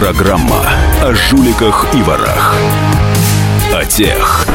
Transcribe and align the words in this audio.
Программа 0.00 0.62
о 1.02 1.12
жуликах 1.12 1.86
и 1.94 2.02
ворах. 2.02 2.54
О 3.74 3.84
тех, 3.84 4.46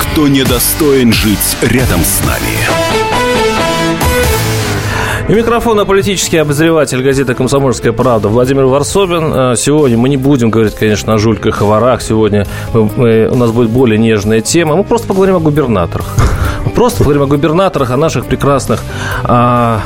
кто 0.00 0.26
недостоин 0.26 1.12
жить 1.12 1.58
рядом 1.60 2.00
с 2.00 2.22
нами. 2.24 2.56
И 5.28 5.34
микрофона 5.34 5.84
политический 5.84 6.38
обозреватель 6.38 7.02
газеты 7.02 7.34
«Комсомольская 7.34 7.92
правда» 7.92 8.28
Владимир 8.28 8.64
Варсобин. 8.64 9.32
Э, 9.34 9.54
сегодня 9.54 9.98
мы 9.98 10.08
не 10.08 10.16
будем 10.16 10.48
говорить, 10.48 10.74
конечно, 10.74 11.12
о 11.12 11.18
жульках 11.18 11.60
и 11.60 11.64
ворах. 11.64 12.00
Сегодня 12.00 12.46
мы, 12.72 12.90
мы, 12.96 13.28
у 13.28 13.36
нас 13.36 13.50
будет 13.50 13.68
более 13.68 13.98
нежная 13.98 14.40
тема. 14.40 14.76
Мы 14.76 14.84
просто 14.84 15.06
поговорим 15.06 15.36
о 15.36 15.40
губернаторах. 15.40 16.06
Просто 16.74 17.00
поговорим 17.00 17.24
о 17.24 17.26
губернаторах, 17.26 17.90
о 17.90 17.98
наших 17.98 18.24
прекрасных 18.24 18.80
а, 19.24 19.82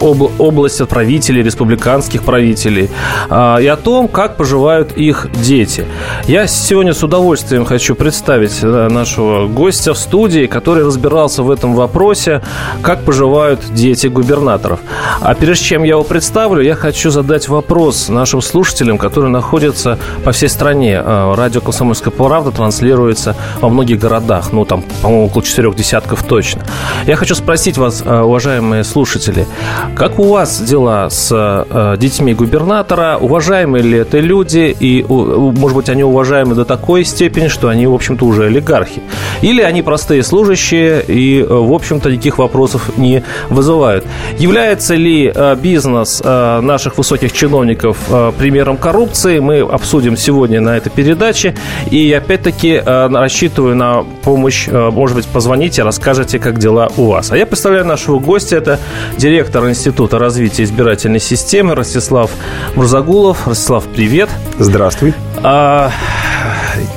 об, 0.00 0.22
область 0.38 0.86
правителей, 0.88 1.42
республиканских 1.42 2.22
правителей, 2.22 2.90
а, 3.28 3.58
и 3.58 3.66
о 3.66 3.76
том, 3.76 4.08
как 4.08 4.36
поживают 4.36 4.92
их 4.92 5.28
дети. 5.42 5.84
Я 6.26 6.46
сегодня 6.46 6.92
с 6.92 7.02
удовольствием 7.02 7.64
хочу 7.64 7.94
представить 7.94 8.62
нашего 8.62 9.46
гостя 9.46 9.94
в 9.94 9.98
студии, 9.98 10.46
который 10.46 10.84
разбирался 10.84 11.42
в 11.42 11.50
этом 11.50 11.74
вопросе, 11.74 12.42
как 12.82 13.02
поживают 13.02 13.60
дети 13.72 14.06
губернаторов. 14.06 14.80
А 15.20 15.34
прежде 15.34 15.64
чем 15.64 15.82
я 15.82 15.90
его 15.90 16.04
представлю, 16.04 16.62
я 16.62 16.74
хочу 16.74 17.10
задать 17.10 17.48
вопрос 17.48 18.08
нашим 18.08 18.42
слушателям, 18.42 18.98
которые 18.98 19.30
находятся 19.30 19.98
по 20.24 20.32
всей 20.32 20.48
стране. 20.48 21.00
А, 21.02 21.34
радио 21.36 21.60
«Комсомольская 21.60 22.12
правда» 22.12 22.50
транслируется 22.50 23.36
во 23.60 23.68
многих 23.68 23.98
городах, 23.98 24.52
ну, 24.52 24.64
там, 24.64 24.82
по-моему, 25.02 25.26
около 25.26 25.42
четырех 25.42 25.74
десятков 25.74 26.22
точно. 26.22 26.62
Я 27.06 27.16
хочу 27.16 27.34
спросить 27.34 27.78
вас, 27.78 28.02
а, 28.04 28.22
уважаемые 28.22 28.84
слушатели, 28.84 29.46
как 29.94 30.18
у 30.18 30.24
вас 30.24 30.62
дела 30.62 31.10
с 31.10 31.30
э, 31.30 31.96
детьми 31.98 32.32
губернатора? 32.32 33.18
Уважаемые 33.20 33.82
ли 33.82 33.98
это 33.98 34.18
люди? 34.18 34.74
И, 34.80 35.04
может 35.06 35.76
быть, 35.76 35.90
они 35.90 36.02
уважаемы 36.02 36.54
до 36.54 36.64
такой 36.64 37.04
степени, 37.04 37.48
что 37.48 37.68
они, 37.68 37.86
в 37.86 37.92
общем-то, 37.92 38.24
уже 38.24 38.46
олигархи? 38.46 39.02
Или 39.42 39.60
они 39.60 39.82
простые 39.82 40.22
служащие 40.22 41.02
и, 41.06 41.40
э, 41.42 41.46
в 41.46 41.72
общем-то, 41.72 42.10
никаких 42.10 42.38
вопросов 42.38 42.96
не 42.96 43.22
вызывают? 43.50 44.06
Является 44.38 44.94
ли 44.94 45.30
э, 45.34 45.56
бизнес 45.56 46.22
э, 46.24 46.60
наших 46.60 46.96
высоких 46.96 47.32
чиновников 47.32 47.98
э, 48.08 48.32
примером 48.38 48.78
коррупции? 48.78 49.38
Мы 49.38 49.60
обсудим 49.60 50.16
сегодня 50.16 50.62
на 50.62 50.78
этой 50.78 50.88
передаче. 50.90 51.54
И, 51.90 52.10
опять-таки, 52.12 52.80
э, 52.84 53.08
рассчитываю 53.08 53.76
на 53.76 54.04
помощь. 54.24 54.66
Э, 54.66 54.90
может 54.90 55.16
быть, 55.16 55.26
позвоните, 55.26 55.82
расскажете, 55.82 56.38
как 56.38 56.58
дела 56.58 56.88
у 56.96 57.06
вас. 57.06 57.32
А 57.32 57.36
я 57.36 57.44
представляю 57.44 57.84
нашего 57.84 58.18
гостя. 58.18 58.56
Это 58.56 58.78
директор 59.18 59.68
Института 59.68 59.79
развития 60.18 60.64
избирательной 60.64 61.20
системы 61.20 61.74
Ростислав 61.74 62.30
Мурзагулов. 62.74 63.46
Ростислав, 63.46 63.84
привет. 63.84 64.28
Здравствуй. 64.58 65.14
А, 65.42 65.90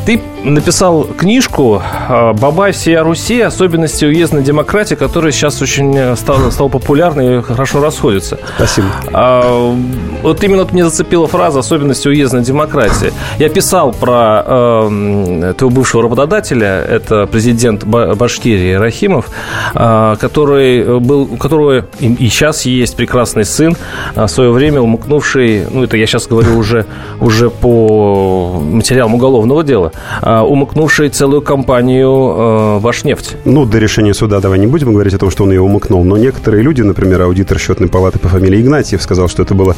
ты 0.06 0.22
написал 0.44 1.04
книжку 1.04 1.82
а, 2.10 2.34
«Бабай 2.34 2.72
всея 2.72 3.04
Руси. 3.04 3.42
Особенности 3.42 4.06
уездной 4.06 4.44
демократии», 4.44 4.96
которая 4.96 5.32
сейчас 5.32 5.62
очень 5.62 5.96
э, 5.98 6.16
стала, 6.16 6.50
стала 6.52 6.70
популярной 6.70 7.40
и 7.40 7.42
хорошо 7.42 7.82
расходится. 7.82 8.40
Спасибо. 8.56 8.88
А, 9.14 9.76
вот 10.22 10.44
именно 10.44 10.68
мне 10.72 10.86
зацепила 10.86 11.28
фраза 11.28 11.60
«особенности 11.60 12.08
уездной 12.08 12.44
демократии». 12.44 13.14
Я 13.38 13.50
писал 13.50 13.94
про 13.94 14.44
э, 14.46 15.54
твоего 15.58 15.76
бывшего 15.76 16.04
работодателя, 16.04 16.82
это 16.82 17.26
президент 17.28 17.84
Башкирии 17.84 18.74
Рахимов, 18.74 19.30
э, 19.74 20.16
который 20.20 21.00
был, 21.00 21.24
у 21.24 21.38
которого 21.38 21.86
и, 22.00 22.14
и 22.14 22.30
сейчас 22.30 22.66
есть 22.66 22.96
прекрасный 22.96 23.46
сын, 23.46 23.76
а 24.16 24.28
в 24.28 24.32
свое 24.32 24.52
время 24.52 24.82
умыкнувший, 24.82 25.66
ну 25.70 25.84
это 25.84 25.98
я 25.98 26.06
сейчас 26.06 26.28
говорю 26.28 26.58
уже, 26.58 26.86
уже 27.20 27.50
по 27.50 28.62
материалам 28.62 29.16
уголовного 29.16 29.64
дела, 29.64 29.92
а, 30.22 30.33
умыкнувший 30.42 31.10
целую 31.10 31.42
компанию 31.42 32.10
э, 32.10 32.80
«Вашнефть». 32.80 33.38
Ну, 33.46 33.66
до 33.66 33.78
решения 33.78 34.14
суда 34.14 34.40
давай 34.40 34.60
не 34.60 34.68
будем 34.68 34.92
говорить 34.92 35.14
о 35.14 35.18
том, 35.18 35.30
что 35.30 35.44
он 35.44 35.52
ее 35.52 35.62
умыкнул. 35.62 36.04
Но 36.04 36.18
некоторые 36.18 36.64
люди, 36.64 36.82
например, 36.82 37.22
аудитор 37.22 37.60
счетной 37.60 37.90
палаты 37.90 38.20
по 38.20 38.28
фамилии 38.28 38.62
Игнатьев 38.62 39.02
сказал, 39.02 39.28
что 39.28 39.44
это 39.44 39.54
было 39.54 39.76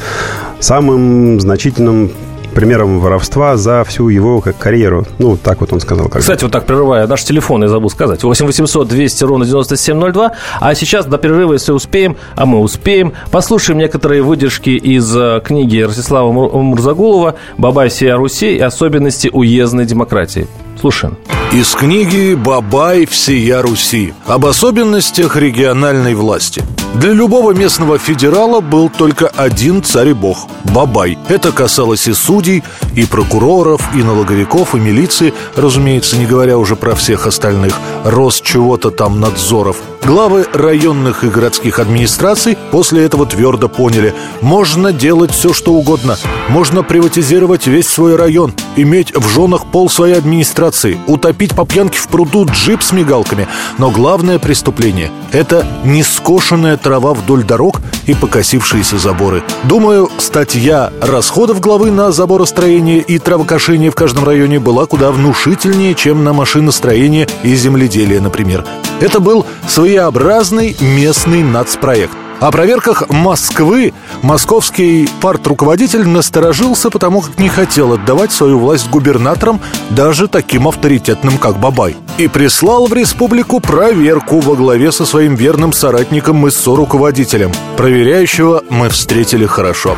самым 0.59 1.39
значительным 1.39 2.11
примером 2.55 2.99
воровства 2.99 3.57
за 3.57 3.83
всю 3.83 4.09
его 4.09 4.41
как 4.41 4.57
карьеру. 4.57 5.05
Ну, 5.19 5.37
так 5.37 5.61
вот 5.61 5.71
он 5.73 5.79
сказал. 5.79 6.05
Когда. 6.05 6.19
Кстати, 6.19 6.43
вот 6.43 6.53
так 6.53 6.65
прерывая, 6.65 7.05
наш 7.05 7.23
телефон 7.23 7.61
я 7.61 7.67
забыл 7.67 7.89
сказать. 7.89 8.23
8 8.23 8.45
800 8.45 8.87
200 8.87 9.23
ровно 9.25 9.45
9702. 9.45 10.31
А 10.59 10.75
сейчас 10.75 11.05
до 11.05 11.17
перерыва, 11.17 11.53
если 11.53 11.71
успеем, 11.71 12.17
а 12.35 12.45
мы 12.45 12.59
успеем, 12.59 13.13
послушаем 13.29 13.77
некоторые 13.77 14.23
выдержки 14.23 14.69
из 14.69 15.15
э, 15.15 15.41
книги 15.43 15.81
Ростислава 15.81 16.31
Мурзагулова 16.31 17.35
«Бабай 17.57 17.89
сия 17.89 18.15
Руси 18.15 18.57
особенности 18.57 19.29
уездной 19.31 19.85
демократии». 19.85 20.47
Слушаем. 20.79 21.17
Из 21.51 21.73
книги 21.73 22.33
«Бабай 22.33 23.05
всея 23.05 23.61
Руси» 23.61 24.13
об 24.25 24.45
особенностях 24.45 25.37
региональной 25.37 26.13
власти. 26.13 26.61
Для 26.95 27.13
любого 27.13 27.53
местного 27.53 27.97
федерала 27.97 28.59
был 28.59 28.89
только 28.89 29.27
один 29.27 29.83
царь 29.83 30.09
и 30.09 30.13
бог– 30.13 30.47
Бабай. 30.63 31.17
Это 31.29 31.51
касалось 31.51 32.07
и 32.07 32.13
судей, 32.13 32.63
и 32.95 33.05
прокуроров, 33.05 33.81
и 33.95 34.03
налоговиков, 34.03 34.75
и 34.75 34.79
милиции, 34.79 35.33
разумеется, 35.55 36.17
не 36.17 36.25
говоря 36.25 36.57
уже 36.57 36.75
про 36.75 36.95
всех 36.95 37.27
остальных, 37.27 37.73
рост 38.03 38.43
чего-то 38.43 38.91
там 38.91 39.19
надзоров– 39.21 39.77
Главы 40.05 40.45
районных 40.53 41.23
и 41.23 41.29
городских 41.29 41.79
администраций 41.79 42.55
после 42.69 43.03
этого 43.05 43.25
твердо 43.25 43.67
поняли 43.67 44.13
Можно 44.39 44.93
делать 44.93 45.31
все, 45.31 45.51
что 45.51 45.73
угодно 45.73 46.15
Можно 46.47 46.83
приватизировать 46.83 47.65
весь 47.65 47.87
свой 47.87 48.15
район 48.15 48.53
Иметь 48.75 49.15
в 49.15 49.27
женах 49.27 49.65
пол 49.65 49.89
своей 49.89 50.13
администрации 50.13 50.99
Утопить 51.07 51.44
по 51.53 51.65
пьянке 51.65 51.99
в 51.99 52.07
пруду 52.07 52.45
джип 52.45 52.81
с 52.81 52.91
мигалками. 52.91 53.47
Но 53.77 53.91
главное 53.91 54.39
преступление– 54.39 55.11
это 55.31 55.67
нескошенная 55.83 56.77
трава 56.77 57.13
вдоль 57.13 57.43
дорог 57.43 57.81
и 58.07 58.13
покосившиеся 58.15 58.97
заборы. 58.97 59.43
Думаю, 59.63 60.09
статья 60.17 60.91
расходов 61.01 61.59
главы 61.59 61.91
на 61.91 62.11
заборостроение 62.11 62.99
и 62.99 63.19
травокошение 63.19 63.91
в 63.91 63.95
каждом 63.95 64.23
районе 64.23 64.59
была 64.59 64.85
куда 64.85 65.11
внушительнее, 65.11 65.93
чем 65.93 66.23
на 66.23 66.33
машиностроение 66.33 67.27
и 67.43 67.53
земледелие, 67.55 68.21
например. 68.21 68.65
Это 69.01 69.19
был 69.19 69.45
своеобразный 69.67 70.75
местный 70.79 71.43
нацпроект. 71.43 72.15
О 72.39 72.51
проверках 72.51 73.09
Москвы 73.09 73.93
московский 74.21 75.07
партруководитель 75.21 76.07
насторожился, 76.07 76.89
потому 76.89 77.21
как 77.21 77.39
не 77.39 77.47
хотел 77.47 77.93
отдавать 77.93 78.31
свою 78.31 78.59
власть 78.59 78.89
губернаторам, 78.89 79.61
даже 79.89 80.27
таким 80.27 80.67
авторитетным, 80.67 81.37
как 81.37 81.57
Бабай. 81.57 81.95
И 82.17 82.27
прислал 82.27 82.87
в 82.87 82.93
республику 82.93 83.59
проверку 83.59 84.39
во 84.39 84.55
главе 84.55 84.91
со 84.91 85.05
своим 85.05 85.35
верным 85.35 85.73
соратником 85.73 86.45
и 86.45 86.51
руководителем. 86.65 87.51
Проверяющего 87.77 88.63
мы 88.69 88.89
встретили 88.89 89.45
хорошо. 89.45 89.95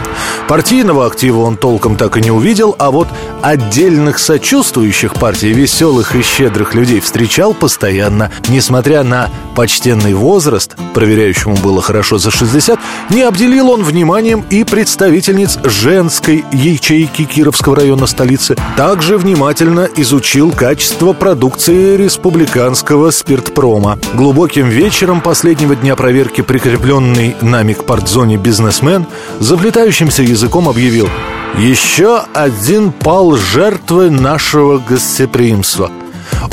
Партийного 0.47 1.05
актива 1.05 1.41
он 1.41 1.57
толком 1.57 1.95
так 1.95 2.17
и 2.17 2.21
не 2.21 2.31
увидел, 2.31 2.75
а 2.77 2.91
вот 2.91 3.07
отдельных 3.41 4.19
сочувствующих 4.19 5.15
партии 5.15 5.47
веселых 5.47 6.15
и 6.15 6.21
щедрых 6.21 6.75
людей 6.75 6.99
встречал 6.99 7.53
постоянно. 7.53 8.31
Несмотря 8.47 9.03
на 9.03 9.29
почтенный 9.55 10.13
возраст, 10.13 10.75
проверяющему 10.93 11.55
было 11.57 11.81
хорошо 11.81 12.17
за 12.17 12.26
60, 12.31 12.79
не 13.09 13.23
обделил 13.23 13.69
он 13.69 13.83
вниманием 13.83 14.45
и 14.49 14.63
представительниц 14.63 15.59
женской 15.63 16.43
ячейки 16.51 17.23
Кировского 17.23 17.75
района 17.75 18.07
столицы. 18.07 18.55
Также 18.75 19.17
внимательно 19.17 19.89
изучил 19.95 20.51
качество 20.51 21.13
продукции 21.13 21.97
республиканского 21.97 23.11
спиртпрома. 23.11 23.99
Глубоким 24.13 24.69
вечером 24.69 25.21
последнего 25.21 25.75
дня 25.75 25.95
проверки 25.95 26.41
прикрепленный 26.41 27.35
нами 27.41 27.73
к 27.73 27.83
партзоне 27.83 28.37
бизнесмен 28.37 29.05
заплетающимся 29.39 30.23
языком 30.23 30.69
объявил 30.69 31.09
«Еще 31.57 32.23
один 32.33 32.91
пал 32.91 33.35
жертвы 33.35 34.09
нашего 34.09 34.77
гостеприимства». 34.77 35.91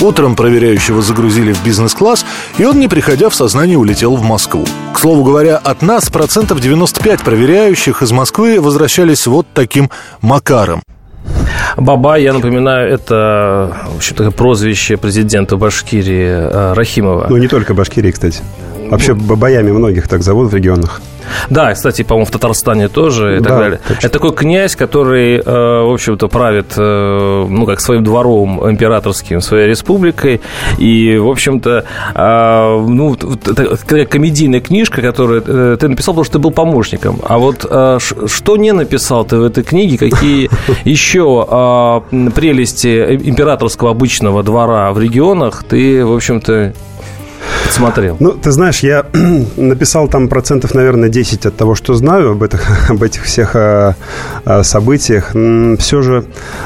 Утром 0.00 0.36
проверяющего 0.36 1.02
загрузили 1.02 1.52
в 1.52 1.64
бизнес-класс, 1.64 2.24
и 2.58 2.64
он, 2.64 2.78
не 2.78 2.88
приходя 2.88 3.28
в 3.28 3.34
сознание, 3.34 3.78
улетел 3.78 4.16
в 4.16 4.22
Москву. 4.22 4.64
К 4.92 4.98
слову 4.98 5.24
говоря, 5.24 5.56
от 5.56 5.82
нас 5.82 6.10
процентов 6.10 6.60
95 6.60 7.22
проверяющих 7.22 8.02
из 8.02 8.12
Москвы 8.12 8.60
возвращались 8.60 9.26
вот 9.26 9.46
таким 9.54 9.90
макаром. 10.20 10.82
Баба, 11.76 12.16
я 12.16 12.32
напоминаю, 12.32 12.88
это, 12.92 13.76
в 13.92 13.96
общем-то, 13.96 14.30
прозвище 14.30 14.96
президента 14.96 15.56
Башкирии 15.56 16.28
э, 16.28 16.72
Рахимова. 16.74 17.26
Ну, 17.28 17.36
не 17.36 17.48
только 17.48 17.74
Башкирии, 17.74 18.10
кстати. 18.10 18.42
Вообще 18.94 19.14
бабаями 19.14 19.72
многих 19.72 20.08
так 20.08 20.22
зовут 20.22 20.50
в 20.50 20.54
регионах. 20.54 21.00
Да, 21.50 21.72
кстати, 21.72 22.02
по-моему, 22.02 22.26
в 22.26 22.30
Татарстане 22.30 22.88
тоже 22.88 23.36
и 23.36 23.38
так 23.38 23.48
Да, 23.48 23.58
далее. 23.58 23.80
точно. 23.88 24.06
Это 24.06 24.08
такой 24.10 24.32
князь, 24.34 24.76
который, 24.76 25.38
э, 25.38 25.42
в 25.44 25.92
общем-то, 25.92 26.28
правит, 26.28 26.74
э, 26.76 27.46
ну, 27.48 27.66
как 27.66 27.80
своим 27.80 28.04
двором 28.04 28.60
императорским, 28.70 29.40
своей 29.40 29.66
республикой. 29.66 30.40
И, 30.78 31.16
в 31.16 31.28
общем-то, 31.28 31.84
э, 32.14 32.84
ну, 32.88 33.16
такая 33.16 34.04
комедийная 34.06 34.60
книжка, 34.60 35.00
которую 35.00 35.42
э, 35.46 35.76
ты 35.80 35.88
написал, 35.88 36.14
потому 36.14 36.24
что 36.24 36.32
ты 36.34 36.38
был 36.40 36.50
помощником. 36.50 37.18
А 37.26 37.38
вот 37.38 37.60
что 37.64 38.56
не 38.56 38.72
написал 38.72 39.24
ты 39.24 39.36
в 39.38 39.44
этой 39.44 39.64
книге, 39.64 39.96
какие 39.98 40.50
еще 40.84 41.46
э, 41.48 42.30
прелести 42.34 43.14
императорского 43.24 43.90
обычного 43.90 44.42
двора 44.42 44.92
в 44.92 45.00
регионах 45.00 45.64
ты, 45.68 46.04
в 46.04 46.12
общем-то, 46.14 46.74
подсмотрел? 47.64 48.16
Ну, 48.20 48.32
ты 48.32 48.50
знаешь, 48.52 48.80
я 48.80 49.06
написал 49.56 50.08
там 50.08 50.28
процентов, 50.28 50.74
наверное, 50.74 51.08
10 51.08 51.46
от 51.46 51.56
того, 51.56 51.74
что 51.74 51.94
знаю 51.94 52.32
об 52.32 52.42
этих, 52.42 52.62
об 52.90 53.02
этих 53.02 53.24
всех 53.24 53.52
а, 53.54 53.94
а, 54.44 54.62
событиях. 54.62 55.30
Все 55.78 56.02
же 56.02 56.24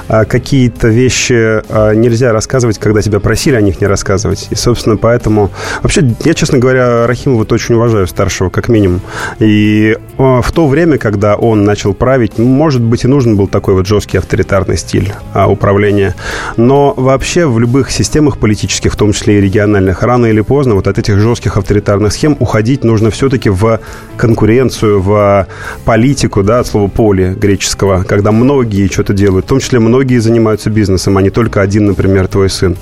а, 0.09 0.25
какие-то 0.25 0.89
вещи 0.89 1.63
нельзя 1.95 2.33
рассказывать, 2.33 2.79
когда 2.79 3.03
тебя 3.03 3.21
просили 3.21 3.57
о 3.57 3.61
них 3.61 3.81
не 3.81 3.87
рассказывать. 3.87 4.49
И, 4.51 4.55
собственно, 4.55 4.97
поэтому... 4.97 5.51
Вообще, 5.83 6.03
я, 6.25 6.35
честно 6.35 6.59
говоря, 6.59 7.07
Рахимова 7.07 7.41
вот 7.41 7.53
очень 7.53 7.75
уважаю, 7.75 8.07
старшего, 8.07 8.51
как 8.51 8.69
минимум. 8.69 9.01
И 9.39 9.97
в 10.17 10.53
то 10.53 10.67
время, 10.67 10.99
когда 10.99 11.37
он 11.37 11.65
начал 11.65 11.95
править, 11.95 12.39
может 12.39 12.83
быть, 12.83 13.05
и 13.05 13.09
нужен 13.09 13.37
был 13.37 13.47
такой 13.47 13.75
вот 13.75 13.87
жесткий 13.87 14.19
авторитарный 14.19 14.77
стиль 14.77 15.13
управления. 15.35 16.15
Но 16.57 16.95
вообще 16.97 17.47
в 17.47 17.59
любых 17.59 17.91
системах 17.91 18.39
политических, 18.39 18.93
в 18.93 18.97
том 18.97 19.13
числе 19.13 19.39
и 19.39 19.41
региональных, 19.41 20.03
рано 20.03 20.27
или 20.27 20.41
поздно 20.41 20.68
вот 20.75 20.87
от 20.87 20.99
этих 20.99 21.19
жестких 21.19 21.57
авторитарных 21.57 22.13
схем 22.13 22.37
уходить 22.41 22.85
нужно 22.85 23.11
все-таки 23.11 23.51
в 23.51 23.81
конкуренцию, 24.17 25.01
в 25.01 25.47
политику, 25.85 26.43
да, 26.43 26.61
от 26.61 26.67
слова 26.67 26.89
поле 26.89 27.35
греческого, 27.35 28.05
когда 28.05 28.33
многие 28.33 28.89
что-то 28.89 29.13
делают, 29.13 29.47
в 29.47 29.49
том 29.49 29.61
числе 29.61 29.79
многие 29.81 30.19
занимаются 30.19 30.71
бизнесом, 30.71 31.17
а 31.17 31.23
не 31.23 31.31
только 31.31 31.61
один, 31.61 31.87
например, 31.87 32.29
твой 32.29 32.51
сын. 32.51 32.77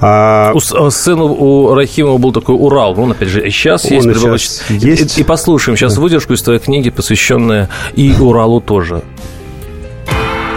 А, 0.00 0.52
У 0.54 0.58
э, 0.58 0.90
сына 0.90 1.24
у 1.24 1.74
Рахимова 1.74 2.18
был 2.18 2.32
такой 2.32 2.54
Урал. 2.56 2.98
Он, 2.98 3.12
опять 3.12 3.28
же, 3.28 3.46
и 3.46 3.50
сейчас 3.50 3.84
Он 3.86 3.92
есть. 4.10 4.62
и 4.68 4.74
И- 4.74 4.78
есть. 4.78 5.18
И, 5.18 5.20
и 5.20 5.24
послушаем 5.24 5.76
сейчас 5.76 5.96
выдержку 5.96 6.32
из 6.34 6.42
твоей 6.42 6.60
книги, 6.60 6.90
посвященная 6.90 7.68
и 7.94 8.12
Уралу 8.18 8.60
тоже. 8.60 9.02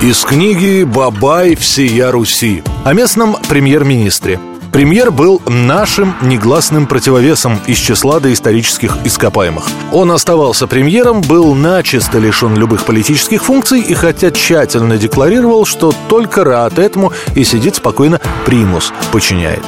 Из 0.01 0.23
книги 0.23 0.83
«Бабай 0.83 1.55
всея 1.55 2.11
Руси» 2.11 2.61
о 2.83 2.93
местном 2.93 3.37
премьер-министре. 3.49 4.39
Премьер 4.75 5.09
был 5.09 5.41
нашим 5.45 6.15
негласным 6.21 6.85
противовесом 6.85 7.61
из 7.65 7.77
числа 7.77 8.19
доисторических 8.19 8.97
ископаемых. 9.05 9.69
Он 9.93 10.11
оставался 10.11 10.67
премьером, 10.67 11.21
был 11.21 11.55
начисто 11.55 12.19
лишен 12.19 12.57
любых 12.57 12.83
политических 12.83 13.45
функций 13.45 13.79
и 13.79 13.93
хотя 13.93 14.31
тщательно 14.31 14.97
декларировал, 14.97 15.65
что 15.65 15.93
только 16.09 16.43
рад 16.43 16.77
этому 16.77 17.13
и 17.35 17.45
сидит 17.45 17.77
спокойно 17.77 18.19
примус, 18.45 18.91
подчиняет. 19.13 19.63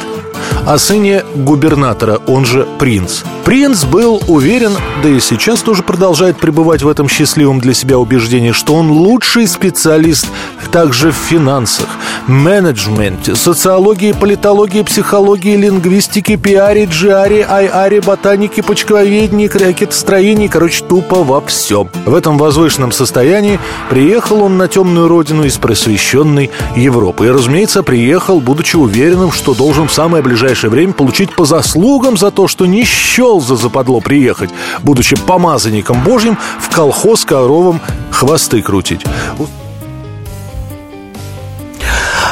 О 0.65 0.77
сыне 0.77 1.23
губернатора, 1.35 2.19
он 2.27 2.45
же 2.45 2.67
принц. 2.77 3.21
Принц 3.45 3.85
был 3.85 4.21
уверен, 4.27 4.73
да 5.01 5.07
и 5.07 5.21
сейчас 5.21 5.61
тоже 5.61 5.83
продолжает 5.83 6.37
пребывать 6.37 6.83
в 6.83 6.89
этом 6.89 7.07
счастливом 7.07 7.61
для 7.61 7.73
себя 7.73 7.97
убеждении, 7.97 8.51
что 8.51 8.75
он 8.75 8.91
лучший 8.91 9.47
специалист 9.47 10.27
также 10.77 11.09
в 11.09 11.15
финансах, 11.15 11.87
менеджменте, 12.27 13.35
социологии, 13.35 14.11
политологии, 14.11 14.83
психологии, 14.83 15.55
лингвистике, 15.55 16.37
пиаре, 16.37 16.85
джиаре, 16.85 17.43
айаре, 17.43 17.99
ботанике, 17.99 18.61
почковедении, 18.61 19.47
ракетостроении, 19.47 20.47
короче, 20.47 20.85
тупо 20.85 21.23
во 21.23 21.41
всем. 21.41 21.89
В 22.05 22.13
этом 22.13 22.37
возвышенном 22.37 22.91
состоянии 22.91 23.59
приехал 23.89 24.43
он 24.43 24.57
на 24.57 24.67
темную 24.67 25.07
родину 25.07 25.45
из 25.45 25.57
просвещенной 25.57 26.51
Европы. 26.75 27.25
И, 27.25 27.31
разумеется, 27.31 27.81
приехал, 27.81 28.39
будучи 28.39 28.75
уверенным, 28.75 29.31
что 29.31 29.55
должен 29.55 29.87
в 29.87 29.91
самое 29.91 30.21
ближайшее 30.21 30.69
время 30.69 30.93
получить 30.93 31.35
по 31.35 31.45
заслугам 31.45 32.17
за 32.17 32.29
то, 32.29 32.47
что 32.47 32.67
не 32.67 32.83
счел 32.83 33.41
за 33.41 33.55
западло 33.55 33.99
приехать, 33.99 34.51
будучи 34.83 35.15
помазанником 35.15 36.03
Божьим, 36.03 36.37
в 36.59 36.69
колхоз 36.69 37.25
коровам 37.25 37.81
хвосты 38.11 38.61
крутить. 38.61 39.03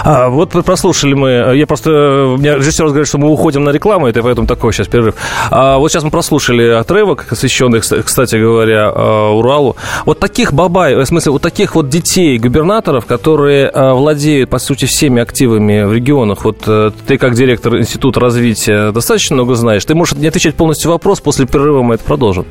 А, 0.05 0.29
вот 0.29 0.51
прослушали 0.51 1.15
мы, 1.15 1.55
я 1.55 1.65
просто, 1.65 1.89
у 2.35 2.37
меня 2.37 2.55
режиссер 2.55 2.85
говорит, 2.85 3.07
что 3.07 3.17
мы 3.17 3.27
уходим 3.27 3.63
на 3.63 3.71
рекламу, 3.71 4.07
это 4.07 4.21
поэтому 4.21 4.45
такой 4.45 4.71
сейчас 4.71 4.87
перерыв. 4.87 5.15
А, 5.49 5.79
вот 5.79 5.91
сейчас 5.91 6.03
мы 6.03 6.11
прослушали 6.11 6.69
отрывок, 6.69 7.25
посвященный, 7.27 7.79
кста- 7.79 8.03
кстати 8.03 8.35
говоря, 8.35 8.91
а, 8.93 9.31
Уралу. 9.31 9.75
Вот 10.05 10.19
таких 10.19 10.53
бабай, 10.53 10.95
в 10.95 11.03
смысле, 11.05 11.31
вот 11.31 11.41
таких 11.41 11.73
вот 11.73 11.89
детей 11.89 12.37
губернаторов, 12.37 13.07
которые 13.07 13.71
владеют, 13.73 14.51
по 14.51 14.59
сути, 14.59 14.85
всеми 14.85 15.21
активами 15.23 15.83
в 15.83 15.93
регионах, 15.93 16.45
вот 16.45 16.63
э, 16.67 16.91
ты 17.07 17.17
как 17.17 17.33
директор 17.33 17.75
Института 17.77 18.19
развития 18.19 18.91
достаточно 18.91 19.35
много 19.35 19.55
знаешь, 19.55 19.83
ты 19.85 19.95
можешь 19.95 20.15
не 20.15 20.27
отвечать 20.27 20.53
полностью 20.53 20.91
вопрос, 20.91 21.19
после 21.19 21.47
перерыва 21.47 21.81
мы 21.81 21.95
это 21.95 22.03
продолжим. 22.03 22.45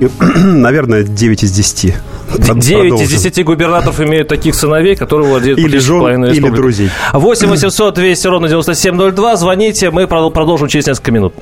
И, 0.00 0.08
наверное, 0.44 1.02
9 1.02 1.42
из 1.44 1.52
10. 1.52 1.94
Прод- 2.36 2.58
9 2.60 2.62
из 2.62 2.88
продолжим. 2.90 3.08
10 3.08 3.44
губернаторов 3.44 4.00
имеют 4.00 4.28
таких 4.28 4.54
сыновей, 4.54 4.96
которые 4.96 5.28
владеют 5.28 5.58
Или 5.58 5.78
жен, 5.78 5.98
половиной 5.98 6.30
или 6.34 6.48
друзей. 6.48 6.90
8 7.12 7.48
800 7.48 7.94
200 7.94 8.26
ровно 8.26 8.48
9702. 8.48 9.36
Звоните, 9.36 9.90
мы 9.90 10.04
продол- 10.04 10.30
продолжим 10.30 10.68
через 10.68 10.86
несколько 10.86 11.12
минут. 11.12 11.34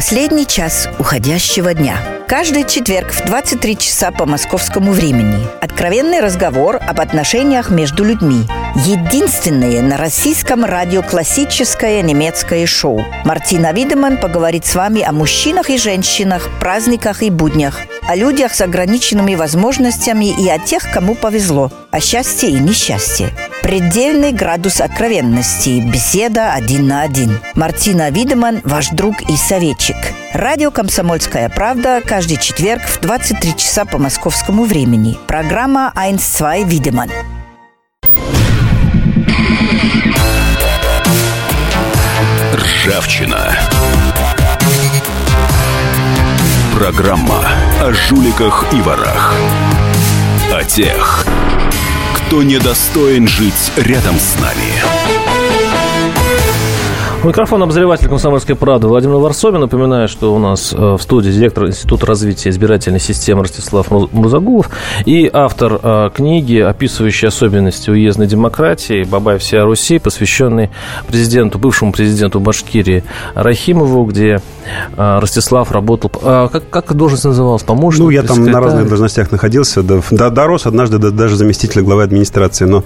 Последний 0.00 0.46
час 0.46 0.88
уходящего 0.98 1.74
дня. 1.74 1.98
Каждый 2.26 2.64
четверг 2.64 3.12
в 3.12 3.22
23 3.26 3.76
часа 3.76 4.10
по 4.10 4.24
московскому 4.24 4.92
времени. 4.92 5.46
Откровенный 5.60 6.20
разговор 6.20 6.76
об 6.76 7.02
отношениях 7.02 7.68
между 7.68 8.02
людьми. 8.02 8.46
Единственное 8.76 9.82
на 9.82 9.98
российском 9.98 10.64
радио 10.64 11.02
классическое 11.02 12.00
немецкое 12.00 12.64
шоу. 12.64 13.04
Мартина 13.26 13.74
Видеман 13.74 14.16
поговорит 14.16 14.64
с 14.64 14.74
вами 14.74 15.02
о 15.02 15.12
мужчинах 15.12 15.68
и 15.68 15.76
женщинах, 15.76 16.48
праздниках 16.60 17.22
и 17.22 17.28
буднях, 17.28 17.80
о 18.08 18.16
людях 18.16 18.54
с 18.54 18.62
ограниченными 18.62 19.34
возможностями 19.34 20.34
и 20.42 20.48
о 20.48 20.58
тех, 20.58 20.90
кому 20.90 21.14
повезло, 21.14 21.70
о 21.90 22.00
счастье 22.00 22.48
и 22.48 22.58
несчастье. 22.58 23.34
Предельный 23.62 24.32
градус 24.32 24.80
откровенности. 24.80 25.80
Беседа 25.80 26.52
один 26.52 26.86
на 26.86 27.02
один. 27.02 27.38
Мартина 27.54 28.10
Видеман, 28.10 28.60
ваш 28.64 28.88
друг 28.88 29.20
и 29.28 29.36
советчик. 29.36 29.96
Радио 30.32 30.70
«Комсомольская 30.70 31.48
правда» 31.48 32.00
каждый 32.04 32.38
четверг 32.38 32.82
в 32.82 33.00
23 33.00 33.56
часа 33.56 33.84
по 33.84 33.98
московскому 33.98 34.64
времени. 34.64 35.16
Программа 35.26 35.92
«1-2 35.94 36.64
Видеман». 36.64 37.10
Ржавчина. 42.54 43.56
Программа 46.74 47.44
о 47.80 47.92
жуликах 47.92 48.64
и 48.72 48.80
ворах. 48.80 49.34
О 50.52 50.64
тех, 50.64 51.26
кто 52.30 52.44
недостоин 52.44 53.26
жить 53.26 53.72
рядом 53.76 54.20
с 54.20 54.38
нами. 54.38 55.19
У 57.22 57.26
микрофона 57.28 57.64
обозреватель 57.64 58.08
«Комсомольской 58.08 58.56
правды» 58.56 58.86
Владимир 58.88 59.16
Варсобин. 59.16 59.60
Напоминаю, 59.60 60.08
что 60.08 60.34
у 60.34 60.38
нас 60.38 60.72
э, 60.72 60.76
в 60.96 61.02
студии 61.02 61.28
директор 61.30 61.66
Института 61.66 62.06
развития 62.06 62.48
избирательной 62.48 62.98
системы 62.98 63.42
Ростислав 63.42 63.90
Мурзагулов 63.90 64.70
и 65.04 65.28
автор 65.30 65.78
э, 65.82 66.10
книги, 66.14 66.56
описывающей 66.58 67.28
особенности 67.28 67.90
уездной 67.90 68.26
демократии 68.26 69.04
«Бабай 69.04 69.36
всея 69.36 69.64
Руси», 69.64 69.98
посвященной 69.98 70.70
президенту, 71.08 71.58
бывшему 71.58 71.92
президенту 71.92 72.40
Башкирии 72.40 73.04
Рахимову, 73.34 74.06
где 74.06 74.40
э, 74.96 75.18
Ростислав 75.20 75.70
работал... 75.72 76.08
как, 76.08 76.70
как 76.70 76.94
должность 76.94 77.26
называлась? 77.26 77.62
Помощник? 77.64 78.00
Ну, 78.02 78.08
я 78.08 78.22
там 78.22 78.42
на 78.46 78.60
разных 78.60 78.88
должностях 78.88 79.30
находился. 79.30 79.82
до- 79.82 80.00
до- 80.10 80.30
дорос 80.30 80.64
однажды 80.64 80.96
до 80.96 81.10
даже 81.10 81.36
заместителя 81.36 81.82
главы 81.82 82.02
администрации. 82.02 82.64
Но, 82.64 82.82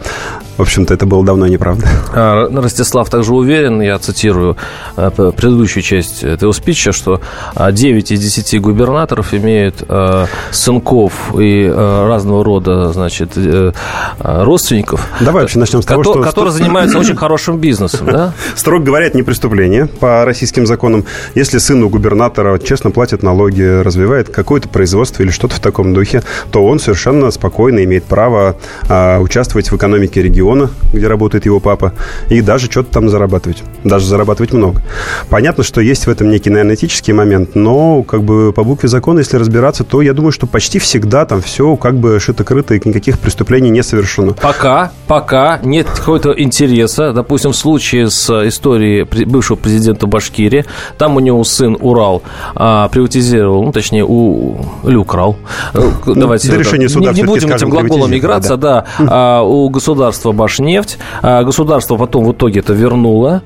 в 0.57 0.63
общем-то, 0.63 0.93
это 0.93 1.07
было 1.07 1.25
давно 1.25 1.47
неправда. 1.47 1.87
Ростислав 2.13 3.09
также 3.09 3.33
уверен, 3.33 3.81
я 3.81 3.97
цитирую 4.01 4.24
э, 4.33 5.11
п- 5.11 5.33
предыдущую 5.33 5.83
часть 5.83 6.23
этого 6.25 6.53
спича, 6.53 6.93
что 6.93 7.21
а, 7.55 7.73
9 7.73 8.13
из 8.13 8.21
10 8.21 8.61
губернаторов 8.61 9.35
имеют 9.35 9.83
э, 9.89 10.27
сынков 10.51 11.13
и 11.39 11.65
э, 11.65 12.07
разного 12.09 12.45
рода, 12.45 12.93
значит, 12.93 13.33
э, 13.37 13.73
э, 14.19 14.43
родственников. 14.45 15.07
Давай 15.21 15.43
вообще 15.43 15.59
начнем 15.59 15.83
с 15.83 15.87
того, 15.87 16.03
кото- 16.03 16.13
что- 16.13 16.23
Которые 16.23 16.53
занимаются 16.53 16.99
очень 16.99 17.17
хорошим 17.25 17.59
бизнесом, 17.59 18.07
да? 18.07 18.33
Строго 18.55 18.85
говоря, 18.85 19.07
это 19.07 19.17
не 19.17 19.23
преступление 19.23 19.87
по 19.87 20.25
российским 20.25 20.67
законам. 20.67 21.05
Если 21.35 21.59
сын 21.59 21.83
у 21.83 21.89
губернатора 21.89 22.59
честно 22.59 22.91
платит 22.91 23.23
налоги, 23.23 23.63
развивает 23.83 24.29
какое-то 24.29 24.69
производство 24.69 25.23
или 25.23 25.31
что-то 25.31 25.57
в 25.57 25.61
таком 25.61 25.95
духе, 25.95 26.23
то 26.51 26.65
он 26.65 26.79
совершенно 26.79 27.31
спокойно 27.31 27.85
имеет 27.85 28.05
право 28.05 28.57
а, 28.89 29.19
участвовать 29.21 29.71
в 29.71 29.77
экономике 29.77 30.23
региона, 30.23 30.71
где 30.93 31.07
работает 31.09 31.45
его 31.47 31.61
папа, 31.61 31.93
и 32.31 32.41
даже 32.41 32.71
что-то 32.71 32.93
там 32.93 33.09
зарабатывать. 33.09 33.63
Даже 33.85 34.07
зарабатывать 34.15 34.53
много. 34.53 34.81
Понятно, 35.29 35.65
что 35.65 35.81
есть 35.81 36.07
в 36.07 36.11
этом 36.11 36.31
некий, 36.31 36.49
наверное, 36.51 36.77
этический 36.77 37.13
момент, 37.13 37.57
но 37.57 38.05
как 38.05 38.23
бы 38.23 38.53
по 38.53 38.63
букве 38.63 38.89
закона, 38.89 39.19
если 39.19 39.37
разбираться, 39.37 39.83
то 39.83 40.03
я 40.03 40.13
думаю, 40.13 40.31
что 40.31 40.47
почти 40.47 40.79
всегда 40.79 41.27
там 41.27 41.43
все 41.43 41.75
как 41.77 41.97
бы 41.97 42.19
шито-крыто 42.21 42.75
и 42.75 42.89
никаких 42.89 43.19
преступлений 43.19 43.71
не 43.71 43.83
совершено. 43.83 44.35
Пока, 44.35 44.93
пока 45.09 45.59
нет 45.65 45.89
какого-то 45.89 46.33
интереса, 46.37 47.13
допустим, 47.13 47.51
в 47.51 47.57
случае 47.57 48.09
с 48.09 48.31
историей 48.47 49.03
бывшего 49.25 49.57
президента 49.57 50.07
Башкирии, 50.07 50.65
там 50.97 51.17
у 51.17 51.21
него 51.21 51.43
сын 51.43 51.77
Урал 51.81 52.23
а, 52.55 52.89
приватизировал, 52.89 53.65
ну, 53.65 53.73
точнее, 53.73 54.05
у, 54.05 54.59
или 54.85 54.97
украл. 54.97 55.37
Ну, 55.75 56.15
Давайте 56.15 56.51
до 56.51 56.57
решения 56.57 56.89
суда 56.89 57.13
не, 57.13 57.23
не 57.23 57.27
будем 57.27 57.53
этим 57.53 57.69
глаголом 57.69 58.15
играться, 58.17 58.57
да. 58.57 58.85
да. 58.99 59.07
А, 59.11 59.43
у 59.43 59.69
государства 59.71 60.31
Башнефть, 60.31 60.99
а, 61.23 61.43
государство 61.43 61.97
потом 61.97 62.25
в 62.25 62.33
итоге 62.33 62.61
это 62.61 62.73
вернуло, 62.73 63.43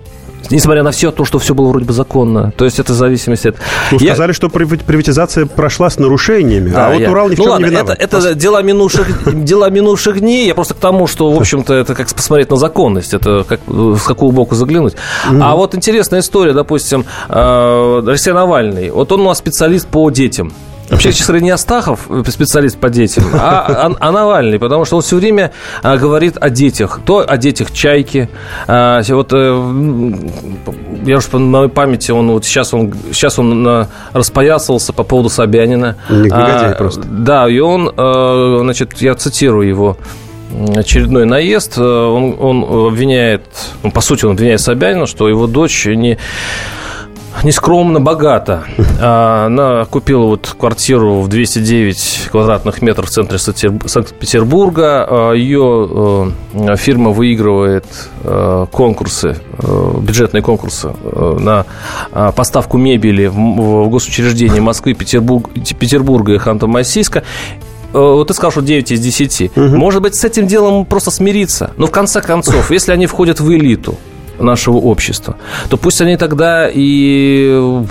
Несмотря 0.50 0.82
на 0.82 0.90
все 0.90 1.10
то, 1.10 1.24
что 1.24 1.38
все 1.38 1.54
было 1.54 1.68
вроде 1.68 1.84
бы 1.84 1.92
законно. 1.92 2.52
То 2.56 2.64
есть 2.64 2.78
это 2.78 2.94
зависимость 2.94 3.46
от... 3.46 3.56
Ну, 3.92 3.98
я... 4.00 4.14
сказали, 4.14 4.32
что 4.32 4.48
приватизация 4.48 5.46
прошла 5.46 5.90
с 5.90 5.98
нарушениями, 5.98 6.70
да, 6.70 6.86
а 6.86 6.90
вот 6.92 7.00
я... 7.00 7.10
Урал 7.10 7.28
ни 7.28 7.34
в 7.34 7.38
ну, 7.38 7.44
чем 7.44 7.52
ладно, 7.52 7.66
не 7.66 7.70
виноват. 7.70 7.98
Это, 7.98 8.18
это 8.18 8.34
дела, 8.34 8.62
минувших, 8.62 9.34
дела 9.44 9.70
минувших 9.70 10.20
дней. 10.20 10.46
Я 10.46 10.54
просто 10.54 10.74
к 10.74 10.78
тому, 10.78 11.06
что, 11.06 11.30
в 11.30 11.38
общем-то, 11.38 11.74
это 11.74 11.94
как 11.94 12.08
посмотреть 12.08 12.50
на 12.50 12.56
законность. 12.56 13.14
Это 13.14 13.44
как, 13.44 13.60
с 13.68 14.02
какого 14.02 14.32
боку 14.32 14.54
заглянуть. 14.54 14.94
Mm-hmm. 15.28 15.40
А 15.42 15.54
вот 15.54 15.74
интересная 15.74 16.20
история, 16.20 16.52
допустим, 16.52 17.04
э, 17.28 18.02
Россия 18.06 18.34
Навальный. 18.34 18.90
Вот 18.90 19.12
он 19.12 19.20
у 19.20 19.24
нас 19.24 19.38
специалист 19.38 19.86
по 19.86 20.08
детям. 20.10 20.52
Вообще, 20.90 21.12
честно 21.12 21.36
не 21.36 21.50
Астахов, 21.50 22.10
э, 22.10 22.22
специалист 22.28 22.78
по 22.78 22.88
детям, 22.88 23.24
а, 23.34 23.66
а, 23.68 23.92
а 24.00 24.12
Навальный, 24.12 24.58
потому 24.58 24.84
что 24.84 24.96
он 24.96 25.02
все 25.02 25.16
время 25.16 25.52
а, 25.82 25.96
говорит 25.96 26.36
о 26.40 26.48
детях. 26.50 27.00
То 27.04 27.24
о 27.26 27.36
детях 27.36 27.72
чайки. 27.72 28.28
А, 28.66 29.02
вот 29.08 29.32
э, 29.32 30.14
я 31.04 31.16
уж 31.18 31.26
по 31.26 31.38
моей 31.38 31.68
памяти, 31.68 32.10
он 32.10 32.30
вот 32.30 32.44
сейчас 32.44 32.72
он, 32.72 32.94
сейчас 33.12 33.38
он 33.38 33.86
распоясался 34.12 34.92
по 34.92 35.02
поводу 35.02 35.28
Собянина. 35.28 35.96
Негодяй 36.08 36.72
а, 36.72 36.74
просто. 36.74 37.02
Да, 37.04 37.48
и 37.48 37.58
он, 37.58 37.92
а, 37.96 38.58
значит, 38.62 39.00
я 39.02 39.14
цитирую 39.14 39.68
его 39.68 39.98
очередной 40.74 41.26
наезд. 41.26 41.78
Он, 41.78 42.36
он 42.40 42.86
обвиняет, 42.88 43.42
ну, 43.82 43.90
по 43.90 44.00
сути, 44.00 44.24
он 44.24 44.32
обвиняет 44.32 44.60
Собянина, 44.62 45.06
что 45.06 45.28
его 45.28 45.46
дочь 45.46 45.84
не 45.86 46.18
нескромно 47.42 48.00
богата. 48.00 48.64
А, 49.00 49.46
она 49.46 49.84
купила 49.84 50.24
вот 50.24 50.56
квартиру 50.58 51.20
в 51.20 51.28
209 51.28 52.30
квадратных 52.32 52.82
метров 52.82 53.08
в 53.08 53.10
центре 53.10 53.38
Санкт-Петербурга. 53.38 55.06
А, 55.08 55.32
Ее 55.34 56.34
э, 56.52 56.76
фирма 56.76 57.10
выигрывает 57.10 57.86
э, 58.24 58.66
конкурсы, 58.72 59.36
э, 59.58 59.92
бюджетные 60.00 60.42
конкурсы 60.42 60.90
на 61.14 61.64
поставку 62.34 62.76
мебели 62.76 63.26
в 63.26 63.88
госучреждения 63.88 64.60
Москвы, 64.60 64.94
Петербурга 64.94 66.32
и 66.34 66.38
Ханты-Мансийска 66.38 67.22
вот 67.92 68.28
ты 68.28 68.34
сказал, 68.34 68.50
что 68.50 68.60
9 68.60 68.92
из 68.92 69.00
10. 69.00 69.56
Угу. 69.56 69.62
Может 69.76 70.02
быть, 70.02 70.14
с 70.14 70.22
этим 70.22 70.46
делом 70.46 70.84
просто 70.84 71.10
смириться. 71.10 71.70
Но 71.78 71.86
в 71.86 71.90
конце 71.90 72.20
концов, 72.20 72.70
если 72.70 72.92
они 72.92 73.06
входят 73.06 73.40
в 73.40 73.50
элиту, 73.50 73.96
нашего 74.38 74.76
общества, 74.76 75.36
то 75.68 75.76
пусть 75.76 76.00
они 76.00 76.16
тогда 76.16 76.68
и 76.72 77.82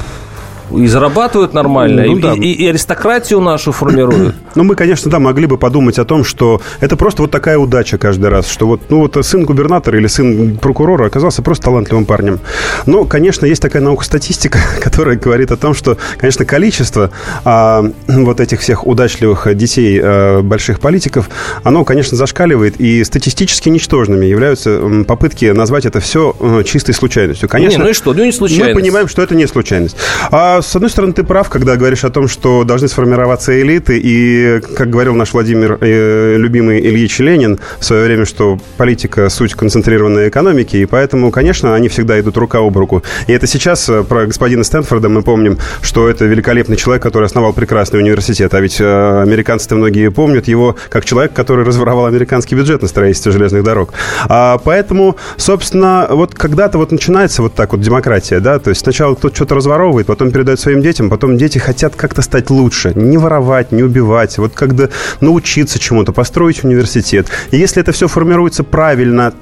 и 0.71 0.87
зарабатывают 0.87 1.53
нормально, 1.53 2.03
ну, 2.05 2.17
и, 2.17 2.21
да. 2.21 2.33
и, 2.33 2.51
и 2.51 2.67
аристократию 2.67 3.39
нашу 3.39 3.71
формируют. 3.71 4.35
Ну, 4.55 4.63
мы, 4.63 4.73
конечно, 4.73 5.11
да, 5.11 5.19
могли 5.19 5.45
бы 5.45 5.59
подумать 5.59 5.99
о 5.99 6.05
том, 6.05 6.23
что 6.23 6.61
это 6.79 6.97
просто 6.97 7.21
вот 7.21 7.29
такая 7.29 7.59
удача 7.59 7.99
каждый 7.99 8.29
раз, 8.29 8.49
что 8.49 8.65
вот, 8.65 8.81
ну, 8.89 9.01
вот 9.01 9.23
сын 9.23 9.45
губернатора 9.45 9.99
или 9.99 10.07
сын 10.07 10.57
прокурора 10.57 11.05
оказался 11.05 11.43
просто 11.43 11.65
талантливым 11.65 12.05
парнем. 12.05 12.39
Но, 12.87 13.05
конечно, 13.05 13.45
есть 13.45 13.61
такая 13.61 13.83
наука-статистика, 13.83 14.57
которая 14.81 15.15
говорит 15.15 15.51
о 15.51 15.57
том, 15.57 15.75
что, 15.75 15.97
конечно, 16.17 16.43
количество 16.43 17.11
а, 17.45 17.83
вот 18.07 18.39
этих 18.39 18.61
всех 18.61 18.87
удачливых 18.87 19.55
детей 19.55 19.99
а, 20.01 20.41
больших 20.41 20.79
политиков, 20.79 21.29
оно, 21.63 21.85
конечно, 21.85 22.17
зашкаливает, 22.17 22.81
и 22.81 23.03
статистически 23.03 23.69
ничтожными 23.69 24.25
являются 24.25 24.81
попытки 25.07 25.45
назвать 25.45 25.85
это 25.85 25.99
все 25.99 26.35
а, 26.39 26.63
чистой 26.63 26.93
случайностью. 26.93 27.47
Конечно, 27.47 27.77
не, 27.77 27.83
ну 27.83 27.89
и 27.91 27.93
что? 27.93 28.13
Ну, 28.13 28.25
не 28.25 28.31
случайность. 28.31 28.73
Мы 28.75 28.81
понимаем, 28.81 29.07
что 29.07 29.21
это 29.21 29.35
не 29.35 29.45
случайность. 29.45 29.95
А 30.31 30.56
с 30.61 30.75
одной 30.75 30.89
стороны, 30.89 31.13
ты 31.13 31.23
прав, 31.23 31.49
когда 31.49 31.75
говоришь 31.75 32.03
о 32.03 32.09
том, 32.09 32.27
что 32.27 32.63
должны 32.63 32.87
сформироваться 32.87 33.59
элиты, 33.59 33.99
и, 34.01 34.61
как 34.75 34.89
говорил 34.89 35.15
наш 35.15 35.33
Владимир, 35.33 35.77
э, 35.81 36.35
любимый 36.37 36.79
Ильич 36.79 37.19
Ленин 37.19 37.59
в 37.79 37.85
свое 37.85 38.05
время, 38.05 38.25
что 38.25 38.59
политика– 38.77 39.29
суть 39.29 39.53
концентрированной 39.53 40.29
экономики, 40.29 40.77
и 40.77 40.85
поэтому, 40.85 41.31
конечно, 41.31 41.75
они 41.75 41.89
всегда 41.89 42.19
идут 42.19 42.37
рука 42.37 42.59
об 42.59 42.77
руку. 42.77 43.03
И 43.27 43.33
это 43.33 43.47
сейчас 43.47 43.89
э, 43.89 44.03
про 44.03 44.25
господина 44.25 44.63
Стэнфорда 44.63 45.09
мы 45.09 45.21
помним, 45.21 45.57
что 45.81 46.09
это 46.09 46.25
великолепный 46.25 46.77
человек, 46.77 47.03
который 47.03 47.25
основал 47.25 47.53
прекрасный 47.53 47.99
университет, 47.99 48.53
а 48.53 48.59
ведь 48.59 48.79
э, 48.79 49.21
американцы-то 49.21 49.75
многие 49.75 50.09
помнят 50.09 50.47
его 50.47 50.75
как 50.89 51.05
человек, 51.05 51.33
который 51.33 51.65
разворовал 51.65 52.05
американский 52.05 52.55
бюджет 52.55 52.81
на 52.81 52.87
строительство 52.87 53.31
железных 53.31 53.63
дорог. 53.63 53.93
А, 54.27 54.57
поэтому, 54.57 55.17
собственно, 55.37 56.07
вот 56.09 56.35
когда-то 56.35 56.77
вот 56.77 56.91
начинается 56.91 57.41
вот 57.41 57.53
так 57.53 57.71
вот 57.71 57.81
демократия, 57.81 58.39
да, 58.39 58.59
то 58.59 58.69
есть 58.69 58.81
сначала 58.81 59.15
кто-то 59.15 59.35
что-то 59.35 59.55
разворовывает, 59.55 60.07
потом 60.07 60.31
перед 60.31 60.46
передают 60.47 60.59
своим 60.59 60.81
детям, 60.81 61.09
потом 61.09 61.37
дети 61.37 61.57
хотят 61.57 61.95
как-то 61.95 62.21
стать 62.21 62.49
лучше. 62.49 62.93
Не 62.95 63.17
воровать, 63.17 63.73
не 63.73 63.83
убивать, 63.83 64.37
вот 64.37 64.53
когда 64.53 64.87
научиться 65.21 65.77
чему-то, 65.77 66.13
построить 66.13 66.63
университет. 66.63 67.27
И 67.51 67.57
если 67.57 67.81
это 67.81 67.91
все 67.91 68.07
формируется 68.07 68.63
правильно, 68.63 69.33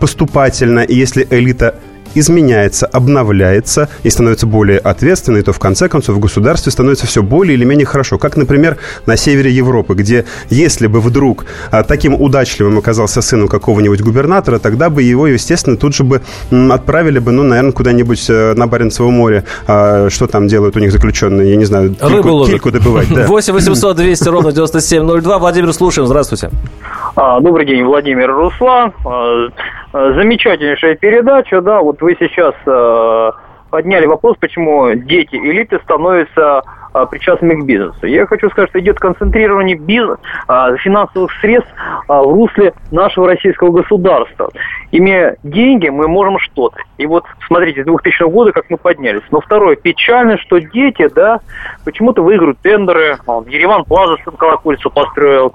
поступательно, 0.00 0.80
и 0.80 0.94
если 0.94 1.26
элита 1.30 1.74
изменяется, 2.18 2.86
обновляется 2.86 3.88
и 4.02 4.10
становится 4.10 4.46
более 4.46 4.78
ответственной, 4.78 5.42
то 5.42 5.52
в 5.52 5.58
конце 5.58 5.88
концов 5.88 6.16
в 6.16 6.18
государстве 6.18 6.72
становится 6.72 7.06
все 7.06 7.22
более 7.22 7.54
или 7.54 7.64
менее 7.64 7.86
хорошо. 7.86 8.18
Как, 8.18 8.36
например, 8.36 8.78
на 9.06 9.16
севере 9.16 9.50
Европы, 9.50 9.94
где 9.94 10.24
если 10.50 10.86
бы 10.86 11.00
вдруг 11.00 11.46
а, 11.70 11.82
таким 11.82 12.14
удачливым 12.14 12.78
оказался 12.78 13.22
сыном 13.22 13.48
какого-нибудь 13.48 14.00
губернатора, 14.00 14.58
тогда 14.58 14.90
бы 14.90 15.02
его, 15.02 15.26
естественно, 15.26 15.76
тут 15.76 15.94
же 15.94 16.04
бы 16.04 16.22
отправили 16.70 17.18
бы, 17.18 17.32
ну, 17.32 17.42
наверное, 17.42 17.72
куда-нибудь 17.72 18.26
э, 18.28 18.54
на 18.54 18.66
Баренцево 18.66 19.10
море. 19.10 19.44
А, 19.66 20.08
что 20.10 20.26
там 20.26 20.46
делают 20.46 20.76
у 20.76 20.80
них 20.80 20.92
заключенные? 20.92 21.50
Я 21.50 21.56
не 21.56 21.64
знаю. 21.64 21.94
Рыбу 22.00 22.44
кильку, 22.44 22.46
кильку 22.46 22.70
добывать. 22.70 23.12
Да. 23.12 23.26
8 23.26 23.52
800 23.52 23.96
200 23.96 24.28
ровно 24.28 24.52
9702. 24.52 25.38
Владимир, 25.38 25.72
слушаем. 25.72 26.06
Здравствуйте. 26.06 26.50
А, 27.16 27.40
добрый 27.40 27.66
день, 27.66 27.84
Владимир 27.84 28.30
Руслан. 28.30 28.92
А, 29.04 29.48
замечательнейшая 29.92 30.96
передача, 30.96 31.60
да, 31.60 31.80
вот 31.80 32.02
вы 32.06 32.16
сейчас 32.20 32.54
подняли 33.70 34.06
вопрос, 34.06 34.36
почему 34.38 34.94
дети 34.94 35.34
элиты 35.34 35.80
становятся 35.82 36.62
причастными 37.10 37.60
к 37.60 37.64
бизнесу. 37.64 38.06
Я 38.06 38.26
хочу 38.26 38.48
сказать, 38.48 38.70
что 38.70 38.78
идет 38.78 38.98
концентрирование 39.00 39.76
бизнес, 39.76 40.18
финансовых 40.82 41.32
средств 41.40 41.70
в 42.06 42.32
русле 42.32 42.74
нашего 42.92 43.26
российского 43.26 43.72
государства. 43.72 44.50
Имея 44.92 45.36
деньги, 45.42 45.88
мы 45.88 46.06
можем 46.06 46.38
что-то. 46.38 46.78
И 46.96 47.06
вот 47.06 47.24
смотрите, 47.48 47.82
с 47.82 47.86
2000 47.86 48.30
года 48.30 48.52
как 48.52 48.70
мы 48.70 48.76
поднялись. 48.76 49.22
Но 49.32 49.40
второе, 49.40 49.74
печально, 49.74 50.38
что 50.38 50.58
дети, 50.58 51.08
да, 51.12 51.40
почему-то 51.84 52.22
выиграют 52.22 52.58
тендеры. 52.60 53.18
Ереван 53.48 53.84
Плаза 53.84 54.16
колокольцу 54.38 54.90
построил, 54.90 55.52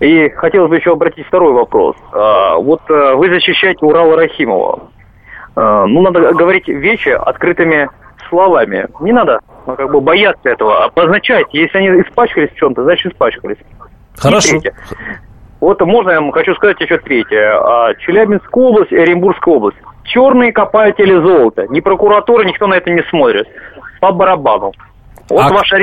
и 0.00 0.28
хотелось 0.30 0.68
бы 0.68 0.76
еще 0.76 0.92
обратить 0.92 1.26
второй 1.26 1.52
вопрос. 1.52 1.96
А, 2.12 2.56
вот 2.56 2.82
э, 2.90 3.14
вы 3.14 3.28
защищаете 3.28 3.84
Урала 3.84 4.16
Рахимова. 4.16 4.90
А, 5.56 5.86
ну, 5.86 6.02
надо 6.02 6.32
говорить 6.34 6.68
вещи 6.68 7.08
открытыми 7.08 7.88
словами. 8.28 8.86
Не 9.00 9.12
надо 9.12 9.40
ну, 9.66 9.74
как 9.74 9.90
бы 9.90 10.00
бояться 10.00 10.48
этого. 10.48 10.84
Обозначайте, 10.84 11.60
если 11.60 11.78
они 11.78 11.88
испачкались 12.02 12.50
в 12.50 12.56
чем-то, 12.56 12.84
значит 12.84 13.12
испачкались. 13.12 13.58
Хорошо. 14.16 14.58
Вот 15.60 15.80
можно 15.80 16.10
я 16.10 16.20
вам 16.20 16.32
хочу 16.32 16.54
сказать 16.54 16.78
еще 16.80 16.98
третье. 16.98 17.58
А, 17.58 17.94
Челябинская 17.94 18.64
область 18.64 18.92
и 18.92 18.96
Оренбургская 18.96 19.54
область. 19.54 19.78
Черные 20.04 20.52
копатели 20.52 21.14
золота. 21.14 21.66
Ни 21.68 21.80
прокуратура, 21.80 22.44
никто 22.44 22.66
на 22.66 22.74
это 22.74 22.90
не 22.90 23.02
смотрит. 23.04 23.48
По 24.00 24.12
барабану. 24.12 24.72
Вот 25.28 25.42
а, 25.42 25.48
ваша... 25.48 25.76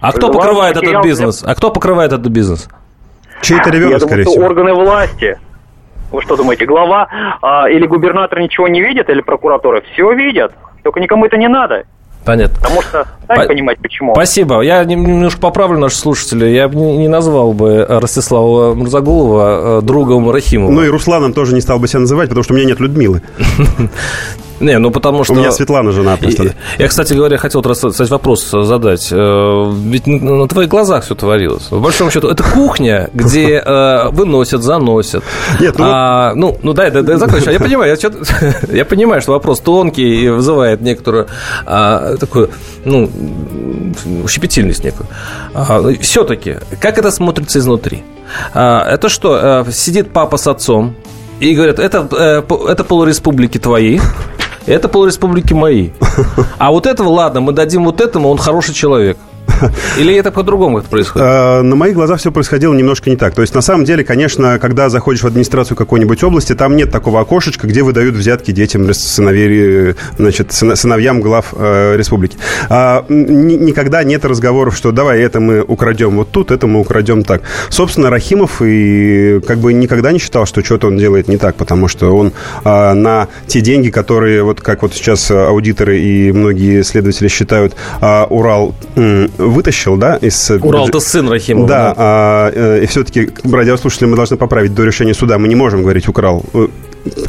а 0.00 0.12
кто 0.12 0.30
покрывает 0.30 0.76
этот 0.76 1.02
бизнес? 1.02 1.42
А 1.46 1.54
кто 1.54 1.70
покрывает 1.70 2.12
этот 2.12 2.28
бизнес? 2.28 2.68
Чей-то 3.40 3.70
ребенок, 3.70 4.00
скорее 4.00 4.24
думаю, 4.24 4.36
всего. 4.36 4.46
органы 4.46 4.74
власти. 4.74 5.38
Вы 6.10 6.22
что 6.22 6.36
думаете, 6.36 6.66
глава 6.66 7.08
а, 7.40 7.68
или 7.68 7.86
губернатор 7.86 8.40
ничего 8.40 8.68
не 8.68 8.80
видят, 8.80 9.08
или 9.08 9.20
прокуратура? 9.20 9.82
Все 9.92 10.12
видят, 10.12 10.52
только 10.82 11.00
никому 11.00 11.26
это 11.26 11.36
не 11.36 11.48
надо. 11.48 11.84
Понятно. 12.24 12.56
Потому 12.60 12.82
что, 12.82 13.06
сами 13.26 13.38
По- 13.42 13.46
понимать, 13.46 13.78
почему. 13.78 14.12
Спасибо. 14.12 14.60
Я 14.60 14.84
немножко 14.84 15.40
поправлю 15.40 15.78
наших 15.78 15.98
слушателей. 15.98 16.54
Я 16.54 16.68
бы 16.68 16.76
не 16.76 17.08
назвал 17.08 17.54
бы 17.54 17.86
Ростислава 17.88 18.74
Мурзагулова 18.74 19.78
э, 19.78 19.82
другом 19.82 20.30
Рахимова. 20.30 20.70
Ну 20.70 20.82
и 20.82 20.88
Русланом 20.88 21.32
тоже 21.32 21.54
не 21.54 21.62
стал 21.62 21.78
бы 21.78 21.88
себя 21.88 22.00
называть, 22.00 22.28
потому 22.28 22.44
что 22.44 22.52
у 22.52 22.56
меня 22.56 22.66
нет 22.66 22.80
Людмилы. 22.80 23.22
Не, 24.60 24.78
ну 24.78 24.90
потому 24.90 25.24
что... 25.24 25.32
У 25.32 25.36
меня 25.36 25.52
Светлана 25.52 25.90
жена 25.92 26.16
просто. 26.16 26.54
Я, 26.78 26.88
кстати 26.88 27.14
говоря, 27.14 27.38
хотел, 27.38 27.62
кстати, 27.62 28.10
вопрос 28.10 28.50
задать. 28.50 29.08
Э, 29.10 29.72
ведь 29.84 30.06
на 30.06 30.46
твоих 30.48 30.68
глазах 30.68 31.04
все 31.04 31.14
творилось. 31.14 31.70
В 31.70 31.80
большом 31.80 32.10
счету, 32.10 32.28
это 32.28 32.42
кухня, 32.42 33.08
где 33.14 33.62
э, 33.64 34.08
выносят, 34.10 34.62
заносят. 34.62 35.24
Нет, 35.60 35.78
ну... 35.78 35.84
А, 35.88 36.34
ну, 36.34 36.58
ну 36.62 36.74
дай, 36.74 36.90
дай, 36.90 37.02
дай 37.02 37.16
закончу. 37.16 37.50
Я 37.50 37.58
понимаю, 37.58 37.96
я, 38.00 38.10
я 38.76 38.84
понимаю, 38.84 39.22
что 39.22 39.32
вопрос 39.32 39.60
тонкий 39.60 40.24
и 40.24 40.28
вызывает 40.28 40.82
некоторую 40.82 41.26
а, 41.64 42.16
такую, 42.16 42.50
ну, 42.84 43.10
щепетильность 44.28 44.84
некую. 44.84 45.08
А, 45.54 45.82
все-таки, 46.00 46.56
как 46.80 46.98
это 46.98 47.10
смотрится 47.10 47.58
изнутри? 47.58 48.02
А, 48.52 48.84
это 48.86 49.08
что, 49.08 49.64
э, 49.66 49.72
сидит 49.72 50.12
папа 50.12 50.36
с 50.36 50.46
отцом, 50.46 50.94
и 51.40 51.54
говорят, 51.54 51.78
это, 51.78 52.06
это 52.68 52.84
полуреспублики 52.84 53.58
твои, 53.58 53.98
это 54.74 54.88
полуреспублики 54.88 55.52
мои. 55.52 55.90
А 56.58 56.70
вот 56.70 56.86
этого, 56.86 57.08
ладно, 57.08 57.40
мы 57.40 57.52
дадим 57.52 57.84
вот 57.84 58.00
этому, 58.00 58.28
он 58.28 58.38
хороший 58.38 58.74
человек. 58.74 59.18
Или 59.98 60.14
это 60.14 60.30
по-другому 60.30 60.82
происходит? 60.82 61.26
А, 61.28 61.62
на 61.62 61.76
моих 61.76 61.94
глазах 61.94 62.20
все 62.20 62.32
происходило 62.32 62.74
немножко 62.74 63.10
не 63.10 63.16
так. 63.16 63.34
То 63.34 63.42
есть, 63.42 63.54
на 63.54 63.60
самом 63.60 63.84
деле, 63.84 64.04
конечно, 64.04 64.58
когда 64.58 64.88
заходишь 64.88 65.22
в 65.22 65.26
администрацию 65.26 65.76
какой-нибудь 65.76 66.22
области, 66.22 66.54
там 66.54 66.76
нет 66.76 66.90
такого 66.90 67.20
окошечка, 67.20 67.66
где 67.66 67.82
выдают 67.82 68.14
взятки 68.14 68.50
детям, 68.50 68.92
сыновей, 68.92 69.94
значит, 70.16 70.52
сыновьям 70.52 71.20
глав 71.20 71.54
э, 71.56 71.96
республики. 71.96 72.38
А, 72.68 73.04
никогда 73.08 74.04
нет 74.04 74.24
разговоров, 74.24 74.76
что 74.76 74.92
давай 74.92 75.20
это 75.20 75.40
мы 75.40 75.62
украдем 75.62 76.16
вот 76.16 76.30
тут, 76.30 76.50
это 76.50 76.66
мы 76.66 76.80
украдем 76.80 77.24
так. 77.24 77.42
Собственно, 77.68 78.10
Рахимов 78.10 78.62
и 78.62 79.40
как 79.46 79.58
бы 79.58 79.72
никогда 79.72 80.12
не 80.12 80.18
считал, 80.18 80.46
что 80.46 80.64
что-то 80.64 80.88
он 80.88 80.96
делает 80.96 81.28
не 81.28 81.36
так, 81.36 81.56
потому 81.56 81.88
что 81.88 82.14
он 82.16 82.32
а, 82.64 82.94
на 82.94 83.28
те 83.46 83.60
деньги, 83.60 83.90
которые, 83.90 84.42
вот 84.42 84.60
как 84.60 84.82
вот 84.82 84.94
сейчас 84.94 85.30
аудиторы 85.30 86.00
и 86.00 86.32
многие 86.32 86.82
следователи 86.82 87.28
считают, 87.28 87.74
Урал 88.00 88.74
вытащил, 89.40 89.96
да, 89.96 90.16
из... 90.16 90.50
Урал-то 90.50 91.00
сын 91.00 91.28
Рахимова. 91.28 91.68
Да, 91.68 91.88
да. 91.88 91.94
А, 91.96 92.52
э, 92.54 92.84
и 92.84 92.86
все-таки 92.86 93.30
радиослушатели 93.44 94.06
мы 94.06 94.16
должны 94.16 94.36
поправить 94.36 94.74
до 94.74 94.84
решения 94.84 95.14
суда. 95.14 95.38
Мы 95.38 95.48
не 95.48 95.56
можем 95.56 95.82
говорить 95.82 96.08
«украл» 96.08 96.44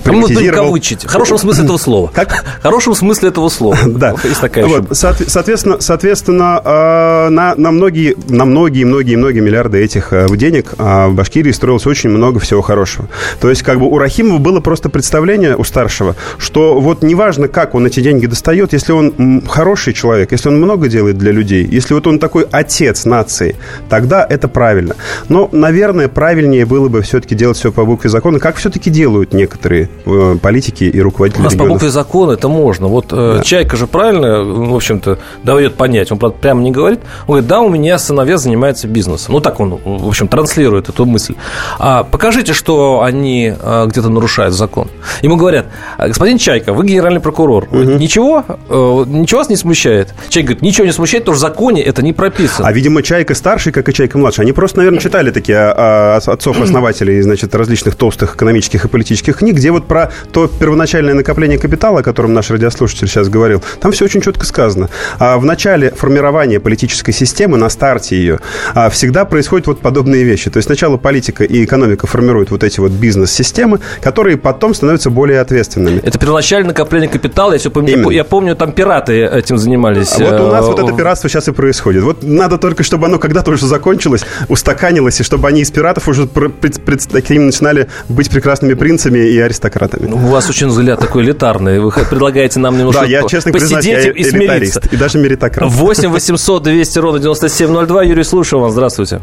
приватизировал... 0.04 0.76
В 0.76 1.08
хорошем 1.08 1.38
смысле 1.38 1.66
этого 1.66 1.78
слова. 1.78 2.12
Как? 2.14 2.44
В 2.60 2.64
хорошем 2.64 2.96
смысле 2.96 3.30
этого 3.30 3.50
слова. 3.50 3.78
Да. 4.02 4.16
Есть 4.24 4.42
такая 4.42 4.66
вот. 4.66 4.98
Соответственно, 4.98 5.78
соответственно 5.80 6.62
а, 6.64 7.30
на, 7.30 7.56
на 7.56 7.72
многие, 7.72 8.16
на 8.30 8.46
многие, 8.46 8.84
многие, 8.84 9.16
многие 9.16 9.42
миллиарды 9.42 9.80
этих 9.80 10.12
э, 10.12 10.28
денег 10.36 10.74
а, 10.78 11.08
в 11.08 11.14
Башкирии 11.14 11.52
строилось 11.52 11.86
очень 11.86 12.10
много 12.10 12.40
всего 12.40 12.62
хорошего. 12.62 13.08
То 13.40 13.50
есть, 13.50 13.64
как 13.64 13.80
бы 13.80 13.88
у 13.88 13.98
Рахимова 13.98 14.40
было 14.40 14.60
просто 14.60 14.90
представление 14.90 15.56
у 15.56 15.64
старшего, 15.64 16.16
что 16.38 16.80
вот 16.80 17.04
неважно, 17.04 17.48
как 17.48 17.76
он 17.76 17.86
эти 17.86 18.00
деньги 18.00 18.26
достает, 18.26 18.74
если 18.74 18.92
он 18.92 19.44
хороший 19.48 19.94
человек, 19.94 20.32
если 20.32 20.50
он 20.50 20.58
много 20.58 20.88
делает 20.88 21.18
для 21.18 21.32
людей, 21.32 21.68
если 21.70 21.94
вот 21.94 22.08
он 22.08 22.18
такой 22.18 22.48
отец 22.52 23.06
нации, 23.06 23.56
тогда 23.90 24.26
это 24.28 24.48
правильно. 24.48 24.96
Но, 25.30 25.50
наверное, 25.52 26.08
правильнее 26.08 26.66
было 26.66 26.88
бы 26.88 27.02
все-таки 27.02 27.36
делать 27.36 27.58
все 27.58 27.72
по 27.72 27.86
букве 27.86 28.10
закона, 28.10 28.40
как 28.40 28.56
все-таки 28.56 28.90
делают 28.90 29.34
некоторые 29.34 29.61
некоторые 29.62 29.90
э, 30.06 30.38
политики 30.42 30.86
и 30.86 31.02
руководители 31.02 31.42
У 31.42 31.44
нас 31.44 31.54
регионов. 31.54 31.70
по 31.70 31.76
букве 31.76 31.90
закона 31.90 32.32
это 32.32 32.48
можно. 32.48 32.88
Вот 32.88 33.08
э, 33.12 33.36
да. 33.38 33.44
Чайка 33.44 33.78
же 33.78 33.88
правильно, 33.88 34.44
в 34.44 34.76
общем-то, 34.76 35.20
дает 35.44 35.76
понять. 35.76 36.12
Он, 36.12 36.18
правда, 36.18 36.38
прямо 36.40 36.62
не 36.62 36.72
говорит. 36.72 37.00
Он 37.22 37.28
говорит, 37.28 37.48
да, 37.48 37.62
у 37.62 37.70
меня 37.70 37.98
сыновья 38.00 38.38
занимаются 38.38 38.88
бизнесом. 38.88 39.34
Ну, 39.34 39.40
так 39.40 39.60
он, 39.60 39.80
в 39.84 40.08
общем, 40.08 40.28
транслирует 40.28 40.90
эту 40.90 41.06
мысль. 41.06 41.36
А 41.80 42.04
покажите, 42.04 42.54
что 42.54 43.02
они 43.04 43.54
э, 43.60 43.86
где-то 43.88 44.10
нарушают 44.10 44.56
закон. 44.56 44.88
Ему 45.22 45.36
говорят, 45.36 45.68
господин 45.98 46.38
Чайка, 46.38 46.74
вы 46.74 46.86
генеральный 46.86 47.22
прокурор. 47.22 47.66
Угу. 47.66 47.78
Ничего? 47.78 48.44
Ничего 48.70 49.40
вас 49.40 49.50
не 49.50 49.56
смущает? 49.58 50.14
Чайка 50.30 50.48
говорит, 50.48 50.62
ничего 50.64 50.86
не 50.86 50.94
смущает, 50.94 51.24
потому 51.24 51.38
что 51.38 51.48
в 51.48 51.52
законе 51.52 51.82
это 51.82 52.02
не 52.02 52.14
прописано. 52.14 52.68
А, 52.68 52.72
видимо, 52.72 53.04
Чайка 53.04 53.36
старший, 53.36 53.72
как 53.72 53.88
и 53.90 53.94
Чайка 53.94 54.18
младший. 54.18 54.44
Они 54.44 54.54
просто, 54.54 54.78
наверное, 54.78 55.00
читали 55.00 55.32
такие 55.32 55.58
а, 55.58 56.20
а, 56.26 56.32
отцов-основателей, 56.32 57.22
значит, 57.22 57.54
различных 57.54 57.96
толстых 57.96 58.36
экономических 58.36 58.86
и 58.86 58.88
политических 58.88 59.38
книг, 59.38 59.51
где 59.52 59.72
вот 59.72 59.88
про 59.88 60.12
то 60.32 60.48
первоначальное 60.48 61.14
накопление 61.14 61.58
капитала, 61.58 62.00
о 62.00 62.04
котором 62.04 62.34
наш 62.34 62.50
радиослушатель 62.50 63.08
сейчас 63.08 63.30
говорил, 63.30 63.64
там 63.80 63.92
все 63.92 64.06
очень 64.06 64.22
четко 64.22 64.46
сказано. 64.46 64.90
А 65.20 65.38
в 65.38 65.46
начале 65.46 65.92
формирования 65.92 66.60
политической 66.60 67.12
системы, 67.12 67.58
на 67.58 67.70
старте 67.70 68.16
ее, 68.16 68.40
а, 68.74 68.90
всегда 68.90 69.26
происходят 69.26 69.68
вот 69.68 69.80
подобные 69.80 70.24
вещи. 70.24 70.50
То 70.50 70.58
есть 70.58 70.68
сначала 70.68 70.98
политика 70.98 71.44
и 71.44 71.64
экономика 71.64 72.08
формируют 72.08 72.52
вот 72.52 72.64
эти 72.64 72.80
вот 72.80 72.92
бизнес-системы, 72.92 73.80
которые 74.02 74.38
потом 74.38 74.74
становятся 74.74 75.10
более 75.10 75.40
ответственными. 75.40 76.00
Это 76.04 76.18
первоначальное 76.18 76.70
накопление 76.70 77.10
капитала, 77.10 77.54
я 77.54 77.60
все 77.60 77.72
помню. 77.72 77.94
Именно. 77.94 78.12
Я 78.12 78.24
помню, 78.24 78.56
там 78.56 78.72
пираты 78.72 79.26
этим 79.26 79.58
занимались. 79.58 80.14
А 80.20 80.24
вот 80.24 80.42
у 80.42 80.52
нас 80.52 80.66
вот 80.66 80.80
это 80.80 80.94
пиратство 80.94 81.30
сейчас 81.30 81.48
и 81.48 81.52
происходит. 81.52 82.04
Вот 82.04 82.24
надо 82.24 82.58
только, 82.58 82.84
чтобы 82.84 83.08
оно 83.08 83.20
когда-то 83.20 83.52
уже 83.52 83.66
закончилось, 83.66 84.24
устаканилось, 84.48 85.20
и 85.20 85.24
чтобы 85.24 85.48
они 85.48 85.62
из 85.62 85.72
пиратов 85.72 86.08
уже 86.08 86.28
такими 86.28 87.44
начинали 87.44 87.88
быть 88.10 88.30
прекрасными 88.30 88.74
принцами 88.74 89.20
и 89.20 89.40
аристократами. 89.46 90.08
Ну, 90.08 90.16
у 90.18 90.32
вас 90.32 90.50
очень 90.50 90.68
взгляд 90.68 91.00
такой 91.00 91.24
элитарный. 91.24 91.80
Вы 91.80 91.92
предлагаете 91.92 92.60
нам 92.60 92.78
немножко 92.78 93.02
да, 93.02 93.08
я, 93.08 93.24
честно 93.28 93.52
посидеть 93.52 94.06
я 94.06 94.12
и 94.12 94.24
смириться. 94.24 94.82
И 94.92 94.96
даже 94.96 95.18
меритократ. 95.18 95.70
8 95.70 96.10
800 96.10 96.64
200 96.64 97.00
ровно 97.00 97.20
9702. 97.20 98.04
Юрий, 98.04 98.24
слушаю 98.24 98.62
вас. 98.62 98.74
Здравствуйте. 98.74 99.22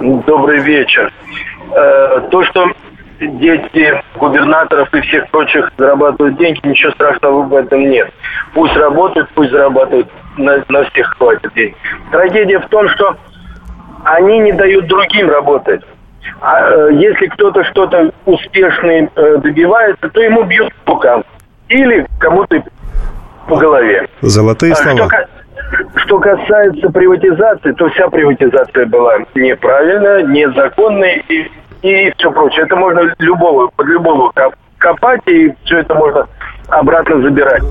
Добрый 0.00 0.60
вечер. 0.62 1.12
Э, 1.74 2.20
то, 2.30 2.44
что 2.44 2.66
дети 3.20 4.02
губернаторов 4.18 4.92
и 4.94 5.00
всех 5.02 5.30
прочих 5.30 5.70
зарабатывают 5.78 6.36
деньги, 6.38 6.60
ничего 6.64 6.92
страшного 6.92 7.42
в 7.42 7.54
этом 7.54 7.88
нет. 7.88 8.10
Пусть 8.54 8.74
работают, 8.76 9.28
пусть 9.34 9.50
зарабатывают, 9.50 10.08
на, 10.36 10.64
на 10.68 10.84
всех 10.90 11.14
хватит 11.16 11.52
денег. 11.54 11.76
Трагедия 12.10 12.58
в 12.58 12.68
том, 12.68 12.88
что 12.90 13.16
они 14.04 14.38
не 14.40 14.52
дают 14.52 14.86
другим 14.86 15.30
работать. 15.30 15.82
А 16.42 16.60
э, 16.60 16.94
если 16.94 17.26
кто-то 17.28 17.62
что-то 17.64 18.12
успешный 18.26 19.08
э, 19.14 19.36
добивается, 19.38 20.08
то 20.08 20.20
ему 20.20 20.42
бьют 20.42 20.72
рукам. 20.86 21.24
Или 21.68 22.04
кому-то 22.18 22.60
по 23.46 23.56
голове. 23.56 24.08
Золотые 24.22 24.72
а 24.72 24.76
слова. 24.76 25.06
Что, 25.06 26.00
что 26.00 26.18
касается 26.18 26.90
приватизации, 26.90 27.70
то 27.72 27.88
вся 27.90 28.08
приватизация 28.08 28.86
была 28.86 29.18
неправильная, 29.36 30.24
незаконная 30.24 31.22
и, 31.28 31.48
и 31.82 32.12
все 32.18 32.32
прочее. 32.32 32.64
Это 32.64 32.74
можно 32.74 33.14
любого, 33.20 33.68
под 33.76 33.86
любого 33.86 34.32
копать, 34.78 35.22
и 35.26 35.54
все 35.64 35.78
это 35.78 35.94
можно 35.94 36.26
обратно 36.72 37.20
забирать. 37.22 37.62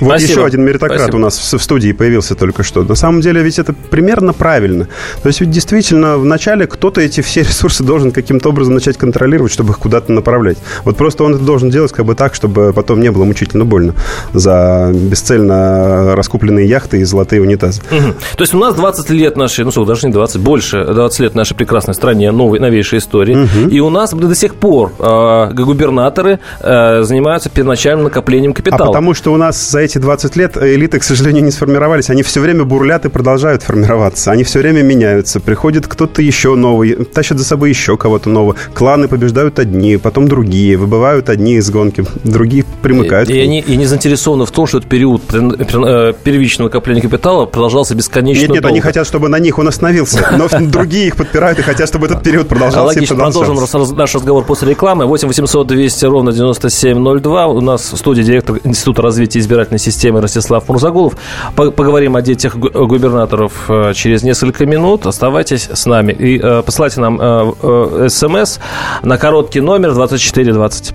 Вот 0.00 0.10
Спасибо. 0.10 0.30
еще 0.30 0.44
один 0.44 0.64
меритократ 0.64 1.00
Спасибо. 1.00 1.16
у 1.16 1.20
нас 1.20 1.52
в 1.52 1.58
студии 1.58 1.92
появился 1.92 2.34
только 2.34 2.62
что. 2.62 2.82
На 2.82 2.94
самом 2.94 3.20
деле 3.20 3.42
ведь 3.42 3.58
это 3.58 3.72
примерно 3.72 4.32
правильно. 4.32 4.88
То 5.22 5.28
есть 5.28 5.40
ведь 5.40 5.50
действительно 5.50 6.18
вначале 6.18 6.66
кто-то 6.66 7.00
эти 7.00 7.20
все 7.20 7.40
ресурсы 7.48 7.84
должен 7.84 8.12
каким-то 8.12 8.50
образом 8.50 8.74
начать 8.74 8.96
контролировать, 8.96 9.52
чтобы 9.52 9.70
их 9.72 9.78
куда-то 9.78 10.12
направлять. 10.12 10.58
Вот 10.84 10.96
просто 10.96 11.24
он 11.24 11.34
это 11.34 11.44
должен 11.44 11.70
делать 11.70 11.92
как 11.92 12.04
бы 12.04 12.14
так, 12.14 12.34
чтобы 12.34 12.72
потом 12.72 13.00
не 13.00 13.10
было 13.10 13.24
мучительно 13.24 13.64
больно 13.64 13.94
за 14.32 14.90
бесцельно 14.92 16.14
раскупленные 16.16 16.66
яхты 16.66 17.00
и 17.00 17.04
золотые 17.04 17.42
унитазы. 17.42 17.82
Угу. 17.90 18.14
То 18.36 18.42
есть 18.42 18.54
у 18.54 18.58
нас 18.58 18.74
20 18.74 19.10
лет 19.10 19.36
нашей, 19.36 19.64
ну 19.64 19.70
что, 19.70 19.84
даже 19.84 20.06
не 20.06 20.12
20, 20.12 20.40
больше 20.40 20.84
20 20.84 21.20
лет 21.20 21.34
нашей 21.34 21.54
прекрасной 21.54 21.94
стране, 21.94 22.30
новой, 22.32 22.58
новейшей 22.58 22.98
истории. 22.98 23.36
Угу. 23.36 23.70
И 23.70 23.80
у 23.80 23.90
нас 23.90 24.12
до 24.12 24.34
сих 24.34 24.54
пор 24.54 24.92
э, 24.98 25.52
губернаторы 25.54 26.40
э, 26.60 27.02
занимаются 27.02 27.50
первоначальным 27.50 28.04
накоплением 28.04 28.47
капитала. 28.54 28.84
А 28.84 28.86
потому 28.86 29.14
что 29.14 29.32
у 29.32 29.36
нас 29.36 29.70
за 29.70 29.80
эти 29.80 29.98
20 29.98 30.36
лет 30.36 30.56
элиты, 30.56 30.98
к 30.98 31.04
сожалению, 31.04 31.44
не 31.44 31.50
сформировались. 31.50 32.10
Они 32.10 32.22
все 32.22 32.40
время 32.40 32.64
бурлят 32.64 33.04
и 33.04 33.08
продолжают 33.08 33.62
формироваться. 33.62 34.30
Они 34.32 34.44
все 34.44 34.60
время 34.60 34.82
меняются. 34.82 35.40
Приходит 35.40 35.86
кто-то 35.86 36.22
еще 36.22 36.54
новый, 36.54 36.94
тащат 37.04 37.38
за 37.38 37.44
собой 37.44 37.70
еще 37.70 37.96
кого-то 37.96 38.28
нового. 38.28 38.56
Кланы 38.74 39.08
побеждают 39.08 39.58
одни, 39.58 39.96
потом 39.96 40.28
другие. 40.28 40.76
Выбывают 40.76 41.28
одни 41.28 41.54
из 41.54 41.70
гонки, 41.70 42.04
другие 42.24 42.64
примыкают. 42.82 43.30
И, 43.30 43.34
и 43.34 43.40
они 43.40 43.60
и 43.60 43.76
не 43.76 43.86
заинтересованы 43.86 44.46
в 44.46 44.50
том, 44.50 44.66
что 44.66 44.78
этот 44.78 44.90
период 44.90 45.22
э, 45.32 46.12
первичного 46.24 46.68
накопления 46.68 47.02
капитала 47.02 47.46
продолжался 47.46 47.94
бесконечно 47.94 48.42
Нет, 48.42 48.50
нет, 48.50 48.62
долго. 48.62 48.74
они 48.74 48.80
хотят, 48.80 49.06
чтобы 49.06 49.28
на 49.28 49.38
них 49.38 49.58
он 49.58 49.68
остановился. 49.68 50.28
Но 50.36 50.48
другие 50.68 51.08
их 51.08 51.16
подпирают 51.16 51.58
и 51.58 51.62
хотят, 51.62 51.88
чтобы 51.88 52.06
этот 52.06 52.22
период 52.22 52.48
продолжался 52.48 52.98
Логично. 52.98 53.16
Продолжим 53.16 53.96
наш 53.96 54.14
разговор 54.14 54.44
после 54.44 54.70
рекламы. 54.70 55.06
8 55.06 55.28
800 55.28 55.66
200 55.66 56.04
ровно 56.06 56.32
9702. 56.32 57.46
У 57.46 57.60
нас 57.60 57.92
в 57.92 57.96
студии 57.96 58.22
директор 58.38 58.60
Института 58.64 59.02
развития 59.02 59.40
избирательной 59.40 59.78
системы 59.78 60.20
Ростислав 60.20 60.68
Мурзагулов. 60.68 61.16
Поговорим 61.54 62.16
о 62.16 62.22
детях 62.22 62.56
губернаторов 62.56 63.68
э, 63.68 63.92
через 63.94 64.22
несколько 64.22 64.66
минут. 64.66 65.06
Оставайтесь 65.06 65.68
с 65.72 65.86
нами 65.86 66.12
и 66.12 66.38
э, 66.40 66.62
посылайте 66.64 67.00
нам 67.00 67.18
э, 67.20 68.08
смс 68.08 68.58
на 69.02 69.18
короткий 69.18 69.60
номер 69.60 69.94
2420. 69.94 70.94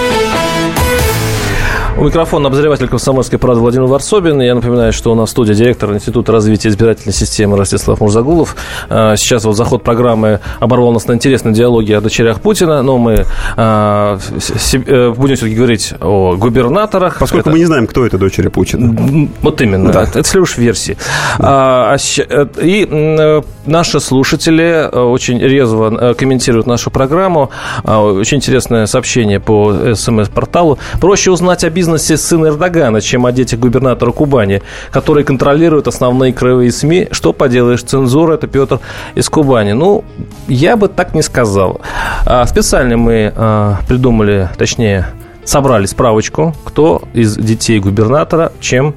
У 2.01 2.03
микрофона 2.03 2.47
обозреватель 2.47 2.87
комсомольской 2.87 3.37
правды 3.37 3.61
Владимир 3.61 3.85
Варсобин. 3.85 4.41
Я 4.41 4.55
напоминаю, 4.55 4.91
что 4.91 5.11
у 5.11 5.15
нас 5.15 5.29
в 5.29 5.31
студии 5.33 5.53
директор 5.53 5.93
Института 5.93 6.31
развития 6.31 6.69
избирательной 6.69 7.13
системы 7.13 7.55
Ростислав 7.57 7.99
Мурзагулов. 7.99 8.55
А, 8.89 9.15
сейчас 9.15 9.45
вот 9.45 9.55
заход 9.55 9.83
программы 9.83 10.39
оборвал 10.59 10.93
нас 10.93 11.05
на 11.05 11.13
интересной 11.13 11.53
диалоге 11.53 11.97
о 11.97 12.01
дочерях 12.01 12.41
Путина, 12.41 12.81
но 12.81 12.97
мы 12.97 13.27
а, 13.55 14.17
э, 14.17 15.13
будем 15.15 15.35
все-таки 15.35 15.55
говорить 15.55 15.93
о 16.01 16.37
губернаторах. 16.37 17.19
Поскольку 17.19 17.49
это... 17.49 17.51
мы 17.51 17.59
не 17.59 17.65
знаем, 17.65 17.85
кто 17.85 18.03
это 18.03 18.17
дочери 18.17 18.47
Путина. 18.47 19.29
Вот 19.43 19.61
именно. 19.61 19.91
Да. 19.91 20.01
Это, 20.01 20.21
это 20.21 20.39
лишь 20.39 20.57
версии. 20.57 20.97
Да. 21.37 21.93
А, 21.93 21.97
э, 21.97 22.47
и 22.63 22.87
э, 22.89 23.41
наши 23.67 23.99
слушатели 23.99 24.89
очень 24.91 25.37
резво 25.37 26.15
комментируют 26.15 26.65
нашу 26.65 26.89
программу. 26.89 27.51
Очень 27.83 28.37
интересное 28.37 28.87
сообщение 28.87 29.39
по 29.39 29.93
СМС-порталу. 29.93 30.79
Проще 30.99 31.29
узнать 31.29 31.63
о 31.63 31.69
бизнесе 31.69 31.90
бизнесе 31.91 32.17
сын 32.17 32.45
Эрдогана, 32.45 33.01
чем 33.01 33.25
о 33.25 33.31
детях 33.31 33.59
губернатора 33.59 34.11
Кубани, 34.11 34.61
который 34.91 35.23
контролирует 35.23 35.87
основные 35.87 36.33
краевые 36.33 36.71
СМИ. 36.71 37.09
Что 37.11 37.33
поделаешь, 37.33 37.83
цензура– 37.83 38.33
это 38.35 38.47
Петр 38.47 38.79
из 39.15 39.29
Кубани. 39.29 39.73
Ну, 39.73 40.03
я 40.47 40.77
бы 40.77 40.87
так 40.87 41.13
не 41.13 41.21
сказал. 41.21 41.81
А, 42.25 42.45
специально 42.45 42.97
мы 42.97 43.33
а, 43.35 43.79
придумали, 43.87 44.49
точнее, 44.57 45.07
собрали 45.43 45.85
справочку, 45.85 46.55
кто 46.63 47.01
из 47.13 47.35
детей 47.35 47.79
губернатора 47.79 48.51
чем 48.59 48.95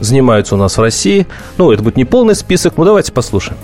занимаются 0.00 0.54
у 0.54 0.58
нас 0.58 0.76
в 0.76 0.80
России. 0.80 1.26
Ну, 1.58 1.70
это 1.70 1.82
будет 1.82 1.96
не 1.96 2.04
полный 2.04 2.34
список, 2.34 2.76
но 2.76 2.84
давайте 2.84 3.12
послушаем. 3.12 3.58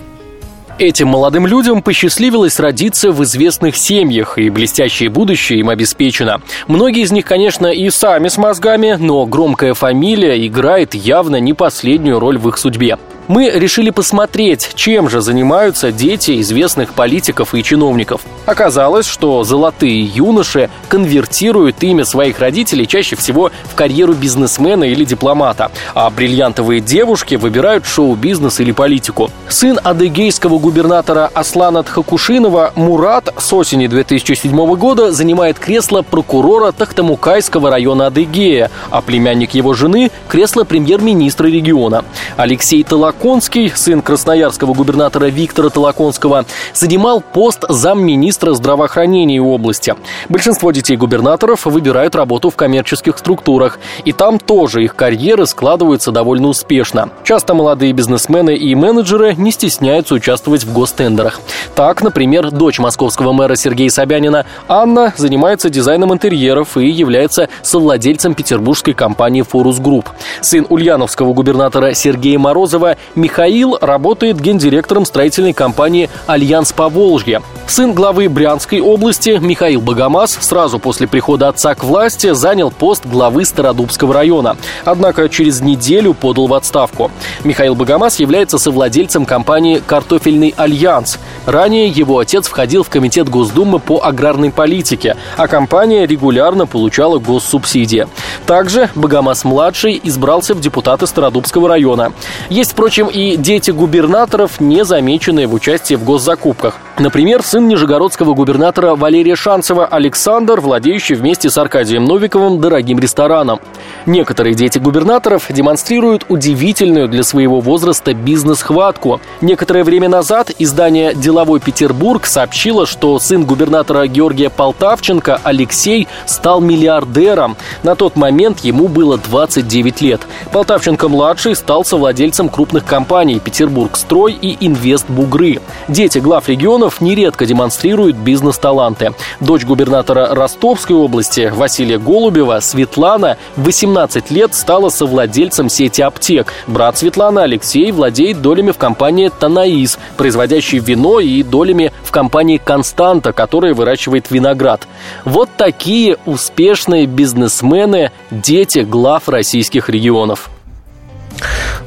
Этим 0.78 1.08
молодым 1.08 1.44
людям 1.44 1.82
посчастливилось 1.82 2.60
родиться 2.60 3.10
в 3.10 3.24
известных 3.24 3.76
семьях, 3.76 4.38
и 4.38 4.48
блестящее 4.48 5.10
будущее 5.10 5.58
им 5.58 5.70
обеспечено. 5.70 6.40
Многие 6.68 7.02
из 7.02 7.10
них, 7.10 7.24
конечно, 7.24 7.66
и 7.66 7.90
сами 7.90 8.28
с 8.28 8.38
мозгами, 8.38 8.96
но 8.96 9.26
громкая 9.26 9.74
фамилия 9.74 10.46
играет 10.46 10.94
явно 10.94 11.40
не 11.40 11.52
последнюю 11.52 12.20
роль 12.20 12.38
в 12.38 12.48
их 12.48 12.58
судьбе 12.58 12.96
мы 13.28 13.50
решили 13.50 13.90
посмотреть, 13.90 14.72
чем 14.74 15.08
же 15.08 15.20
занимаются 15.20 15.92
дети 15.92 16.40
известных 16.40 16.94
политиков 16.94 17.54
и 17.54 17.62
чиновников. 17.62 18.22
Оказалось, 18.46 19.06
что 19.06 19.44
золотые 19.44 20.02
юноши 20.02 20.70
конвертируют 20.88 21.82
имя 21.82 22.04
своих 22.06 22.40
родителей 22.40 22.86
чаще 22.86 23.14
всего 23.14 23.52
в 23.64 23.74
карьеру 23.74 24.14
бизнесмена 24.14 24.84
или 24.84 25.04
дипломата, 25.04 25.70
а 25.94 26.08
бриллиантовые 26.08 26.80
девушки 26.80 27.34
выбирают 27.34 27.84
шоу-бизнес 27.84 28.60
или 28.60 28.72
политику. 28.72 29.30
Сын 29.48 29.78
адыгейского 29.82 30.58
губернатора 30.58 31.30
Аслана 31.34 31.82
Тхакушинова 31.82 32.72
Мурат 32.74 33.34
с 33.36 33.52
осени 33.52 33.86
2007 33.86 34.74
года 34.76 35.12
занимает 35.12 35.58
кресло 35.58 36.00
прокурора 36.02 36.72
Тахтамукайского 36.72 37.70
района 37.70 38.06
Адыгея, 38.06 38.70
а 38.90 39.02
племянник 39.02 39.52
его 39.52 39.74
жены– 39.74 40.10
кресло 40.28 40.64
премьер-министра 40.64 41.48
региона. 41.48 42.04
Алексей 42.36 42.82
Талак 42.82 43.17
Толоконский, 43.18 43.72
сын 43.74 44.00
красноярского 44.00 44.74
губернатора 44.74 45.26
Виктора 45.26 45.70
Толоконского, 45.70 46.44
занимал 46.72 47.20
пост 47.20 47.64
замминистра 47.68 48.54
здравоохранения 48.54 49.42
области. 49.42 49.96
Большинство 50.28 50.70
детей 50.70 50.96
губернаторов 50.96 51.66
выбирают 51.66 52.14
работу 52.14 52.48
в 52.50 52.54
коммерческих 52.54 53.18
структурах, 53.18 53.80
и 54.04 54.12
там 54.12 54.38
тоже 54.38 54.84
их 54.84 54.94
карьеры 54.94 55.46
складываются 55.46 56.12
довольно 56.12 56.46
успешно. 56.46 57.10
Часто 57.24 57.54
молодые 57.54 57.92
бизнесмены 57.92 58.54
и 58.54 58.72
менеджеры 58.76 59.34
не 59.34 59.50
стесняются 59.50 60.14
участвовать 60.14 60.62
в 60.62 60.72
гостендерах. 60.72 61.40
Так, 61.74 62.02
например, 62.02 62.52
дочь 62.52 62.78
московского 62.78 63.32
мэра 63.32 63.56
Сергея 63.56 63.90
Собянина 63.90 64.46
Анна 64.68 65.12
занимается 65.16 65.70
дизайном 65.70 66.14
интерьеров 66.14 66.76
и 66.76 66.86
является 66.86 67.48
совладельцем 67.62 68.34
петербургской 68.34 68.94
компании 68.94 69.42
«Форус 69.42 69.80
Групп». 69.80 70.08
Сын 70.40 70.64
ульяновского 70.68 71.32
губернатора 71.32 71.94
Сергея 71.94 72.38
Морозова 72.38 72.96
Михаил 73.14 73.78
работает 73.80 74.40
гендиректором 74.40 75.04
строительной 75.04 75.52
компании 75.52 76.10
«Альянс 76.26 76.72
Поволжье». 76.72 77.42
Сын 77.66 77.92
главы 77.92 78.28
Брянской 78.28 78.80
области 78.80 79.38
Михаил 79.40 79.82
Богомаз 79.82 80.38
сразу 80.40 80.78
после 80.78 81.06
прихода 81.06 81.48
отца 81.48 81.74
к 81.74 81.84
власти 81.84 82.32
занял 82.32 82.70
пост 82.70 83.04
главы 83.04 83.44
Стародубского 83.44 84.14
района. 84.14 84.56
Однако 84.84 85.28
через 85.28 85.60
неделю 85.60 86.14
подал 86.14 86.46
в 86.46 86.54
отставку. 86.54 87.10
Михаил 87.44 87.74
Богомаз 87.74 88.20
является 88.20 88.58
совладельцем 88.58 89.26
компании 89.26 89.82
«Картофельный 89.86 90.54
альянс». 90.56 91.18
Ранее 91.44 91.88
его 91.88 92.18
отец 92.18 92.48
входил 92.48 92.82
в 92.82 92.88
Комитет 92.88 93.28
Госдумы 93.28 93.78
по 93.78 94.00
аграрной 94.02 94.50
политике, 94.50 95.16
а 95.36 95.46
компания 95.46 96.06
регулярно 96.06 96.66
получала 96.66 97.18
госсубсидии. 97.18 98.08
Также 98.46 98.88
Богомаз-младший 98.94 100.00
избрался 100.02 100.54
в 100.54 100.60
депутаты 100.60 101.06
Стародубского 101.06 101.68
района. 101.68 102.12
Есть, 102.48 102.72
впрочем, 102.72 102.97
и 103.06 103.36
дети 103.36 103.70
губернаторов, 103.70 104.60
не 104.60 104.84
замеченные 104.84 105.46
в 105.46 105.54
участии 105.54 105.94
в 105.94 106.04
госзакупках. 106.04 106.78
Например, 106.98 107.44
сын 107.44 107.68
нижегородского 107.68 108.34
губернатора 108.34 108.96
Валерия 108.96 109.36
Шанцева 109.36 109.86
Александр, 109.86 110.60
владеющий 110.60 111.14
вместе 111.14 111.48
с 111.48 111.56
Аркадием 111.56 112.04
Новиковым 112.04 112.60
дорогим 112.60 112.98
рестораном. 112.98 113.60
Некоторые 114.04 114.56
дети 114.56 114.78
губернаторов 114.78 115.44
демонстрируют 115.48 116.26
удивительную 116.28 117.06
для 117.06 117.22
своего 117.22 117.60
возраста 117.60 118.14
бизнес-хватку. 118.14 119.20
Некоторое 119.40 119.84
время 119.84 120.08
назад 120.08 120.50
издание 120.58 121.14
«Деловой 121.14 121.60
Петербург» 121.60 122.26
сообщило, 122.26 122.84
что 122.84 123.16
сын 123.20 123.44
губернатора 123.44 124.08
Георгия 124.08 124.50
Полтавченко 124.50 125.40
Алексей 125.44 126.08
стал 126.26 126.60
миллиардером. 126.60 127.56
На 127.84 127.94
тот 127.94 128.16
момент 128.16 128.64
ему 128.64 128.88
было 128.88 129.18
29 129.18 130.00
лет. 130.00 130.22
Полтавченко-младший 130.50 131.54
стал 131.54 131.84
совладельцем 131.84 132.48
крупных 132.48 132.84
компаний 132.84 133.38
«Петербург-строй» 133.38 134.32
и 134.32 134.56
«Инвест 134.66 135.08
Бугры». 135.08 135.60
Дети 135.86 136.18
глав 136.18 136.48
регионов 136.48 136.87
регионов 136.88 137.00
нередко 137.00 137.46
демонстрируют 137.46 138.16
бизнес-таланты. 138.16 139.12
Дочь 139.40 139.64
губернатора 139.64 140.34
Ростовской 140.34 140.96
области 140.96 141.50
Василия 141.54 141.98
Голубева, 141.98 142.60
Светлана, 142.60 143.36
в 143.56 143.64
18 143.64 144.30
лет 144.30 144.54
стала 144.54 144.90
совладельцем 144.90 145.68
сети 145.68 146.02
аптек. 146.02 146.52
Брат 146.66 146.98
Светланы, 146.98 147.40
Алексей, 147.40 147.92
владеет 147.92 148.40
долями 148.40 148.70
в 148.70 148.78
компании 148.78 149.30
«Танаис», 149.38 149.98
производящей 150.16 150.78
вино, 150.78 151.20
и 151.20 151.42
долями 151.42 151.92
в 152.04 152.10
компании 152.10 152.60
«Константа», 152.62 153.32
которая 153.32 153.74
выращивает 153.74 154.30
виноград. 154.30 154.86
Вот 155.24 155.50
такие 155.56 156.16
успешные 156.26 157.06
бизнесмены– 157.06 158.10
дети 158.30 158.80
глав 158.80 159.28
российских 159.28 159.88
регионов. 159.88 160.50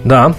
Да, 0.04 0.34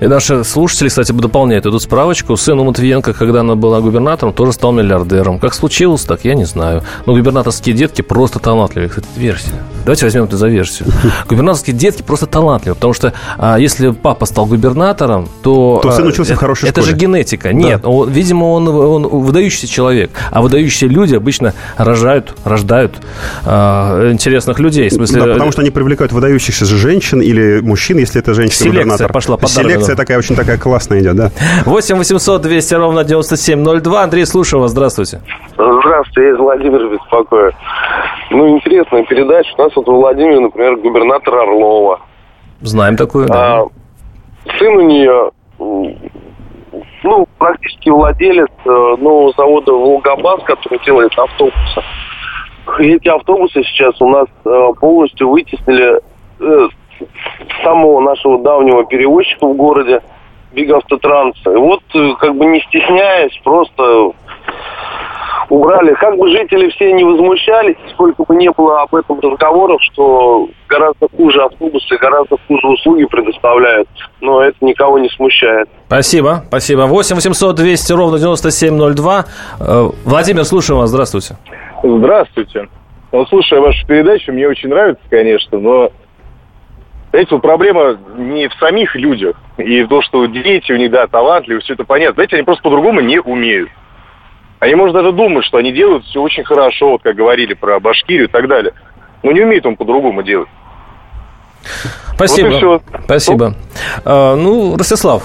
и 0.00 0.06
наши 0.06 0.44
слушатели, 0.44 0.88
кстати, 0.88 1.12
дополняют 1.12 1.66
эту 1.66 1.80
справочку. 1.80 2.36
Сын 2.36 2.58
у 2.58 2.64
Матвиенко, 2.64 3.12
когда 3.12 3.40
она 3.40 3.54
была 3.54 3.80
губернатором, 3.80 4.32
тоже 4.32 4.52
стал 4.52 4.72
миллиардером. 4.72 5.38
Как 5.38 5.54
случилось, 5.54 6.02
так 6.02 6.24
я 6.24 6.34
не 6.34 6.44
знаю. 6.44 6.82
Но 7.06 7.14
губернаторские 7.14 7.74
детки 7.74 8.02
просто 8.02 8.38
талантливые. 8.38 8.88
Кстати, 8.88 9.06
версия. 9.16 9.62
Давайте 9.84 10.06
возьмем 10.06 10.24
это 10.24 10.36
за 10.36 10.48
версию. 10.48 10.88
Губернаторские 11.28 11.76
детки 11.76 12.02
просто 12.02 12.26
талантливые, 12.26 12.74
потому 12.74 12.94
что 12.94 13.12
а, 13.38 13.58
если 13.58 13.90
папа 13.90 14.26
стал 14.26 14.46
губернатором, 14.46 15.28
то... 15.42 15.80
То 15.82 15.92
сын 15.92 16.04
а, 16.04 16.08
учился 16.08 16.32
а, 16.32 16.36
в 16.36 16.38
хорошей 16.38 16.68
это, 16.68 16.80
школе. 16.80 16.94
Это 16.94 17.00
же 17.00 17.06
генетика. 17.06 17.52
Нет, 17.52 17.82
да. 17.82 17.88
он, 17.88 18.10
видимо, 18.10 18.44
он, 18.44 18.68
он 18.68 19.06
выдающийся 19.08 19.66
человек. 19.66 20.10
А 20.30 20.42
выдающиеся 20.42 20.86
люди 20.86 21.14
обычно 21.14 21.54
рожают, 21.76 22.34
рождают 22.44 22.94
а, 23.44 24.10
интересных 24.10 24.58
людей. 24.58 24.88
В 24.88 24.94
смысле, 24.94 25.22
да, 25.22 25.32
потому 25.32 25.52
что 25.52 25.60
они 25.60 25.70
привлекают 25.70 26.12
выдающихся 26.12 26.64
женщин 26.64 27.20
или 27.20 27.60
мужчин, 27.60 27.98
если 27.98 28.20
это 28.20 28.34
женщина-губернатор. 28.34 28.96
Селекция 28.96 29.08
пошла 29.08 29.36
по 29.36 29.46
Селекция 29.68 29.96
такая 29.96 30.18
очень 30.18 30.36
такая 30.36 30.58
классная 30.58 31.00
идет, 31.00 31.16
да. 31.16 31.30
8 31.64 31.96
800 31.96 32.42
200 32.42 32.74
ровно 32.74 33.04
9702. 33.04 34.02
Андрей, 34.02 34.26
слушаю 34.26 34.60
вас. 34.60 34.70
Здравствуйте. 34.70 35.20
Здравствуйте, 35.52 36.28
я 36.28 36.34
из 36.34 36.38
Владимира 36.38 36.88
беспокою. 36.88 37.52
ну, 38.30 38.48
интересная 38.56 39.04
передача. 39.04 39.50
У 39.58 39.62
нас 39.62 39.72
вот 39.76 39.86
в 39.86 39.92
Владимире, 39.92 40.40
например, 40.40 40.76
губернатор 40.76 41.34
Орлова. 41.34 42.00
Знаем 42.60 42.96
такую, 42.96 43.26
да. 43.26 43.60
А, 43.60 43.66
сын 44.58 44.76
у 44.76 44.80
нее, 44.80 45.30
ну, 47.02 47.28
практически 47.38 47.90
владелец 47.90 48.48
э, 48.64 48.68
нового 48.68 49.32
завода 49.36 49.72
«Волгобас», 49.72 50.42
который 50.44 50.82
делает 50.84 51.12
автобусы. 51.16 51.82
Эти 52.78 53.08
автобусы 53.08 53.62
сейчас 53.64 54.00
у 54.00 54.08
нас 54.08 54.26
э, 54.44 54.68
полностью 54.80 55.28
вытеснили 55.28 56.00
э, 56.40 56.68
самого 57.62 58.00
нашего 58.00 58.38
давнего 58.42 58.84
перевозчика 58.84 59.46
в 59.46 59.54
городе, 59.54 60.00
Биг 60.52 60.70
Автотранс. 60.70 61.36
И 61.46 61.48
вот, 61.50 61.82
э, 61.94 62.12
как 62.20 62.36
бы 62.36 62.46
не 62.46 62.60
стесняясь, 62.60 63.36
просто 63.42 64.12
убрали. 65.50 65.94
Как 65.94 66.16
бы 66.16 66.28
жители 66.28 66.68
все 66.70 66.92
не 66.92 67.04
возмущались, 67.04 67.76
сколько 67.92 68.24
бы 68.24 68.36
не 68.36 68.50
было 68.50 68.82
об 68.82 68.94
этом 68.94 69.20
разговоров, 69.20 69.80
что 69.82 70.48
гораздо 70.68 71.08
хуже 71.16 71.42
автобусы, 71.42 71.96
гораздо 71.96 72.36
хуже 72.46 72.66
услуги 72.66 73.04
предоставляют. 73.04 73.88
Но 74.20 74.42
это 74.42 74.56
никого 74.60 74.98
не 74.98 75.08
смущает. 75.10 75.68
Спасибо, 75.86 76.44
спасибо. 76.48 76.82
8 76.82 77.16
800 77.16 77.56
200 77.56 77.92
ровно 77.92 78.18
9702. 78.18 79.24
Э, 79.60 79.90
Владимир, 80.04 80.44
слушаем 80.44 80.80
вас. 80.80 80.90
Здравствуйте. 80.90 81.36
Здравствуйте. 81.82 82.68
Ну, 83.12 83.24
слушая 83.26 83.60
вашу 83.60 83.86
передачу, 83.86 84.32
мне 84.32 84.48
очень 84.48 84.70
нравится, 84.70 85.02
конечно, 85.08 85.58
но 85.58 85.90
знаете, 87.14 87.32
вот 87.36 87.42
проблема 87.42 87.96
не 88.16 88.48
в 88.48 88.54
самих 88.54 88.96
людях. 88.96 89.36
И 89.56 89.84
то, 89.84 90.02
что 90.02 90.26
дети 90.26 90.72
у 90.72 90.76
них, 90.76 90.90
да, 90.90 91.06
талантливые, 91.06 91.62
все 91.62 91.74
это 91.74 91.84
понятно. 91.84 92.14
Знаете, 92.14 92.34
они 92.34 92.44
просто 92.44 92.64
по-другому 92.64 93.00
не 93.02 93.20
умеют. 93.20 93.70
Они, 94.58 94.74
может, 94.74 94.96
даже 94.96 95.12
думают, 95.12 95.46
что 95.46 95.58
они 95.58 95.70
делают 95.70 96.04
все 96.06 96.20
очень 96.20 96.42
хорошо, 96.42 96.90
вот 96.90 97.02
как 97.04 97.14
говорили 97.14 97.54
про 97.54 97.78
Башкирию 97.78 98.24
и 98.24 98.30
так 98.30 98.48
далее. 98.48 98.72
Но 99.22 99.30
не 99.30 99.42
умеют 99.42 99.64
он 99.64 99.76
по-другому 99.76 100.24
делать. 100.24 100.48
Спасибо. 102.16 102.48
Вот. 102.66 102.82
Спасибо. 103.04 103.54
А, 104.04 104.34
ну, 104.34 104.76
Ростислав, 104.76 105.22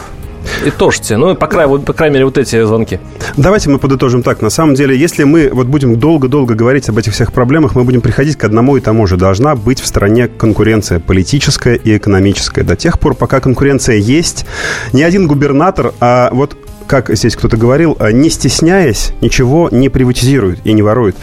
итожьте. 0.66 1.18
Ну, 1.18 1.36
по, 1.36 1.48
край, 1.48 1.68
по 1.68 1.94
крайней 1.94 2.16
мере, 2.16 2.26
вот 2.26 2.38
эти 2.38 2.64
звонки. 2.64 3.00
Давайте 3.38 3.70
мы 3.70 3.80
подытожим 3.80 4.24
так. 4.24 4.42
На 4.42 4.50
самом 4.50 4.76
деле, 4.76 4.98
если 4.98 5.24
мы 5.24 5.50
вот 5.52 5.68
будем 5.68 5.98
долго-долго 5.98 6.56
говорить 6.56 6.90
об 6.90 6.98
этих 6.98 7.14
всех 7.14 7.34
проблемах, 7.34 7.76
мы 7.76 7.84
будем 7.84 8.02
приходить 8.02 8.38
к 8.38 8.44
одному 8.44 8.78
и 8.78 8.82
тому 8.82 9.08
же. 9.08 9.18
Должна 9.18 9.56
быть 9.56 9.80
в 9.80 9.88
стране 9.88 10.28
конкуренция 10.28 11.00
политическая 11.00 11.76
и 11.76 11.98
экономическая. 11.98 12.64
До 12.64 12.76
тех 12.76 13.00
пор, 13.00 13.16
пока 13.16 13.40
конкуренция 13.40 13.98
есть, 13.98 14.46
ни 14.94 15.02
один 15.02 15.28
губернатор, 15.28 15.94
а 16.00 16.30
вот 16.32 16.56
как 16.90 17.16
здесь 17.16 17.36
кто-то 17.36 17.56
говорил, 17.56 17.96
а, 18.00 18.12
не 18.12 18.32
стесняясь, 18.32 19.14
ничего 19.22 19.70
не 19.72 19.90
приватизирует 19.90 20.60
и 20.64 20.74
не 20.74 20.82
ворует, 20.82 21.16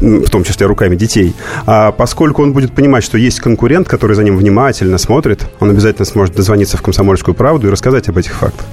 в 0.00 0.28
том 0.28 0.44
числе 0.44 0.66
руками 0.66 0.96
детей. 0.96 1.34
А 1.64 1.92
поскольку 1.92 2.42
он 2.42 2.52
будет 2.52 2.74
понимать, 2.74 3.02
что 3.02 3.16
есть 3.16 3.40
конкурент, 3.40 3.88
который 3.88 4.16
за 4.16 4.22
ним 4.22 4.36
внимательно 4.36 4.98
смотрит, 4.98 5.46
он 5.60 5.70
обязательно 5.70 6.04
сможет 6.04 6.36
дозвониться 6.36 6.76
в 6.76 6.82
«Комсомольскую 6.82 7.34
правду» 7.34 7.68
и 7.68 7.70
рассказать 7.70 8.06
об 8.10 8.18
этих 8.18 8.34
фактах. 8.34 8.66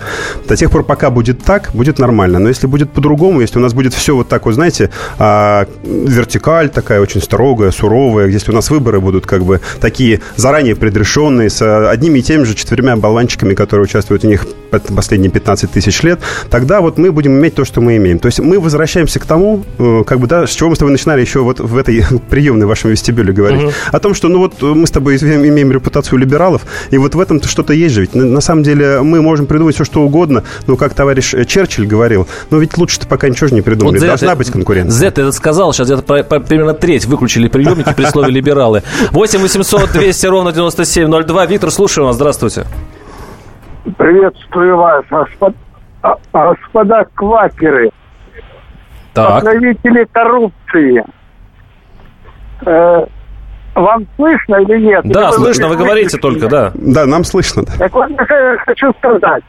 До 0.45 0.57
тех 0.57 0.69
пор, 0.69 0.83
пока 0.83 1.09
будет 1.09 1.41
так, 1.41 1.69
будет 1.73 1.99
нормально. 1.99 2.37
Но 2.37 2.49
если 2.49 2.67
будет 2.67 2.91
по-другому, 2.91 3.39
если 3.39 3.57
у 3.57 3.61
нас 3.61 3.73
будет 3.73 3.93
все 3.93 4.13
вот 4.13 4.27
так 4.27 4.45
вот, 4.45 4.55
знаете, 4.55 4.89
а, 5.19 5.65
вертикаль 5.85 6.69
такая 6.69 6.99
очень 6.99 7.21
строгая, 7.21 7.71
суровая, 7.71 8.27
если 8.27 8.51
у 8.51 8.55
нас 8.55 8.69
выборы 8.69 8.99
будут 8.99 9.25
как 9.25 9.45
бы 9.45 9.61
такие 9.79 10.19
заранее 10.35 10.75
предрешенные, 10.75 11.49
с 11.49 11.89
одними 11.89 12.19
и 12.19 12.21
теми 12.21 12.43
же 12.43 12.55
четырьмя 12.55 12.97
болванчиками, 12.97 13.53
которые 13.53 13.85
участвуют 13.85 14.23
в 14.23 14.27
них 14.27 14.45
последние 14.93 15.31
15 15.31 15.71
тысяч 15.71 16.03
лет, 16.03 16.19
тогда 16.49 16.81
вот 16.81 16.97
мы 16.97 17.11
будем 17.11 17.33
иметь 17.33 17.55
то, 17.55 17.65
что 17.65 17.81
мы 17.81 17.97
имеем. 17.97 18.19
То 18.19 18.27
есть 18.27 18.39
мы 18.39 18.59
возвращаемся 18.59 19.19
к 19.19 19.25
тому, 19.25 19.63
э, 19.77 20.03
как 20.05 20.19
бы, 20.19 20.27
да, 20.27 20.47
с 20.47 20.51
чего 20.51 20.69
мы 20.69 20.75
с 20.75 20.79
тобой 20.79 20.91
начинали 20.91 21.21
еще 21.21 21.39
вот 21.39 21.59
в 21.59 21.77
этой 21.77 22.03
приемной 22.29 22.67
вашем 22.67 22.91
вестибюле 22.91 23.33
говорить. 23.33 23.63
Угу. 23.63 23.71
О 23.91 23.99
том, 23.99 24.13
что, 24.13 24.27
ну 24.29 24.39
вот 24.39 24.61
мы 24.61 24.87
с 24.87 24.91
тобой 24.91 25.17
имеем 25.17 25.71
репутацию 25.71 26.19
либералов, 26.19 26.63
и 26.89 26.97
вот 26.97 27.15
в 27.15 27.19
этом 27.19 27.41
что-то 27.41 27.73
есть 27.73 27.95
же. 27.95 28.01
Ведь 28.01 28.15
на 28.15 28.41
самом 28.41 28.63
деле 28.63 29.01
мы 29.01 29.21
можем 29.21 29.45
придумать 29.45 29.75
все, 29.75 29.83
что 29.83 30.01
угодно, 30.01 30.43
но, 30.67 30.75
как 30.75 30.93
товарищ 30.93 31.33
Черчилль 31.47 31.87
говорил, 31.87 32.27
ну 32.49 32.59
ведь 32.59 32.77
лучше-то 32.77 33.07
пока 33.07 33.29
ничего 33.29 33.47
же 33.47 33.55
не 33.55 33.61
придумали. 33.61 33.99
Вот 33.99 34.07
Должна 34.07 34.35
быть 34.35 34.51
конкуренция. 34.51 34.91
Z 34.91 35.07
это 35.07 35.31
сказал, 35.31 35.73
сейчас 35.73 35.87
где-то 35.87 36.23
примерно 36.41 36.73
треть 36.73 37.05
выключили 37.05 37.47
приемники 37.47 37.93
при 37.93 38.05
слове 38.05 38.31
либералы. 38.31 38.83
8 39.11 39.39
800 39.39 39.91
200 39.91 40.25
ровно 40.27 40.51
9702. 40.51 41.45
Виктор, 41.45 41.71
слушаю 41.71 42.07
вас. 42.07 42.15
Здравствуйте. 42.15 42.65
Приветствую 43.97 44.77
вас. 44.77 45.05
А, 46.01 46.17
господа 46.33 47.05
квакеры, 47.13 47.91
так. 49.13 49.43
покровители 49.43 50.07
коррупции. 50.11 51.03
Э, 52.65 53.05
вам 53.75 54.07
слышно 54.15 54.55
или 54.57 54.79
нет? 54.85 55.01
Да, 55.05 55.29
или 55.29 55.35
слышно, 55.35 55.67
вы, 55.67 55.75
вы 55.75 55.83
говорите 55.83 56.17
только, 56.17 56.47
да. 56.47 56.71
Да, 56.73 57.05
нам 57.05 57.23
слышно. 57.23 57.63
Так 57.77 57.93
вот, 57.93 58.09
я 58.09 58.57
хочу 58.65 58.91
сказать, 58.93 59.43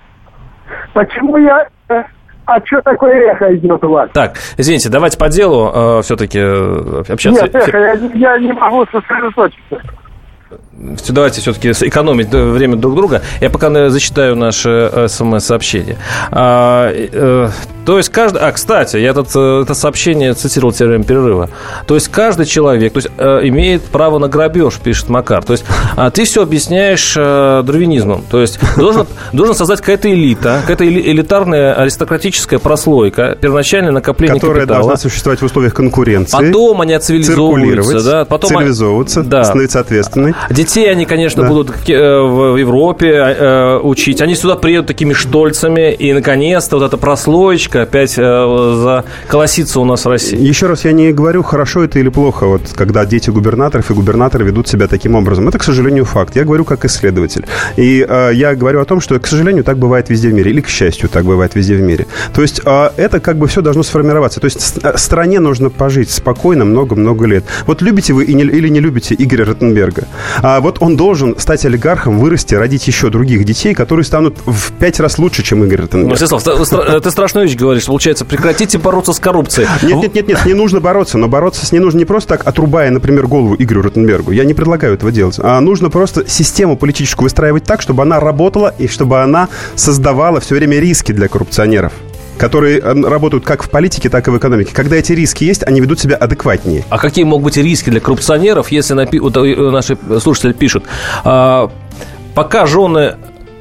почему 0.93 1.39
я... 1.39 1.67
Э, 1.89 2.03
а 2.45 2.59
что 2.67 2.83
такое 2.83 3.15
эхо 3.33 3.55
идет 3.55 3.83
у 3.85 3.89
вас? 3.91 4.11
Так, 4.13 4.35
извините, 4.57 4.91
давайте 4.91 5.17
по 5.17 5.29
делу 5.29 5.71
э, 5.73 6.03
все-таки 6.03 6.39
э, 6.39 7.03
общаться. 7.09 7.45
Нет, 7.45 7.55
эхо, 7.55 7.79
я, 7.79 7.95
я 8.15 8.39
не 8.39 8.53
могу 8.53 8.85
сосредоточиться 8.87 9.81
давайте 11.09 11.41
все-таки 11.41 11.71
экономить 11.71 12.29
время 12.31 12.77
друг 12.77 12.97
друга. 12.97 13.23
Я 13.41 13.51
пока 13.51 13.91
зачитаю 13.91 14.37
наше 14.37 14.91
э, 14.93 15.09
смс-сообщение. 15.09 15.99
А, 16.31 16.91
э, 16.93 17.51
то 17.85 17.97
есть 17.99 18.09
каждый... 18.11 18.41
А, 18.41 18.53
кстати, 18.53 18.97
я 18.97 19.11
этот, 19.11 19.29
э, 19.35 19.63
это 19.63 19.75
сообщение 19.75 20.35
цитировал 20.35 20.73
время 20.73 21.05
перерыва. 21.05 21.51
То 21.87 21.95
есть 21.95 22.09
каждый 22.09 22.47
человек 22.47 22.93
то 22.93 22.99
есть, 22.99 23.09
имеет 23.49 23.83
право 23.85 24.19
на 24.19 24.29
грабеж, 24.29 24.75
пишет 24.83 25.09
Макар. 25.09 25.45
То 25.45 25.53
есть 25.53 25.65
а 25.97 26.11
ты 26.11 26.25
все 26.25 26.43
объясняешь 26.43 27.15
дарвинизмом. 27.15 28.25
То 28.31 28.41
есть 28.41 28.59
должен, 28.77 29.07
должен 29.33 29.55
создать 29.55 29.81
какая-то 29.81 30.13
элита, 30.13 30.59
какая-то 30.63 30.89
элитарная 30.89 31.75
аристократическая 31.75 32.59
прослойка, 32.59 33.37
первоначальное 33.41 33.93
накопление 33.93 34.41
Которая 34.41 34.63
капитала. 34.63 34.81
должна 34.81 34.97
существовать 34.97 35.41
в 35.41 35.45
условиях 35.45 35.75
конкуренции. 35.75 36.37
Потом 36.37 36.81
они 36.81 36.99
цивилизовываются. 36.99 38.03
Да, 38.03 38.25
потом 38.25 38.51
цивилизовываться, 38.51 39.23
да. 39.23 39.45
становиться 39.45 39.81
ответственной. 39.81 40.35
Детей 40.63 40.89
они, 40.89 41.07
конечно, 41.07 41.43
да. 41.43 41.49
будут 41.49 41.71
э, 41.89 42.21
в 42.21 42.57
Европе 42.57 43.09
э, 43.09 43.81
учить. 43.83 44.21
Они 44.21 44.37
сюда 44.37 44.55
приедут 44.55 44.87
такими 44.87 45.13
штольцами, 45.13 45.93
и, 45.93 46.13
наконец-то, 46.13 46.77
вот 46.77 46.85
эта 46.85 46.97
прослоечка 46.97 47.83
опять 47.83 48.15
э, 48.17 49.03
заколосится 49.27 49.81
у 49.81 49.85
нас 49.85 50.05
в 50.05 50.09
России. 50.09 50.41
Еще 50.41 50.67
раз, 50.67 50.85
я 50.85 50.93
не 50.93 51.13
говорю, 51.13 51.43
хорошо 51.43 51.83
это 51.83 51.99
или 51.99 52.11
плохо, 52.11 52.47
вот 52.47 52.63
когда 52.77 53.05
дети 53.05 53.31
губернаторов 53.31 53.91
и 53.91 53.95
губернаторы 53.95 54.45
ведут 54.45 54.69
себя 54.69 54.87
таким 54.87 55.17
образом. 55.17 55.49
Это, 55.49 55.59
к 55.59 55.65
сожалению, 55.65 56.05
факт. 56.05 56.37
Я 56.37 56.45
говорю 56.45 56.65
как 56.65 56.85
исследователь. 56.85 57.45
И 57.75 58.07
э, 58.09 58.31
я 58.33 58.55
говорю 58.55 58.83
о 58.83 58.85
том, 58.85 59.01
что, 59.01 59.19
к 59.19 59.27
сожалению, 59.27 59.65
так 59.65 59.79
бывает 59.79 60.11
везде 60.11 60.29
в 60.29 60.33
мире. 60.33 60.53
Или, 60.53 60.61
к 60.61 60.69
счастью, 60.69 61.09
так 61.09 61.25
бывает 61.25 61.57
везде 61.57 61.75
в 61.75 61.81
мире. 61.81 62.07
То 62.33 62.41
есть 62.41 62.61
э, 62.65 62.91
это 62.97 63.19
как 63.19 63.37
бы 63.37 63.49
все 63.49 63.63
должно 63.63 63.83
сформироваться. 63.83 64.39
То 64.39 64.45
есть 64.45 64.79
стране 64.95 65.41
нужно 65.41 65.71
пожить 65.71 66.11
спокойно 66.13 66.65
много-много 66.65 67.27
лет. 67.27 67.43
Вот 67.67 67.83
любите 67.83 68.13
вы 68.13 68.27
или 68.27 68.69
не 68.69 68.79
любите 68.79 69.17
Игоря 69.19 69.45
Ротенберга? 69.45 70.07
А 70.55 70.61
вот 70.61 70.77
он 70.81 70.99
должен 70.99 71.39
стать 71.39 71.65
олигархом, 71.65 72.19
вырасти, 72.19 72.55
родить 72.55 72.87
еще 72.87 73.09
других 73.09 73.45
детей, 73.45 73.73
которые 73.73 74.05
станут 74.05 74.37
в 74.45 74.73
пять 74.73 75.01
раз 75.01 75.19
лучше, 75.19 75.43
чем 75.43 75.65
Игорь 75.65 75.81
Ротенберг. 75.81 76.11
Ну, 76.11 76.15
Вячеслав, 76.15 76.43
ты 77.03 77.11
страшную 77.11 77.49
вещь 77.49 77.57
говоришь. 77.57 77.87
Получается, 77.87 78.27
прекратите 78.27 78.77
бороться 78.77 79.15
с 79.15 79.19
коррупцией. 79.19 79.67
Нет, 79.83 80.03
нет, 80.03 80.15
нет, 80.15 80.29
нет, 80.29 80.45
не 80.45 80.53
нужно 80.53 80.81
бороться. 80.81 81.17
Но 81.17 81.27
бороться 81.27 81.65
с 81.65 81.73
ней 81.73 81.79
нужно 81.79 82.01
не 82.01 82.05
просто 82.05 82.37
так, 82.37 82.47
отрубая, 82.47 82.91
например, 82.91 83.29
голову 83.29 83.57
Игорю 83.59 83.81
Ротенбергу. 83.81 84.33
Я 84.33 84.45
не 84.45 84.53
предлагаю 84.53 84.93
этого 84.93 85.11
делать. 85.11 85.37
А 85.39 85.59
нужно 85.63 85.89
просто 85.89 86.29
систему 86.29 86.77
политическую 86.77 87.25
выстраивать 87.25 87.65
так, 87.65 87.81
чтобы 87.81 88.03
она 88.03 88.21
работала 88.21 88.75
и 88.77 88.89
чтобы 88.89 89.23
она 89.23 89.49
создавала 89.75 90.39
все 90.41 90.55
время 90.55 90.81
риски 90.81 91.13
для 91.13 91.29
коррупционеров 91.29 91.95
которые 92.39 92.79
э, 92.79 92.95
работают 93.09 93.45
как 93.45 93.63
в 93.63 93.71
политике, 93.71 94.09
так 94.09 94.27
и 94.29 94.31
в 94.31 94.39
экономике. 94.39 94.73
Когда 94.75 94.97
эти 94.97 95.13
риски 95.13 95.45
есть, 95.45 95.63
они 95.67 95.81
ведут 95.81 96.01
себя 96.01 96.17
адекватнее. 96.17 96.85
А 96.89 96.99
какие 96.99 97.25
могут 97.25 97.45
быть 97.45 97.57
риски 97.57 97.91
для 97.91 98.01
коррупционеров, 98.01 98.71
если 98.73 98.95
напи- 98.95 99.21
вот 99.21 99.37
э, 99.37 99.71
наши 99.71 99.97
слушатели 100.21 100.53
пишут, 100.53 100.85
а, 101.25 101.71
пока 102.35 102.67
жены 102.67 103.17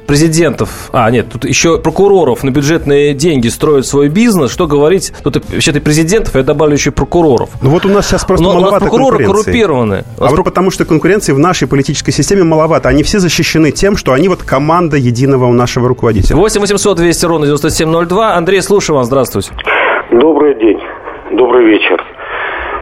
президентов, 0.06 0.90
а 0.92 1.10
нет, 1.10 1.26
тут 1.32 1.44
еще 1.44 1.78
прокуроров 1.78 2.44
на 2.44 2.50
бюджетные 2.50 3.14
деньги 3.14 3.48
строят 3.48 3.86
свой 3.86 4.08
бизнес, 4.08 4.50
что 4.50 4.66
говорить, 4.66 5.12
тут 5.22 5.36
вообще-то 5.36 5.80
президентов, 5.80 6.34
я 6.34 6.42
добавлю 6.42 6.74
еще 6.74 6.90
прокуроров. 6.90 7.50
Ну 7.62 7.70
вот 7.70 7.84
у 7.86 7.88
нас 7.88 8.06
сейчас 8.06 8.24
просто 8.24 8.44
Но 8.44 8.54
маловато 8.54 8.76
у 8.76 8.80
нас 8.80 8.90
прокуроры 8.90 9.24
коррупированы. 9.24 10.04
А 10.18 10.28
вот 10.28 10.44
потому 10.44 10.70
что 10.70 10.84
конкуренции 10.84 11.32
в 11.32 11.38
нашей 11.38 11.68
политической 11.68 12.12
системе 12.12 12.44
маловато. 12.44 12.88
Они 12.88 13.02
все 13.02 13.18
защищены 13.18 13.70
тем, 13.70 13.96
что 13.96 14.12
они 14.12 14.28
вот 14.28 14.42
команда 14.42 14.96
единого 14.96 15.46
у 15.46 15.52
нашего 15.52 15.88
руководителя. 15.88 16.36
8 16.36 16.60
800 16.60 16.96
200 16.98 17.26
ровно 17.26 17.46
9702. 17.46 18.34
Андрей, 18.34 18.62
слушаю 18.62 18.96
вас, 18.96 19.06
здравствуйте. 19.06 19.50
Добрый 20.10 20.58
день, 20.58 20.78
добрый 21.32 21.64
вечер. 21.66 22.02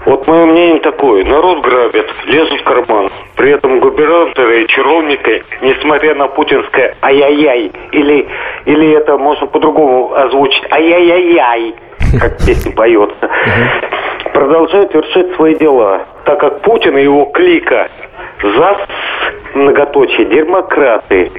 Вот 0.06 0.26
мое 0.26 0.39
мнение 0.61 0.81
такое. 0.81 1.25
Народ 1.25 1.62
грабит, 1.62 2.07
лезут 2.27 2.61
в 2.61 2.64
карман. 2.64 3.11
При 3.37 3.53
этом 3.53 3.81
губернаторы 3.81 4.62
и 4.62 4.68
чиновники, 4.68 5.42
несмотря 5.62 6.14
на 6.14 6.29
путинское 6.29 6.96
ай-яй-яй, 7.03 7.73
или, 7.92 8.29
или 8.66 8.92
это 8.92 9.16
можно 9.16 9.46
по-другому 9.46 10.14
озвучить, 10.14 10.62
ай-яй-яй-яй, 10.70 11.75
как 12.20 12.38
песня 12.38 12.73
поется, 12.73 13.31
продолжают 14.35 14.92
вершить 14.94 15.35
свои 15.37 15.55
дела, 15.57 16.07
так 16.25 16.38
как 16.40 16.61
Путин 16.62 16.96
и 16.99 17.03
его 17.03 17.27
клика 17.27 17.88
ЗАС, 18.42 18.79
многоточие, 19.55 20.27
демократы. 20.27 21.31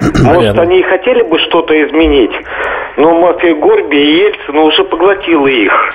Может, 0.24 0.58
они 0.58 0.80
и 0.80 0.82
хотели 0.82 1.22
бы 1.22 1.38
что-то 1.40 1.74
изменить, 1.86 2.32
но 2.96 3.18
мафия 3.20 3.54
Горби 3.54 3.96
и 3.96 4.16
Ельцина 4.24 4.62
уже 4.62 4.84
поглотила 4.84 5.46
их. 5.46 5.94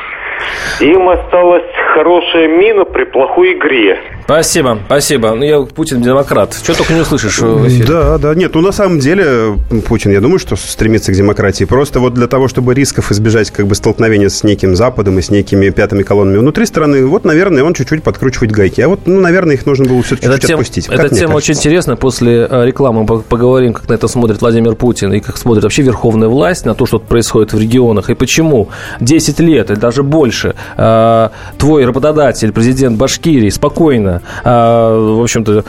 Им 0.82 1.10
осталась 1.10 1.64
хорошая 1.94 2.48
мина 2.48 2.86
при 2.86 3.04
плохой 3.04 3.54
игре. 3.54 4.00
Спасибо, 4.26 4.80
спасибо. 4.86 5.34
Ну, 5.36 5.44
я 5.44 5.62
Путин 5.62 6.02
демократ. 6.02 6.54
Что 6.54 6.78
только 6.78 6.94
не 6.94 7.02
услышишь 7.02 7.40
в 7.40 7.68
эфире. 7.68 7.86
Да, 7.86 8.18
да. 8.18 8.34
Нет, 8.36 8.54
ну 8.56 8.62
на 8.62 8.72
самом 8.72 9.00
деле 9.00 9.60
Путин, 9.86 10.12
я 10.12 10.22
думаю, 10.22 10.40
что 10.40 10.56
стремится 10.56 11.12
к 11.12 11.16
демократии. 11.16 11.66
Просто 11.66 12.00
вот 12.00 12.14
для 12.14 12.28
того, 12.28 12.48
чтобы 12.48 12.74
рисков 12.74 13.12
избежать 13.12 13.52
как 13.52 13.68
бы 13.68 13.76
столкновения 13.76 14.30
с 14.30 14.44
неким 14.44 14.76
Западом 14.76 15.20
и 15.20 15.22
с 15.22 15.30
некими 15.30 15.70
пятыми 15.70 16.04
колоннами 16.04 16.38
внутри 16.38 16.66
страны, 16.66 17.06
вот, 17.06 17.26
наверное, 17.26 17.64
он 17.64 17.74
чуть-чуть 17.74 18.04
подкручивает 18.04 18.52
гайки. 18.52 18.82
А 18.82 18.88
вот, 18.88 19.02
ну, 19.06 19.20
наверное, 19.20 19.56
их 19.56 19.66
нужно 19.66 19.86
было 19.86 20.02
все-таки 20.04 20.28
Эта 20.28 20.40
чуть 20.40 20.48
тема, 20.48 20.62
отпустить. 20.62 20.88
Эта 20.88 21.10
тема 21.14 21.34
очень 21.36 21.56
интересна. 21.56 21.96
После 21.96 22.48
э, 22.50 22.66
рекламы 22.66 23.04
мы 23.04 23.22
поговорим, 23.22 23.74
как 23.74 23.90
на 23.90 23.94
это 23.94 24.08
смотрит 24.08 24.42
Владимир 24.42 24.76
Путин 24.76 25.12
и 25.14 25.20
как 25.20 25.38
смотрит 25.38 25.64
вообще 25.64 25.82
верховная 25.82 26.30
власть 26.30 26.66
на 26.66 26.76
то, 26.76 26.86
что 26.86 27.00
происходит 27.00 27.54
в 27.54 27.60
регионах, 27.60 28.10
и 28.10 28.16
почему 28.16 28.70
10 29.02 29.40
лет 29.40 29.70
или 29.70 29.78
даже 29.78 30.04
больше 30.04 30.56
э, 30.78 31.30
твой 31.58 31.86
работодатель, 31.86 32.52
президент 32.52 32.98
Башкирии, 32.98 33.50
спокойно, 33.50 34.13
э, 34.44 35.16
в 35.18 35.22
общем-то, 35.22 35.64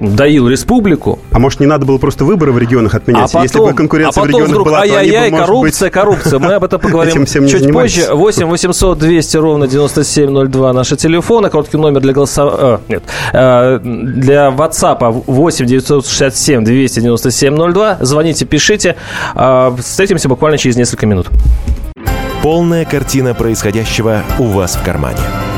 доил 0.00 0.48
республику. 0.48 1.18
А 1.32 1.38
может, 1.38 1.60
не 1.60 1.66
надо 1.66 1.86
было 1.86 1.98
просто 1.98 2.24
выборы 2.24 2.52
в 2.52 2.58
регионах 2.58 2.94
отменять? 2.94 3.34
А 3.34 3.42
Если 3.42 3.58
бы 3.58 3.72
конкуренция 3.74 4.22
а 4.22 4.24
в 4.24 4.26
потом 4.26 4.40
регионах 4.42 4.50
вдруг, 4.50 4.66
была, 4.66 4.76
то 4.78 4.82
они 4.82 4.92
бы, 4.92 4.98
ай-яй-яй, 4.98 5.30
коррупция, 5.30 5.86
быть, 5.88 5.94
коррупция. 5.94 6.38
Мы 6.38 6.52
об 6.54 6.64
этом 6.64 6.80
поговорим 6.80 7.26
чуть 7.26 7.50
занимались. 7.50 7.94
позже. 7.94 8.14
8 8.14 8.46
800 8.46 8.98
200 8.98 9.36
ровно 9.36 9.66
9702 9.68 10.72
наши 10.72 10.96
телефоны. 10.96 11.50
Короткий 11.50 11.76
номер 11.76 12.00
для 12.00 12.12
голоса... 12.12 12.48
э, 12.50 12.78
нет. 12.88 13.02
э, 13.32 13.80
для 13.82 14.48
WhatsApp 14.48 15.24
8 15.26 15.66
967 15.66 16.64
297 16.64 17.72
02. 17.72 17.98
Звоните, 18.00 18.44
пишите. 18.44 18.96
Э, 19.34 19.70
Встретимся 19.78 20.28
буквально 20.28 20.58
через 20.58 20.76
несколько 20.76 21.06
минут. 21.06 21.28
Полная 22.42 22.84
картина 22.84 23.34
происходящего 23.34 24.22
у 24.38 24.44
вас 24.44 24.76
в 24.76 24.84
кармане. 24.84 25.18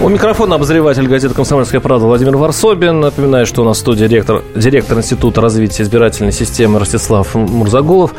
У 0.00 0.08
микрофона 0.08 0.54
обозреватель 0.54 1.08
газеты 1.08 1.34
«Комсомольская 1.34 1.80
правда» 1.80 2.06
Владимир 2.06 2.36
Варсобин. 2.36 3.00
Напоминаю, 3.00 3.46
что 3.46 3.62
у 3.62 3.64
нас 3.64 3.78
в 3.78 3.80
студии 3.80 4.06
директор, 4.06 4.42
директор 4.54 4.96
Института 4.96 5.40
развития 5.40 5.82
избирательной 5.82 6.30
системы 6.30 6.78
Ростислав 6.78 7.34
Мурзагулов. 7.34 8.14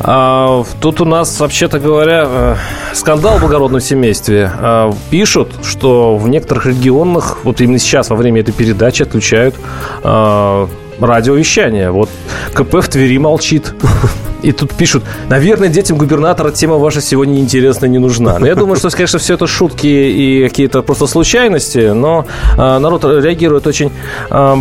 А, 0.00 0.64
тут 0.80 1.02
у 1.02 1.04
нас, 1.04 1.38
вообще-то 1.38 1.78
говоря, 1.78 2.24
э, 2.26 2.56
скандал 2.94 3.36
в 3.36 3.40
благородном 3.40 3.82
семействе. 3.82 4.50
А, 4.60 4.94
пишут, 5.10 5.52
что 5.62 6.16
в 6.16 6.26
некоторых 6.26 6.64
регионах, 6.64 7.40
вот 7.44 7.60
именно 7.60 7.78
сейчас, 7.78 8.08
во 8.08 8.16
время 8.16 8.40
этой 8.40 8.54
передачи, 8.54 9.02
отключают 9.02 9.54
а, 10.02 10.70
радиовещание. 11.00 11.90
Вот 11.90 12.08
КП 12.54 12.76
в 12.76 12.88
Твери 12.88 13.18
молчит. 13.18 13.74
И 14.42 14.52
тут 14.52 14.72
пишут, 14.72 15.04
наверное, 15.28 15.68
детям 15.68 15.98
губернатора 15.98 16.50
тема 16.50 16.76
ваша 16.76 17.00
сегодня 17.00 17.32
неинтересна, 17.32 17.86
не 17.86 17.98
нужна. 17.98 18.38
Но 18.38 18.46
я 18.46 18.54
думаю, 18.54 18.76
что, 18.76 18.88
конечно, 18.90 19.18
все 19.18 19.34
это 19.34 19.46
шутки 19.46 19.86
и 19.86 20.48
какие-то 20.48 20.82
просто 20.82 21.06
случайности, 21.06 21.92
но 21.92 22.26
э, 22.56 22.78
народ 22.78 23.04
реагирует 23.04 23.66
очень 23.66 23.92
э, 24.30 24.56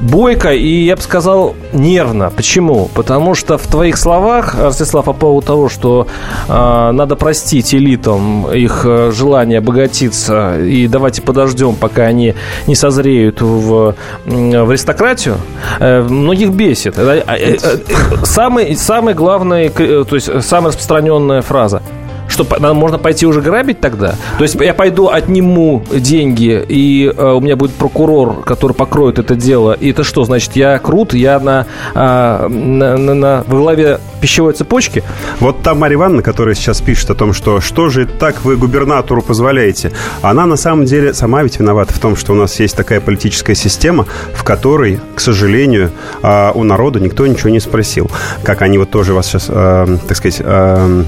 бойко 0.00 0.52
и, 0.52 0.84
я 0.84 0.96
бы 0.96 1.02
сказал, 1.02 1.54
нервно. 1.72 2.30
Почему? 2.34 2.88
Потому 2.94 3.34
что 3.34 3.58
в 3.58 3.66
твоих 3.66 3.96
словах, 3.96 4.54
Ростислав, 4.54 5.04
по 5.04 5.12
поводу 5.12 5.46
того, 5.46 5.68
что 5.68 6.06
э, 6.48 6.90
надо 6.92 7.16
простить 7.16 7.74
элитам 7.74 8.50
их 8.52 8.82
э, 8.84 9.10
желание 9.12 9.58
обогатиться 9.58 10.58
и 10.60 10.86
давайте 10.88 11.22
подождем, 11.22 11.74
пока 11.74 12.04
они 12.04 12.34
не 12.66 12.74
созреют 12.74 13.40
в, 13.40 13.94
в 14.24 14.70
аристократию, 14.70 15.36
э, 15.80 16.02
многих 16.02 16.50
бесит. 16.50 16.98
Это, 16.98 17.14
э, 17.14 17.22
э, 17.26 17.56
э, 17.62 18.24
самый, 18.24 18.76
самый 18.76 19.14
главный, 19.14 19.66
э, 19.66 20.04
то 20.08 20.14
есть 20.14 20.42
самая 20.44 20.68
распространенная 20.68 21.42
фраза– 21.42 21.82
что 22.32 22.46
можно 22.74 22.98
пойти 22.98 23.26
уже 23.26 23.40
грабить 23.40 23.80
тогда? 23.80 24.14
То 24.38 24.44
есть 24.44 24.54
я 24.56 24.74
пойду, 24.74 25.08
отниму 25.08 25.82
деньги, 25.92 26.64
и 26.68 27.12
э, 27.14 27.32
у 27.32 27.40
меня 27.40 27.56
будет 27.56 27.72
прокурор, 27.72 28.42
который 28.42 28.72
покроет 28.72 29.18
это 29.18 29.34
дело. 29.36 29.72
И 29.72 29.90
это 29.90 30.02
что, 30.02 30.24
значит, 30.24 30.56
я 30.56 30.78
крут, 30.78 31.14
я 31.14 31.38
на, 31.38 31.66
а, 31.94 32.48
на, 32.48 32.96
на- 32.96 33.14
на- 33.14 33.44
во 33.46 33.58
главе 33.58 34.00
пищевой 34.22 34.54
цепочки? 34.54 35.02
Вот 35.40 35.62
та 35.62 35.74
Марья 35.74 35.96
Ивановна, 35.96 36.22
которая 36.22 36.54
сейчас 36.54 36.80
пишет 36.80 37.10
о 37.10 37.14
том, 37.14 37.32
что 37.34 37.60
что 37.60 37.90
же 37.90 38.06
так 38.06 38.44
вы 38.44 38.56
губернатору 38.56 39.20
позволяете, 39.20 39.92
она 40.22 40.46
на 40.46 40.56
самом 40.56 40.86
деле 40.86 41.12
сама 41.12 41.42
ведь 41.42 41.58
виновата 41.58 41.92
в 41.92 41.98
том, 41.98 42.16
что 42.16 42.32
у 42.32 42.36
нас 42.36 42.58
есть 42.60 42.76
такая 42.76 43.00
политическая 43.00 43.54
система, 43.54 44.06
в 44.34 44.44
которой, 44.44 45.00
к 45.14 45.20
сожалению, 45.20 45.90
а, 46.22 46.52
у 46.54 46.62
народа 46.64 47.00
никто 47.00 47.26
ничего 47.26 47.50
не 47.50 47.60
спросил. 47.60 48.10
Как 48.44 48.62
они 48.62 48.78
вот 48.78 48.90
тоже 48.90 49.12
вас 49.12 49.26
сейчас, 49.26 49.46
а, 49.48 49.86
так 50.08 50.16
сказать, 50.16 50.40
а, 50.44 51.04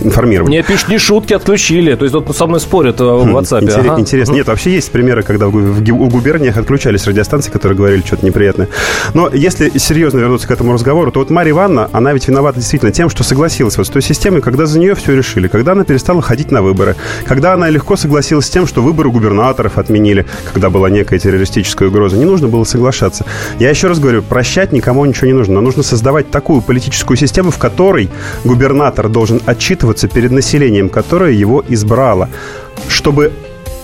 информировали. 0.00 0.48
Мне 0.48 0.62
пишут, 0.62 0.88
не 0.88 0.98
шутки, 0.98 1.34
отключили. 1.34 1.94
То 1.94 2.04
есть 2.04 2.14
вот 2.14 2.34
со 2.34 2.46
мной 2.46 2.60
спорят 2.60 3.00
э, 3.00 3.04
в 3.04 3.36
WhatsApp. 3.36 3.62
Интерес- 3.62 3.78
Ага. 3.90 4.00
Интересно. 4.00 4.32
Нет, 4.32 4.46
вообще 4.46 4.70
есть 4.72 4.90
примеры, 4.90 5.22
когда 5.22 5.48
в, 5.48 5.56
у 5.56 6.08
губерниях 6.08 6.56
отключались 6.56 7.06
радиостанции, 7.06 7.50
которые 7.50 7.76
говорили 7.76 8.02
что-то 8.04 8.24
неприятное. 8.24 8.68
Но 9.14 9.28
если 9.32 9.76
серьезно 9.78 10.18
вернуться 10.18 10.48
к 10.48 10.50
этому 10.50 10.72
разговору, 10.72 11.10
то 11.12 11.20
вот 11.20 11.30
Марья 11.30 11.50
Ивановна, 11.52 11.88
она 11.92 12.12
ведь 12.12 12.26
виновата 12.26 12.37
действительно 12.56 12.92
тем, 12.92 13.08
что 13.08 13.24
согласилась 13.24 13.76
вот 13.76 13.86
с 13.86 13.90
той 13.90 14.02
системой, 14.02 14.40
когда 14.40 14.66
за 14.66 14.78
нее 14.78 14.94
все 14.94 15.14
решили, 15.14 15.48
когда 15.48 15.72
она 15.72 15.84
перестала 15.84 16.22
ходить 16.22 16.50
на 16.50 16.62
выборы, 16.62 16.96
когда 17.26 17.52
она 17.52 17.68
легко 17.70 17.96
согласилась 17.96 18.46
с 18.46 18.50
тем, 18.50 18.66
что 18.66 18.82
выборы 18.82 19.10
губернаторов 19.10 19.78
отменили, 19.78 20.26
когда 20.52 20.70
была 20.70 20.90
некая 20.90 21.18
террористическая 21.18 21.88
угроза. 21.88 22.16
Не 22.16 22.24
нужно 22.24 22.48
было 22.48 22.64
соглашаться. 22.64 23.24
Я 23.58 23.70
еще 23.70 23.88
раз 23.88 23.98
говорю, 23.98 24.22
прощать 24.22 24.72
никому 24.72 25.04
ничего 25.04 25.26
не 25.26 25.32
нужно. 25.32 25.54
Но 25.54 25.60
нужно 25.60 25.82
создавать 25.82 26.30
такую 26.30 26.62
политическую 26.62 27.16
систему, 27.16 27.50
в 27.50 27.58
которой 27.58 28.10
губернатор 28.44 29.08
должен 29.08 29.40
отчитываться 29.46 30.08
перед 30.08 30.30
населением, 30.30 30.88
которое 30.88 31.32
его 31.32 31.64
избрало, 31.68 32.28
чтобы 32.88 33.32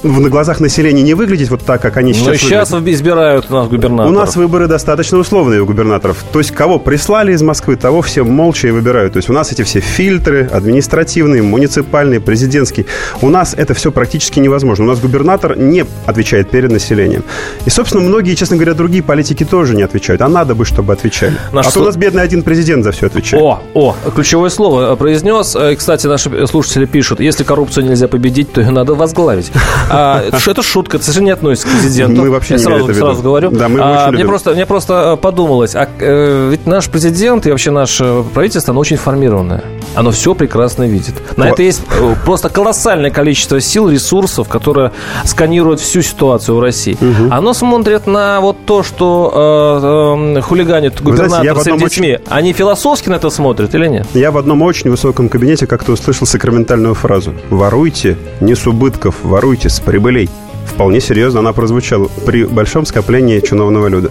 на 0.05 0.29
глазах 0.29 0.61
населения 0.61 1.03
не 1.03 1.15
выглядеть 1.15 1.51
вот 1.51 1.63
так, 1.63 1.81
как 1.81 1.97
они 1.97 2.13
сейчас 2.13 2.27
Ну 2.27 2.33
и 2.35 2.37
сейчас 2.37 2.71
выглядят. 2.71 2.95
избирают 3.01 3.47
у 3.51 3.55
нас 3.55 3.69
губернатора. 3.69 4.09
У 4.09 4.13
нас 4.17 4.37
выборы 4.37 4.67
достаточно 4.67 5.19
условные 5.19 5.63
у 5.63 5.67
губернаторов. 5.67 6.23
То 6.33 6.39
есть 6.39 6.51
кого 6.53 6.79
прислали 6.79 7.33
из 7.33 7.43
Москвы, 7.43 7.77
того 7.77 8.03
все 8.03 8.23
молча 8.25 8.69
и 8.69 8.71
выбирают. 8.71 9.15
То 9.15 9.17
есть 9.19 9.31
у 9.31 9.33
нас 9.33 9.51
эти 9.53 9.63
все 9.63 9.81
фильтры 9.81 10.49
административные, 10.53 11.43
муниципальные, 11.43 12.21
президентские. 12.21 12.87
У 13.23 13.31
нас 13.31 13.55
это 13.57 13.75
все 13.75 13.91
практически 13.91 14.41
невозможно. 14.41 14.85
У 14.85 14.89
нас 14.89 15.01
губернатор 15.01 15.57
не 15.57 15.85
отвечает 16.07 16.51
перед 16.51 16.71
населением. 16.71 17.25
И, 17.65 17.71
собственно, 17.71 18.03
многие, 18.03 18.35
честно 18.35 18.57
говоря, 18.57 18.75
другие 18.75 19.03
политики 19.03 19.45
тоже 19.45 19.75
не 19.75 19.83
отвечают. 19.83 20.21
А 20.23 20.29
надо 20.29 20.55
бы, 20.55 20.65
чтобы 20.65 20.93
отвечали. 20.93 21.35
Наш 21.53 21.67
а 21.67 21.71
то 21.71 21.79
слу- 21.81 21.83
у 21.83 21.87
нас 21.87 21.97
бедный 21.97 22.23
один 22.23 22.43
президент 22.43 22.85
за 22.85 22.93
все 22.93 23.07
отвечает. 23.07 23.43
О, 23.43 23.63
о, 23.75 23.97
ключевое 24.15 24.51
слово 24.51 24.95
произнес. 24.97 25.57
Э, 25.57 25.75
Кстати, 25.77 26.07
наши 26.07 26.47
слушатели 26.47 26.85
пишут, 26.85 27.21
если 27.21 27.45
коррупцию 27.45 27.87
нельзя 27.87 28.09
победить, 28.09 28.53
то 28.53 28.61
ее 28.61 28.71
надо 28.71 28.95
возглавить. 28.95 29.51
А, 29.95 30.23
это 30.47 30.63
шутка, 30.63 30.97
это 30.97 31.05
совершенно 31.05 31.27
не 31.27 31.31
относится 31.31 31.69
к 31.69 31.71
президенту. 31.71 32.23
Мы 32.23 32.31
вообще 32.31 32.55
я 32.55 32.59
не 32.59 32.65
сразу, 32.65 32.95
сразу 32.95 33.23
говорю. 33.23 33.51
Да, 33.51 33.69
мы 33.69 33.81
а, 33.83 34.11
мне 34.11 34.25
просто, 34.25 34.53
мне 34.53 34.67
просто 34.67 35.19
подумалось, 35.21 35.75
а 35.75 35.89
э, 35.99 36.49
ведь 36.51 36.67
наш 36.67 36.89
президент 36.89 37.47
и 37.47 37.51
вообще 37.51 37.71
наше 37.71 38.25
правительство, 38.35 38.73
оно 38.73 38.81
очень 38.81 38.97
информированное. 38.97 39.65
Оно 39.95 40.11
все 40.11 40.35
прекрасно 40.35 40.85
видит. 40.85 41.15
На 41.37 41.51
это 41.51 41.63
есть 41.63 41.83
э, 41.91 42.15
просто 42.25 42.49
колоссальное 42.49 43.11
количество 43.11 43.61
сил, 43.61 43.89
ресурсов, 43.89 44.49
которые 44.49 44.93
сканируют 45.25 45.81
всю 45.81 46.03
ситуацию 46.03 46.57
в 46.57 46.61
России. 46.61 46.97
Угу. 47.01 47.33
Оно 47.33 47.55
смотрит 47.55 48.07
на 48.07 48.41
вот 48.41 48.57
то, 48.67 48.83
что 48.83 50.35
э, 50.35 50.39
э, 50.39 50.41
хулиганит 50.41 51.01
губернатор 51.01 51.61
с 51.61 51.65
детьми. 51.65 52.15
Очень... 52.15 52.29
Они 52.29 52.53
философски 52.53 53.09
на 53.09 53.15
это 53.15 53.31
смотрят 53.31 53.75
или 53.75 53.87
нет? 53.87 54.07
Я 54.15 54.31
в 54.31 54.39
одном 54.39 54.63
очень 54.63 54.91
высоком 54.91 55.29
кабинете 55.29 55.67
как-то 55.67 55.93
услышал 55.93 56.27
сакраментальную 56.27 56.95
фразу. 56.95 57.35
Воруйте 57.51 58.17
не 58.41 58.55
с 58.55 58.67
убытков, 58.67 59.17
воруйте 59.23 59.69
с 59.69 59.81
прибылей. 59.85 60.29
Вполне 60.67 61.01
серьезно 61.01 61.41
она 61.41 61.53
прозвучала 61.53 62.09
при 62.27 62.45
большом 62.45 62.85
скоплении 62.87 63.41
чиновного 63.41 63.89
люда. 63.89 64.11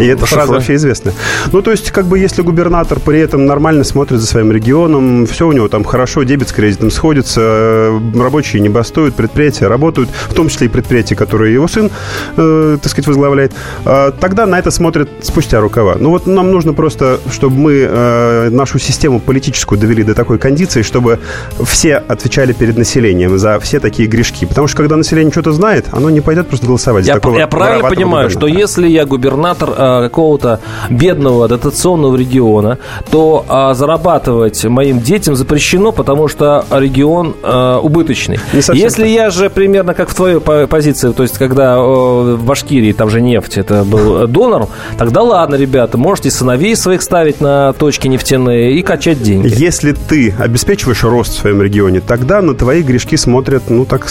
И 0.00 0.06
эта 0.06 0.26
фраза 0.26 0.52
вообще 0.52 0.74
известна. 0.74 1.12
Ну, 1.52 1.62
то 1.62 1.70
есть, 1.70 1.90
как 1.90 2.06
бы, 2.06 2.18
если 2.18 2.42
губернатор 2.42 2.98
при 3.00 3.20
этом 3.20 3.46
нормально 3.46 3.84
смотрит 3.84 4.20
за 4.20 4.26
своим 4.26 4.52
регионом, 4.52 5.26
все 5.26 5.46
у 5.46 5.52
него 5.52 5.68
там 5.68 5.84
хорошо, 5.84 6.22
дебет 6.22 6.48
с 6.48 6.52
кредитом 6.52 6.90
сходится, 6.90 7.40
э, 7.40 8.00
рабочие 8.16 8.62
не 8.62 8.68
бастуют, 8.68 9.14
предприятия 9.14 9.66
работают, 9.66 10.10
в 10.10 10.34
том 10.34 10.48
числе 10.48 10.66
и 10.66 10.70
предприятия, 10.70 11.14
которые 11.14 11.54
его 11.54 11.68
сын, 11.68 11.90
э, 12.36 12.78
так 12.80 12.90
сказать, 12.90 13.08
возглавляет, 13.08 13.52
э, 13.84 14.12
тогда 14.20 14.46
на 14.46 14.58
это 14.58 14.70
смотрят 14.70 15.08
спустя 15.22 15.60
рукава. 15.60 15.96
Ну, 15.98 16.10
вот 16.10 16.26
нам 16.26 16.50
нужно 16.50 16.72
просто, 16.72 17.20
чтобы 17.30 17.56
мы 17.56 17.86
э, 17.88 18.48
нашу 18.50 18.78
систему 18.78 19.20
политическую 19.20 19.78
довели 19.78 20.02
до 20.04 20.14
такой 20.14 20.38
кондиции, 20.38 20.82
чтобы 20.82 21.18
все 21.64 21.96
отвечали 21.96 22.52
перед 22.52 22.76
населением 22.76 23.38
за 23.38 23.58
все 23.60 23.80
такие 23.80 24.08
грешки. 24.08 24.46
Потому 24.46 24.68
что, 24.68 24.76
когда 24.76 24.96
население 24.96 25.32
что-то 25.32 25.52
знает, 25.52 25.86
оно 25.92 26.10
не 26.10 26.20
пойдет 26.20 26.48
просто 26.48 26.66
голосовать 26.66 27.06
я, 27.06 27.14
Я 27.14 27.46
правильно 27.46 27.88
понимаю, 27.88 28.30
что 28.30 28.46
если 28.46 28.88
я 28.88 29.04
губернатор 29.04 29.71
Э, 29.71 29.71
какого-то 29.72 30.60
бедного 30.90 31.48
дотационного 31.48 32.16
региона, 32.16 32.78
то 33.10 33.44
а, 33.48 33.74
зарабатывать 33.74 34.64
моим 34.64 35.00
детям 35.00 35.34
запрещено, 35.34 35.92
потому 35.92 36.28
что 36.28 36.64
регион 36.70 37.34
а, 37.42 37.78
убыточный. 37.78 38.38
Если 38.52 39.06
я 39.06 39.30
же 39.30 39.50
примерно 39.50 39.94
как 39.94 40.08
в 40.08 40.14
твоей 40.14 40.40
позиции, 40.40 41.12
то 41.12 41.22
есть 41.22 41.38
когда 41.38 41.80
в 41.80 42.44
Башкирии, 42.44 42.92
там 42.92 43.10
же 43.10 43.20
нефть, 43.20 43.58
это 43.58 43.84
был 43.84 44.26
донор, 44.26 44.68
тогда 44.98 45.22
ладно, 45.22 45.56
ребята, 45.56 45.98
можете 45.98 46.30
сыновей 46.30 46.76
своих 46.76 47.02
ставить 47.02 47.40
на 47.40 47.72
точки 47.72 48.08
нефтяные 48.08 48.78
и 48.78 48.82
качать 48.82 49.22
деньги. 49.22 49.52
Если 49.56 49.92
ты 49.92 50.34
обеспечиваешь 50.38 51.02
рост 51.04 51.32
в 51.32 51.38
своем 51.40 51.62
регионе, 51.62 52.00
тогда 52.00 52.42
на 52.42 52.54
твои 52.54 52.82
грешки 52.82 53.16
смотрят, 53.16 53.64
ну 53.68 53.84
так, 53.84 54.06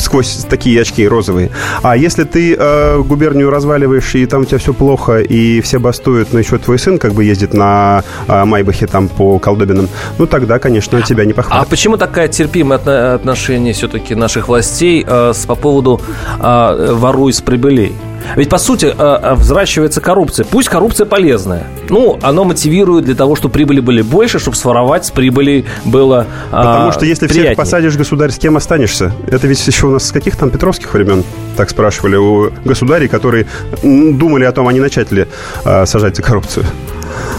сквозь 0.00 0.46
такие 0.48 0.80
очки 0.80 1.06
розовые. 1.06 1.50
А 1.82 1.96
если 1.96 2.24
ты 2.24 2.54
э, 2.58 2.98
губернию 3.00 3.50
разваливаешь 3.50 4.14
и 4.14 4.26
там 4.32 4.42
у 4.42 4.44
тебя 4.46 4.56
все 4.56 4.72
плохо, 4.72 5.20
и 5.20 5.60
все 5.60 5.78
бастуют, 5.78 6.32
но 6.32 6.38
еще 6.38 6.56
твой 6.56 6.78
сын 6.78 6.98
как 6.98 7.12
бы 7.12 7.22
ездит 7.22 7.52
на 7.52 8.02
а, 8.26 8.46
Майбахе 8.46 8.86
там 8.86 9.08
по 9.08 9.38
колдобинам, 9.38 9.90
ну 10.16 10.26
тогда, 10.26 10.58
конечно, 10.58 11.02
тебя 11.02 11.26
не 11.26 11.34
похвалят. 11.34 11.66
А 11.66 11.68
почему 11.68 11.98
такая 11.98 12.28
терпимое 12.28 12.78
отношение 13.14 13.74
все-таки 13.74 14.14
наших 14.14 14.48
властей 14.48 15.04
э, 15.06 15.32
с, 15.34 15.44
по 15.44 15.54
поводу 15.54 16.00
э, 16.40 16.92
«воруй 16.94 17.34
с 17.34 17.42
прибылей»? 17.42 17.92
Ведь, 18.36 18.48
по 18.48 18.58
сути, 18.58 18.86
э, 18.86 18.92
э, 18.96 19.34
взращивается 19.34 20.00
коррупция. 20.00 20.44
Пусть 20.44 20.68
коррупция 20.68 21.06
полезная. 21.06 21.64
Ну, 21.88 22.18
оно 22.22 22.44
мотивирует 22.44 23.04
для 23.04 23.14
того, 23.14 23.36
чтобы 23.36 23.52
прибыли 23.52 23.80
были 23.80 24.02
больше, 24.02 24.38
чтобы 24.38 24.56
своровать 24.56 25.06
с 25.06 25.10
прибыли 25.10 25.64
было 25.84 26.26
Потому 26.50 26.92
что 26.92 27.04
если 27.04 27.26
приятнее. 27.26 27.54
всех 27.54 27.56
посадишь, 27.56 27.96
государь, 27.96 28.30
с 28.30 28.38
кем 28.38 28.56
останешься? 28.56 29.12
Это 29.26 29.46
ведь 29.46 29.66
еще 29.66 29.86
у 29.86 29.90
нас 29.90 30.06
с 30.06 30.12
каких 30.12 30.36
там 30.36 30.50
петровских 30.50 30.92
времен? 30.94 31.24
Так 31.56 31.70
спрашивали 31.70 32.16
у 32.16 32.50
государей, 32.64 33.08
которые 33.08 33.46
думали 33.82 34.44
о 34.44 34.52
том, 34.52 34.68
а 34.68 34.72
не 34.72 34.80
начать 34.80 35.12
ли 35.12 35.26
а, 35.64 35.86
сажать 35.86 36.16
за 36.16 36.22
коррупцию. 36.22 36.64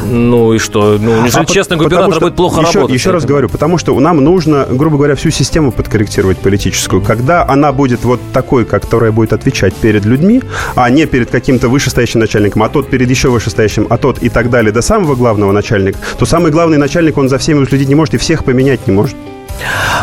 Ну 0.06 0.54
и 0.54 0.60
что? 0.60 0.98
Ну, 1.00 1.22
неужели 1.22 1.44
а 1.44 1.46
честный 1.46 1.78
губернатор 1.78 2.20
будет 2.20 2.36
плохо 2.36 2.62
еще, 2.62 2.80
работать? 2.80 2.96
Еще 2.96 3.12
раз 3.12 3.26
говорю, 3.26 3.50
потому 3.50 3.78
что 3.78 3.98
нам 4.00 4.24
нужно, 4.24 4.68
грубо 4.70 4.98
говоря, 4.98 5.16
всю 5.16 5.30
систему 5.30 5.72
подкорректировать 5.72 6.38
политическую. 6.38 7.02
Когда 7.02 7.48
она 7.48 7.72
будет 7.72 8.04
вот 8.04 8.20
такой, 8.34 8.66
которая 8.66 9.12
будет 9.12 9.34
отвечать 9.34 9.74
перед 9.74 10.06
людьми, 10.06 10.42
а 10.76 10.90
не 10.90 11.06
перед 11.06 11.30
каким-то 11.30 11.70
вышестоящим 11.70 12.20
начальником, 12.20 12.64
а 12.64 12.70
тот 12.70 12.90
перед 12.90 13.10
еще 13.10 13.30
вышестоящим, 13.30 13.88
а 13.90 13.98
тот 13.98 14.22
и 14.22 14.30
так 14.30 14.50
далее 14.50 14.72
до 14.72 14.82
самого 14.82 15.16
главного 15.16 15.52
начальника, 15.52 16.00
то 16.18 16.26
самый 16.26 16.52
главный 16.52 16.78
начальник, 16.78 17.18
он 17.18 17.30
за 17.30 17.38
всеми 17.38 17.60
уследить 17.60 17.90
не 17.90 17.96
может 17.96 18.14
и 18.14 18.18
всех 18.18 18.44
поменять 18.44 18.88
не 18.88 18.94
может. 18.94 19.16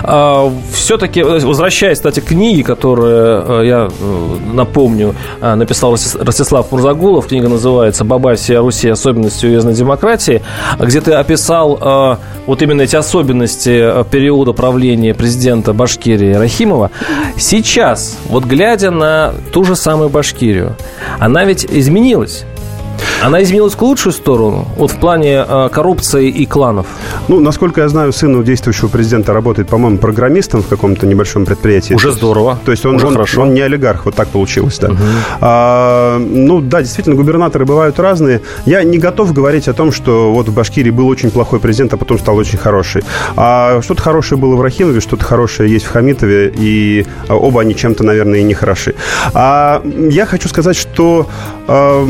А, 0.03 0.53
Все-таки, 0.73 1.23
возвращаясь, 1.23 1.99
кстати, 1.99 2.21
к 2.21 2.27
книге, 2.27 2.63
которую, 2.63 3.61
э, 3.63 3.67
я 3.67 3.89
э, 3.89 4.37
напомню, 4.53 5.15
э, 5.41 5.55
написал 5.55 5.93
Ростислав 5.93 6.71
Мурзагулов, 6.73 7.27
книга 7.27 7.49
называется 7.49 8.05
«Бабай 8.05 8.37
всея 8.37 8.61
Руси. 8.61 8.89
Особенности 8.89 9.47
уездной 9.47 9.75
демократии», 9.75 10.43
где 10.79 11.01
ты 11.01 11.13
описал 11.13 12.19
вот 12.47 12.63
именно 12.63 12.83
эти 12.83 12.97
особенности 12.97 14.05
периода 14.11 14.53
правления 14.53 15.15
президента 15.15 15.73
Башкирии 15.73 16.35
Рахимова. 16.35 16.91
Сейчас, 17.37 18.17
вот 18.29 18.45
глядя 18.45 18.91
на 18.91 19.33
ту 19.53 19.65
же 19.65 19.77
самую 19.77 20.09
Башкирию, 20.09 20.77
она 21.19 21.45
ведь 21.45 21.65
изменилась. 21.65 22.45
Она 23.23 23.43
изменилась 23.43 23.75
в 23.75 23.83
лучшую 23.83 24.13
сторону? 24.13 24.67
Вот 24.77 24.91
в 24.91 24.97
плане 24.97 25.45
э, 25.47 25.69
коррупции 25.73 26.29
и 26.29 26.47
кланов? 26.47 26.87
Ну, 27.29 27.41
насколько 27.41 27.81
я 27.81 27.89
знаю, 27.89 28.13
сын 28.13 28.35
у 28.35 28.43
действующего 28.43 28.89
президента 28.89 29.33
работает, 29.33 29.69
по-моему, 29.69 29.99
программистом 29.99 30.63
в 30.63 30.69
каком-то 30.69 31.07
небольшом 31.07 31.45
предприятии. 31.45 31.95
Уже 31.95 32.13
здорово. 32.13 32.59
То 32.65 32.71
есть 32.71 32.87
он, 32.87 32.97
Уже 32.97 33.07
он, 33.07 33.13
хорошо. 33.13 33.43
он 33.43 33.55
не 33.55 33.61
олигарх, 33.61 34.05
вот 34.05 34.15
так 34.15 34.29
получилось, 34.29 34.79
да. 34.79 34.89
Угу. 34.89 34.99
А, 35.41 36.19
ну, 36.19 36.61
да, 36.61 36.83
действительно, 36.83 37.17
губернаторы 37.17 37.67
бывают 37.67 37.99
разные. 37.99 38.41
Я 38.67 38.83
не 38.83 38.99
готов 38.99 39.33
говорить 39.33 39.69
о 39.69 39.73
том, 39.73 39.93
что 39.93 40.33
вот 40.33 40.49
в 40.49 40.55
Башкирии 40.55 40.91
был 40.91 41.09
очень 41.09 41.31
плохой 41.31 41.61
президент, 41.61 41.93
а 41.95 41.97
потом 41.97 42.19
стал 42.19 42.37
очень 42.37 42.59
хороший. 42.59 43.03
А 43.37 43.81
что-то 43.83 44.03
хорошее 44.03 44.41
было 44.41 44.57
в 44.57 44.63
Рахимове, 44.63 45.01
что-то 45.01 45.25
хорошее 45.25 45.71
есть 45.71 45.87
в 45.87 45.91
Хамитове, 45.91 46.53
и 46.57 47.07
оба 47.29 47.61
они 47.61 47.75
чем-то, 47.75 48.05
наверное, 48.05 48.41
и 48.41 48.43
не 48.43 48.55
хороши. 48.55 48.95
А 49.35 49.83
я 50.11 50.27
хочу 50.27 50.49
сказать, 50.49 50.77
что 50.77 51.27
э, 51.69 52.07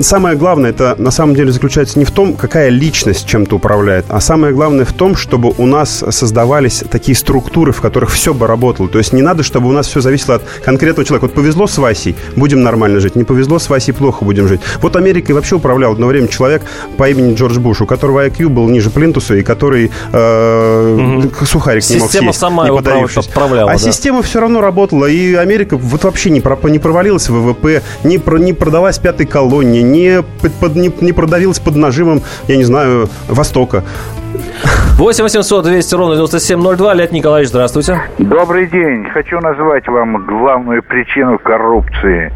самое 0.00 0.27
главное, 0.36 0.70
это 0.70 0.94
на 0.98 1.10
самом 1.10 1.34
деле 1.34 1.52
заключается 1.52 1.98
не 1.98 2.04
в 2.04 2.10
том, 2.10 2.34
какая 2.34 2.68
личность 2.68 3.26
чем-то 3.26 3.56
управляет, 3.56 4.06
а 4.08 4.20
самое 4.20 4.52
главное 4.52 4.84
в 4.84 4.92
том, 4.92 5.16
чтобы 5.16 5.52
у 5.56 5.66
нас 5.66 6.04
создавались 6.10 6.84
такие 6.90 7.16
структуры, 7.16 7.72
в 7.72 7.80
которых 7.80 8.10
все 8.10 8.34
бы 8.34 8.46
работало. 8.46 8.88
То 8.88 8.98
есть 8.98 9.12
не 9.12 9.22
надо, 9.22 9.42
чтобы 9.42 9.68
у 9.68 9.72
нас 9.72 9.86
все 9.86 10.00
зависело 10.00 10.36
от 10.36 10.42
конкретного 10.64 11.04
человека. 11.06 11.26
Вот 11.26 11.34
повезло 11.34 11.66
с 11.66 11.78
Васей, 11.78 12.16
будем 12.36 12.62
нормально 12.62 13.00
жить. 13.00 13.16
Не 13.16 13.24
повезло 13.24 13.58
с 13.58 13.68
Васей, 13.68 13.94
плохо 13.94 14.24
будем 14.24 14.48
жить. 14.48 14.60
Вот 14.80 14.96
Америкой 14.96 15.34
вообще 15.34 15.56
управлял 15.56 15.92
одно 15.92 16.06
время 16.06 16.28
человек 16.28 16.62
по 16.96 17.08
имени 17.08 17.34
Джордж 17.34 17.58
Буш, 17.58 17.80
у 17.80 17.86
которого 17.86 18.26
IQ 18.26 18.48
был 18.48 18.68
ниже 18.68 18.90
плинтуса, 18.90 19.34
и 19.34 19.42
который 19.42 19.90
э, 20.12 21.22
угу. 21.22 21.44
сухарик 21.44 21.82
система 21.82 21.98
не 21.98 22.02
мог 22.02 22.10
съесть, 22.10 22.38
сама 22.38 22.62
не 22.64 22.68
его 22.68 22.78
управляла. 22.78 23.70
А 23.70 23.74
да. 23.74 23.78
система 23.78 24.22
все 24.22 24.40
равно 24.40 24.60
работала, 24.60 25.06
и 25.06 25.34
Америка 25.34 25.76
вот 25.76 26.04
вообще 26.04 26.30
не, 26.30 26.42
не 26.70 26.78
провалилась 26.78 27.28
в 27.28 27.34
ВВП, 27.34 27.82
не, 28.04 28.18
про, 28.18 28.38
не 28.38 28.52
продалась 28.52 28.98
пятой 28.98 29.26
колонии, 29.26 29.82
не, 29.82 30.17
под, 30.22 30.76
не, 30.76 30.92
не 31.00 31.12
продавилась 31.12 31.58
под 31.58 31.76
нажимом, 31.76 32.22
я 32.46 32.56
не 32.56 32.64
знаю, 32.64 33.08
Востока. 33.28 33.84
8 34.98 35.22
800 35.22 35.64
200 35.64 35.94
ровно 35.94 36.16
9702. 36.16 36.94
Леонид 36.94 37.12
Николаевич, 37.12 37.50
здравствуйте. 37.50 38.00
Добрый 38.18 38.66
день. 38.66 39.08
Хочу 39.12 39.40
назвать 39.40 39.86
вам 39.86 40.26
главную 40.26 40.82
причину 40.82 41.38
коррупции. 41.38 42.32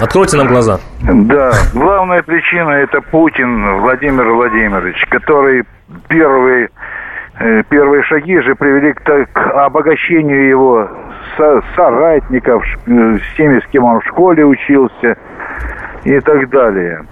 Откройте 0.00 0.36
нам 0.36 0.48
глаза. 0.48 0.78
Да, 1.02 1.52
главная 1.74 2.22
причина 2.22 2.70
это 2.70 3.00
Путин 3.00 3.80
Владимир 3.80 4.30
Владимирович, 4.30 5.04
который 5.10 5.64
первые, 6.08 6.66
э, 6.66 6.68
первые 7.68 8.02
шаги 8.04 8.38
же 8.40 8.54
привели 8.54 8.92
к, 8.92 9.02
к 9.02 9.64
обогащению 9.64 10.48
его 10.48 10.88
со, 11.36 11.62
соратников, 11.74 12.64
э, 12.86 13.18
с 13.18 13.36
теми, 13.36 13.60
с 13.60 13.66
кем 13.68 13.84
он 13.84 14.00
в 14.00 14.04
школе 14.06 14.44
учился 14.44 15.16
и 16.04 16.20
так 16.20 16.48
далее. 16.50 17.04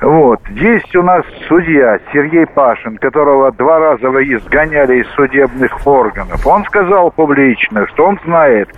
Вот. 0.00 0.40
Есть 0.48 0.96
у 0.96 1.02
нас 1.02 1.24
судья 1.46 1.98
Сергей 2.12 2.46
Пашин, 2.46 2.96
которого 2.96 3.52
два 3.52 3.78
раза 3.78 4.06
изгоняли 4.06 5.02
из 5.02 5.06
судебных 5.10 5.86
органов. 5.86 6.46
Он 6.46 6.64
сказал 6.64 7.10
публично, 7.10 7.86
что 7.88 8.06
он 8.06 8.18
знает 8.24 8.70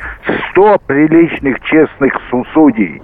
100 0.50 0.78
приличных, 0.86 1.60
честных 1.62 2.12
судей. 2.52 3.00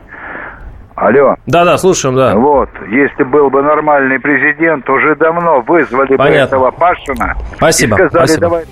Алло. 1.00 1.36
Да-да, 1.46 1.78
слушаем, 1.78 2.16
да. 2.16 2.34
Вот. 2.34 2.68
Если 2.88 3.22
был 3.22 3.50
бы 3.50 3.62
нормальный 3.62 4.18
президент, 4.18 4.88
уже 4.90 5.14
давно 5.14 5.60
вызвали 5.60 6.16
Понятно. 6.16 6.58
бы 6.58 6.66
этого 6.66 6.70
Пашина. 6.72 7.36
Спасибо. 7.56 7.94
И 7.96 7.98
сказали, 8.08 8.26
Спасибо. 8.26 8.40
давай 8.40 8.64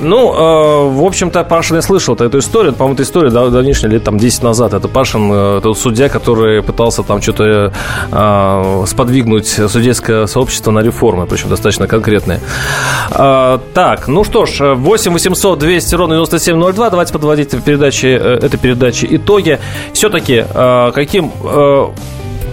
Ну, 0.00 0.32
э, 0.32 0.88
в 0.90 1.04
общем-то, 1.04 1.44
Пашин 1.44 1.76
я 1.76 1.82
слышал 1.82 2.14
эту 2.14 2.38
историю. 2.38 2.72
По-моему, 2.72 2.94
эта 2.94 3.02
история 3.02 3.30
да, 3.30 3.48
давнишняя, 3.48 3.90
лет 3.90 4.04
там 4.04 4.18
10 4.18 4.42
назад. 4.42 4.74
Это 4.74 4.88
Пашин, 4.88 5.30
э, 5.32 5.60
тот 5.62 5.78
судья, 5.78 6.08
который 6.08 6.62
пытался 6.62 7.02
там 7.02 7.20
что-то 7.20 7.72
э, 8.12 8.84
сподвигнуть 8.86 9.48
судейское 9.48 10.26
сообщество 10.26 10.70
на 10.70 10.80
реформы, 10.80 11.26
причем 11.26 11.48
достаточно 11.48 11.86
конкретные. 11.86 12.40
Э, 13.10 13.58
так, 13.74 14.08
ну 14.08 14.24
что 14.24 14.46
ж, 14.46 14.74
8 14.74 15.12
800 15.12 15.58
200 15.58 15.94
ровно 15.94 16.14
9702. 16.14 16.90
Давайте 16.90 17.12
подводить 17.12 17.50
передачи, 17.64 18.06
э, 18.06 18.38
этой 18.38 18.58
передачи 18.58 19.06
итоги. 19.10 19.58
Все-таки, 19.92 20.44
э, 20.48 20.92
каким... 20.94 21.32
Э, 21.42 21.88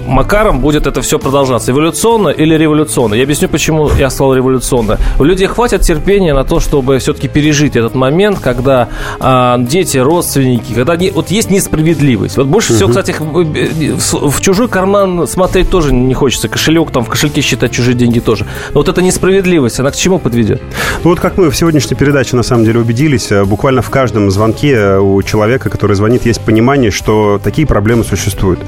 макаром 0.05 0.59
будет 0.59 0.87
это 0.87 1.01
все 1.01 1.19
продолжаться? 1.19 1.71
Эволюционно 1.71 2.29
или 2.29 2.55
революционно? 2.55 3.15
Я 3.15 3.23
объясню, 3.23 3.49
почему 3.49 3.89
я 3.97 4.09
сказал 4.09 4.35
революционно. 4.35 4.97
У 5.19 5.23
людей 5.23 5.47
хватит 5.47 5.81
терпения 5.81 6.33
на 6.33 6.43
то, 6.43 6.59
чтобы 6.59 6.99
все-таки 6.99 7.27
пережить 7.27 7.75
этот 7.75 7.95
момент, 7.95 8.39
когда 8.39 8.89
а, 9.19 9.57
дети, 9.57 9.97
родственники, 9.97 10.73
когда 10.73 10.95
не, 10.95 11.11
вот 11.11 11.31
есть 11.31 11.49
несправедливость. 11.49 12.37
Вот 12.37 12.47
больше 12.47 12.73
всего, 12.73 12.89
кстати, 12.89 13.15
в, 13.19 14.29
в 14.29 14.41
чужой 14.41 14.67
карман 14.67 15.27
смотреть 15.27 15.69
тоже 15.69 15.93
не 15.93 16.13
хочется. 16.13 16.47
Кошелек 16.47 16.91
там, 16.91 17.03
в 17.03 17.09
кошельке 17.09 17.41
считать 17.41 17.71
чужие 17.71 17.95
деньги 17.95 18.19
тоже. 18.19 18.45
Но 18.73 18.79
вот 18.79 18.89
эта 18.89 19.01
несправедливость, 19.01 19.79
она 19.79 19.91
к 19.91 19.95
чему 19.95 20.19
подведет? 20.19 20.61
Ну 21.03 21.09
вот 21.09 21.19
как 21.19 21.37
мы 21.37 21.49
в 21.49 21.55
сегодняшней 21.55 21.95
передаче 21.95 22.35
на 22.35 22.43
самом 22.43 22.65
деле 22.65 22.79
убедились, 22.79 23.31
э, 23.31 23.43
буквально 23.45 23.81
в 23.81 23.89
каждом 23.89 24.31
звонке 24.31 24.73
э, 24.73 24.99
у 24.99 25.21
человека, 25.23 25.69
который 25.69 25.95
звонит, 25.95 26.25
есть 26.25 26.41
понимание, 26.41 26.91
что 26.91 27.39
такие 27.43 27.67
проблемы 27.67 28.03
существуют. 28.03 28.59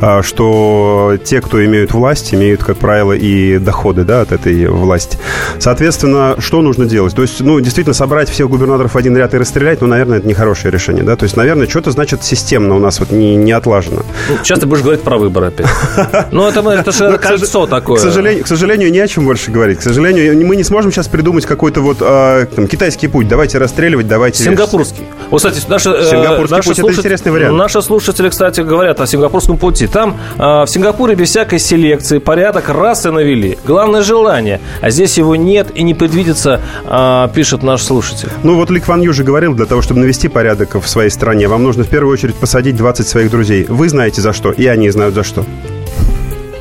А, 0.00 0.22
что 0.82 1.16
те, 1.22 1.40
кто 1.40 1.64
имеют 1.64 1.92
власть, 1.92 2.34
имеют, 2.34 2.64
как 2.64 2.76
правило, 2.76 3.12
и 3.12 3.58
доходы 3.58 4.04
да, 4.04 4.22
от 4.22 4.32
этой 4.32 4.66
власти. 4.66 5.18
Соответственно, 5.58 6.36
что 6.38 6.62
нужно 6.62 6.86
делать? 6.86 7.14
То 7.14 7.22
есть, 7.22 7.40
ну, 7.40 7.60
действительно, 7.60 7.94
собрать 7.94 8.28
всех 8.28 8.48
губернаторов 8.48 8.94
в 8.94 8.96
один 8.96 9.16
ряд 9.16 9.34
и 9.34 9.38
расстрелять, 9.38 9.80
ну, 9.80 9.86
наверное, 9.86 10.18
это 10.18 10.28
нехорошее 10.28 10.72
решение, 10.72 11.04
да? 11.04 11.16
То 11.16 11.24
есть, 11.24 11.36
наверное, 11.36 11.66
что-то, 11.66 11.90
значит, 11.90 12.24
системно 12.24 12.74
у 12.76 12.78
нас 12.78 13.00
вот 13.00 13.10
не, 13.10 13.36
не 13.36 13.52
отлажено. 13.52 14.02
Ну, 14.28 14.36
сейчас 14.42 14.58
ты 14.58 14.66
будешь 14.66 14.82
говорить 14.82 15.02
про 15.02 15.18
выборы 15.18 15.48
опять. 15.48 15.66
Ну, 16.30 16.46
это, 16.46 16.60
это 16.70 16.92
же 16.92 17.18
кольцо 17.22 17.66
такое. 17.66 17.98
К 17.98 18.00
сожалению, 18.00 18.44
к 18.44 18.46
сожалению, 18.46 18.90
не 18.90 19.00
о 19.00 19.06
чем 19.06 19.24
больше 19.24 19.50
говорить. 19.50 19.78
К 19.78 19.82
сожалению, 19.82 20.46
мы 20.46 20.56
не 20.56 20.64
сможем 20.64 20.90
сейчас 20.92 21.08
придумать 21.08 21.46
какой-то 21.46 21.80
вот 21.80 21.98
а, 22.00 22.46
там, 22.46 22.66
китайский 22.66 23.08
путь. 23.08 23.28
Давайте 23.28 23.58
расстреливать, 23.58 24.08
давайте... 24.08 24.42
Сингапурский. 24.42 25.04
Вот, 25.30 25.38
кстати, 25.38 25.62
наши, 25.68 25.90
э, 25.90 26.10
Сингапурский 26.10 26.56
наши 26.56 26.68
путь 26.68 26.76
слушатели, 26.76 26.92
это 26.92 27.00
интересный 27.00 27.32
вариант. 27.32 27.56
Наши 27.56 27.82
слушатели, 27.82 28.28
кстати, 28.28 28.60
говорят 28.60 29.00
о 29.00 29.06
сингапурском 29.06 29.58
пути. 29.58 29.86
Там 29.86 30.16
э, 30.38 30.64
Сингапуре 30.72 31.14
без 31.14 31.28
всякой 31.28 31.58
селекции 31.58 32.16
порядок 32.16 32.70
раз 32.70 33.04
и 33.04 33.10
навели. 33.10 33.58
Главное 33.66 34.00
желание. 34.00 34.58
А 34.80 34.88
здесь 34.88 35.18
его 35.18 35.36
нет 35.36 35.68
и 35.74 35.82
не 35.82 35.92
предвидится, 35.92 36.62
э, 36.86 37.28
пишет 37.34 37.62
наш 37.62 37.82
слушатель. 37.82 38.30
Ну 38.42 38.56
вот 38.56 38.70
Лик 38.70 38.88
Ван 38.88 39.02
Ю 39.02 39.12
же 39.12 39.22
говорил, 39.22 39.54
для 39.54 39.66
того, 39.66 39.82
чтобы 39.82 40.00
навести 40.00 40.28
порядок 40.28 40.76
в 40.82 40.88
своей 40.88 41.10
стране, 41.10 41.46
вам 41.46 41.62
нужно 41.62 41.84
в 41.84 41.88
первую 41.88 42.14
очередь 42.14 42.36
посадить 42.36 42.74
20 42.76 43.06
своих 43.06 43.30
друзей. 43.30 43.66
Вы 43.68 43.90
знаете 43.90 44.22
за 44.22 44.32
что, 44.32 44.50
и 44.50 44.66
они 44.66 44.88
знают 44.88 45.14
за 45.14 45.24
что. 45.24 45.44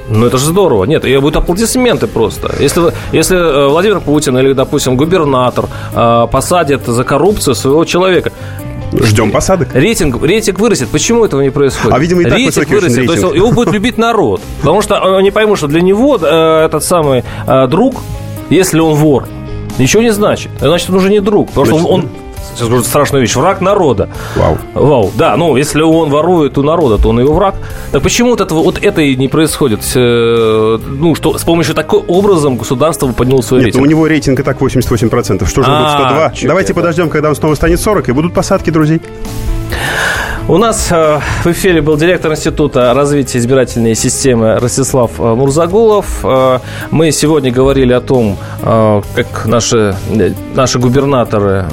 Ну, 0.10 0.26
это 0.26 0.38
же 0.38 0.46
здорово. 0.46 0.84
Нет, 0.84 1.06
и 1.06 1.18
будут 1.18 1.38
аплодисменты 1.38 2.08
просто. 2.08 2.54
Если, 2.60 2.92
если 3.14 3.38
э, 3.38 3.68
Владимир 3.70 4.02
Путин 4.02 4.38
или, 4.38 4.52
допустим, 4.52 4.98
губернатор 4.98 5.68
э, 5.96 6.28
посадит 6.30 6.86
за 6.86 7.04
коррупцию 7.06 7.56
своего 7.56 7.86
человека, 7.86 8.34
Ждем 8.94 9.32
посадок. 9.32 9.70
Рейтинг, 9.74 10.22
рейтинг 10.22 10.60
вырастет. 10.60 10.90
Почему 10.90 11.26
этого 11.26 11.42
не 11.42 11.50
происходит? 11.50 11.96
А, 11.96 12.00
видимо, 12.00 12.22
и 12.22 12.26
так 12.26 12.34
рейтинг 12.34 12.70
вырастет. 12.70 12.98
Рейтинг. 12.98 13.08
То 13.08 13.28
есть 13.28 13.36
его 13.36 13.52
будет 13.52 13.72
любить 13.72 13.98
народ. 13.98 14.42
Потому 14.60 14.82
что 14.82 15.18
они 15.18 15.32
поймут, 15.32 15.58
что 15.58 15.68
для 15.68 15.82
него 15.82 16.18
э, 16.22 16.66
этот 16.66 16.84
самый 16.84 17.24
э, 17.48 17.68
друг, 17.68 17.96
если 18.50 18.80
он 18.80 18.96
вор, 18.96 19.28
ничего 19.78 20.04
не 20.04 20.12
значит. 20.12 20.52
Значит, 20.60 20.90
он 20.90 20.96
уже 20.98 21.10
не 21.10 21.22
друг. 21.22 21.48
Потому 21.50 21.66
значит, 21.66 21.82
что 21.82 21.94
он, 21.94 22.02
он 22.02 22.10
сейчас 22.56 22.68
скажу 22.68 22.84
страшную 22.84 23.22
вещь, 23.22 23.36
враг 23.36 23.62
народа. 23.62 24.10
Вау. 24.36 24.58
Вау, 24.74 25.12
да, 25.16 25.36
ну, 25.38 25.56
если 25.56 25.82
он 25.82 26.10
ворует 26.10 26.58
у 26.58 26.64
народа, 26.64 27.02
то 27.02 27.10
он 27.10 27.20
его 27.20 27.34
враг. 27.34 27.56
Так 27.92 28.02
почему 28.04 28.32
вот, 28.32 28.42
этого, 28.42 28.64
вот 28.64 28.84
это 28.84 29.02
и 29.02 29.16
не 29.16 29.28
происходит? 29.28 29.80
Э, 29.96 30.78
ну, 30.86 31.16
что 31.16 31.38
с 31.38 31.44
помощью 31.44 31.76
такой 31.76 32.02
образом 32.08 32.58
государство 32.58 33.12
подняло 33.12 33.42
свой 33.42 33.60
Нет, 33.60 33.66
рейтинг? 33.66 33.82
Ну, 33.82 33.88
у 33.88 33.90
него 33.90 34.08
рейтинг 34.08 34.40
и 34.40 34.44
так 34.44 34.62
88%. 34.62 35.48
Что 35.48 35.64
же 35.64 35.72
он 35.72 35.78
будет 35.80 35.92
102? 35.92 36.34
Давайте 36.48 36.74
подождем, 36.74 37.10
когда 37.10 37.30
он 37.30 37.36
снова 37.36 37.56
станет 37.56 37.80
40, 37.80 38.10
и 38.10 38.12
будут 38.12 38.34
посадки 38.34 38.70
друзей. 38.70 39.02
У 40.52 40.58
нас 40.58 40.92
э, 40.92 41.22
в 41.46 41.48
эфире 41.48 41.82
был 41.82 41.96
директор 41.96 42.30
Института 42.30 42.94
развития 42.94 43.38
избирательной 43.38 43.96
системы 43.96 44.60
Ростислав 44.60 45.18
э, 45.18 45.24
Мурзагулов. 45.24 46.26
Э, 46.26 46.60
мы 46.92 47.14
сегодня 47.14 47.54
говорили 47.54 47.94
о 47.94 48.02
том, 48.02 48.38
как 48.62 49.46
наши, 49.46 49.96
наши 50.54 50.78
губернаторы 50.78 51.68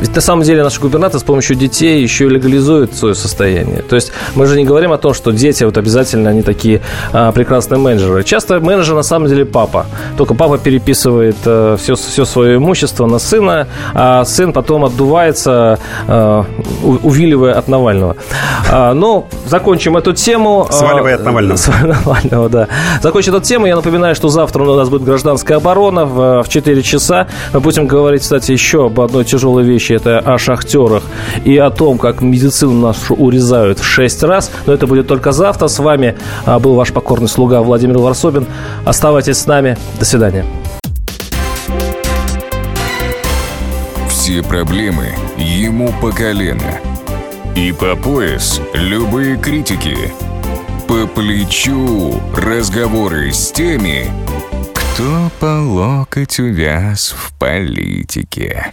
ведь 0.00 0.14
на 0.14 0.20
самом 0.20 0.44
деле 0.44 0.62
наши 0.62 0.80
губернаторы 0.80 1.20
с 1.20 1.24
помощью 1.24 1.56
детей 1.56 2.02
еще 2.02 2.26
и 2.26 2.28
легализуют 2.28 2.94
свое 2.94 3.14
состояние. 3.14 3.82
То 3.82 3.96
есть 3.96 4.12
мы 4.34 4.46
же 4.46 4.56
не 4.56 4.64
говорим 4.64 4.92
о 4.92 4.98
том, 4.98 5.12
что 5.12 5.32
дети 5.32 5.64
вот 5.64 5.76
обязательно 5.76 6.30
они 6.30 6.42
такие 6.42 6.80
а, 7.12 7.32
прекрасные 7.32 7.78
менеджеры. 7.78 8.22
Часто 8.22 8.60
менеджер 8.60 8.94
на 8.94 9.02
самом 9.02 9.28
деле 9.28 9.44
папа. 9.44 9.86
Только 10.16 10.34
папа 10.34 10.58
переписывает 10.58 11.36
а, 11.44 11.76
все, 11.76 11.96
все 11.96 12.24
свое 12.24 12.56
имущество 12.56 13.06
на 13.06 13.18
сына, 13.18 13.66
а 13.94 14.24
сын 14.24 14.52
потом 14.52 14.84
отдувается, 14.84 15.78
а, 16.06 16.44
увиливая 16.82 17.54
от 17.54 17.68
Навального. 17.68 18.16
А, 18.70 18.94
но 18.94 19.26
закончим 19.46 19.96
эту 19.96 20.12
тему. 20.12 20.66
А, 20.68 20.72
Сваливая 20.72 21.16
от 21.16 21.24
Навального. 21.24 21.58
Навального, 21.82 22.48
да. 22.48 22.68
Закончим 23.02 23.34
эту 23.34 23.44
тему. 23.44 23.66
Я 23.66 23.76
напоминаю, 23.76 24.14
что 24.14 24.28
завтра 24.28 24.62
у 24.62 24.76
нас 24.76 24.88
будет 24.88 25.02
гражданская 25.02 25.58
оборона 25.58 26.04
в, 26.04 26.42
в 26.44 26.48
4 26.48 26.82
часа. 26.82 27.26
Мы 27.52 27.60
будем 27.60 27.86
говорить, 27.86 28.22
кстати, 28.22 28.52
еще 28.52 28.86
об 28.86 29.00
одной 29.00 29.24
тяжелой 29.24 29.64
вещи 29.64 29.87
вещи, 29.88 29.92
это 29.92 30.18
о 30.18 30.38
шахтерах 30.38 31.02
и 31.44 31.56
о 31.56 31.70
том, 31.70 31.98
как 31.98 32.20
медицину 32.20 32.72
нашу 32.72 33.14
урезают 33.14 33.78
в 33.78 33.84
6 33.84 34.22
раз. 34.24 34.50
Но 34.66 34.72
это 34.72 34.86
будет 34.86 35.06
только 35.06 35.32
завтра. 35.32 35.68
С 35.68 35.78
вами 35.78 36.16
а, 36.44 36.58
был 36.58 36.74
ваш 36.74 36.92
покорный 36.92 37.28
слуга 37.28 37.62
Владимир 37.62 37.98
Варсобин. 37.98 38.46
Оставайтесь 38.84 39.38
с 39.38 39.46
нами. 39.46 39.76
До 39.98 40.04
свидания. 40.04 40.44
Все 44.08 44.42
проблемы 44.42 45.14
ему 45.36 45.92
по 46.00 46.10
колено. 46.12 46.80
И 47.56 47.72
по 47.72 47.96
пояс 47.96 48.60
любые 48.74 49.36
критики. 49.36 49.96
По 50.86 51.06
плечу 51.06 52.14
разговоры 52.34 53.30
с 53.30 53.52
теми, 53.52 54.06
кто 54.74 55.30
по 55.38 55.60
локоть 55.60 56.40
увяз 56.40 57.14
в 57.16 57.36
политике. 57.38 58.72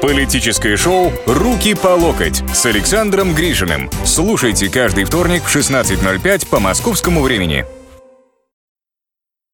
Политическое 0.00 0.76
шоу 0.76 1.12
«Руки 1.26 1.74
по 1.74 1.88
локоть» 1.88 2.42
с 2.54 2.66
Александром 2.66 3.34
Гришиным. 3.34 3.90
Слушайте 4.04 4.68
каждый 4.68 5.04
вторник 5.04 5.42
в 5.42 5.54
16.05 5.54 6.48
по 6.48 6.60
московскому 6.60 7.22
времени. 7.22 7.66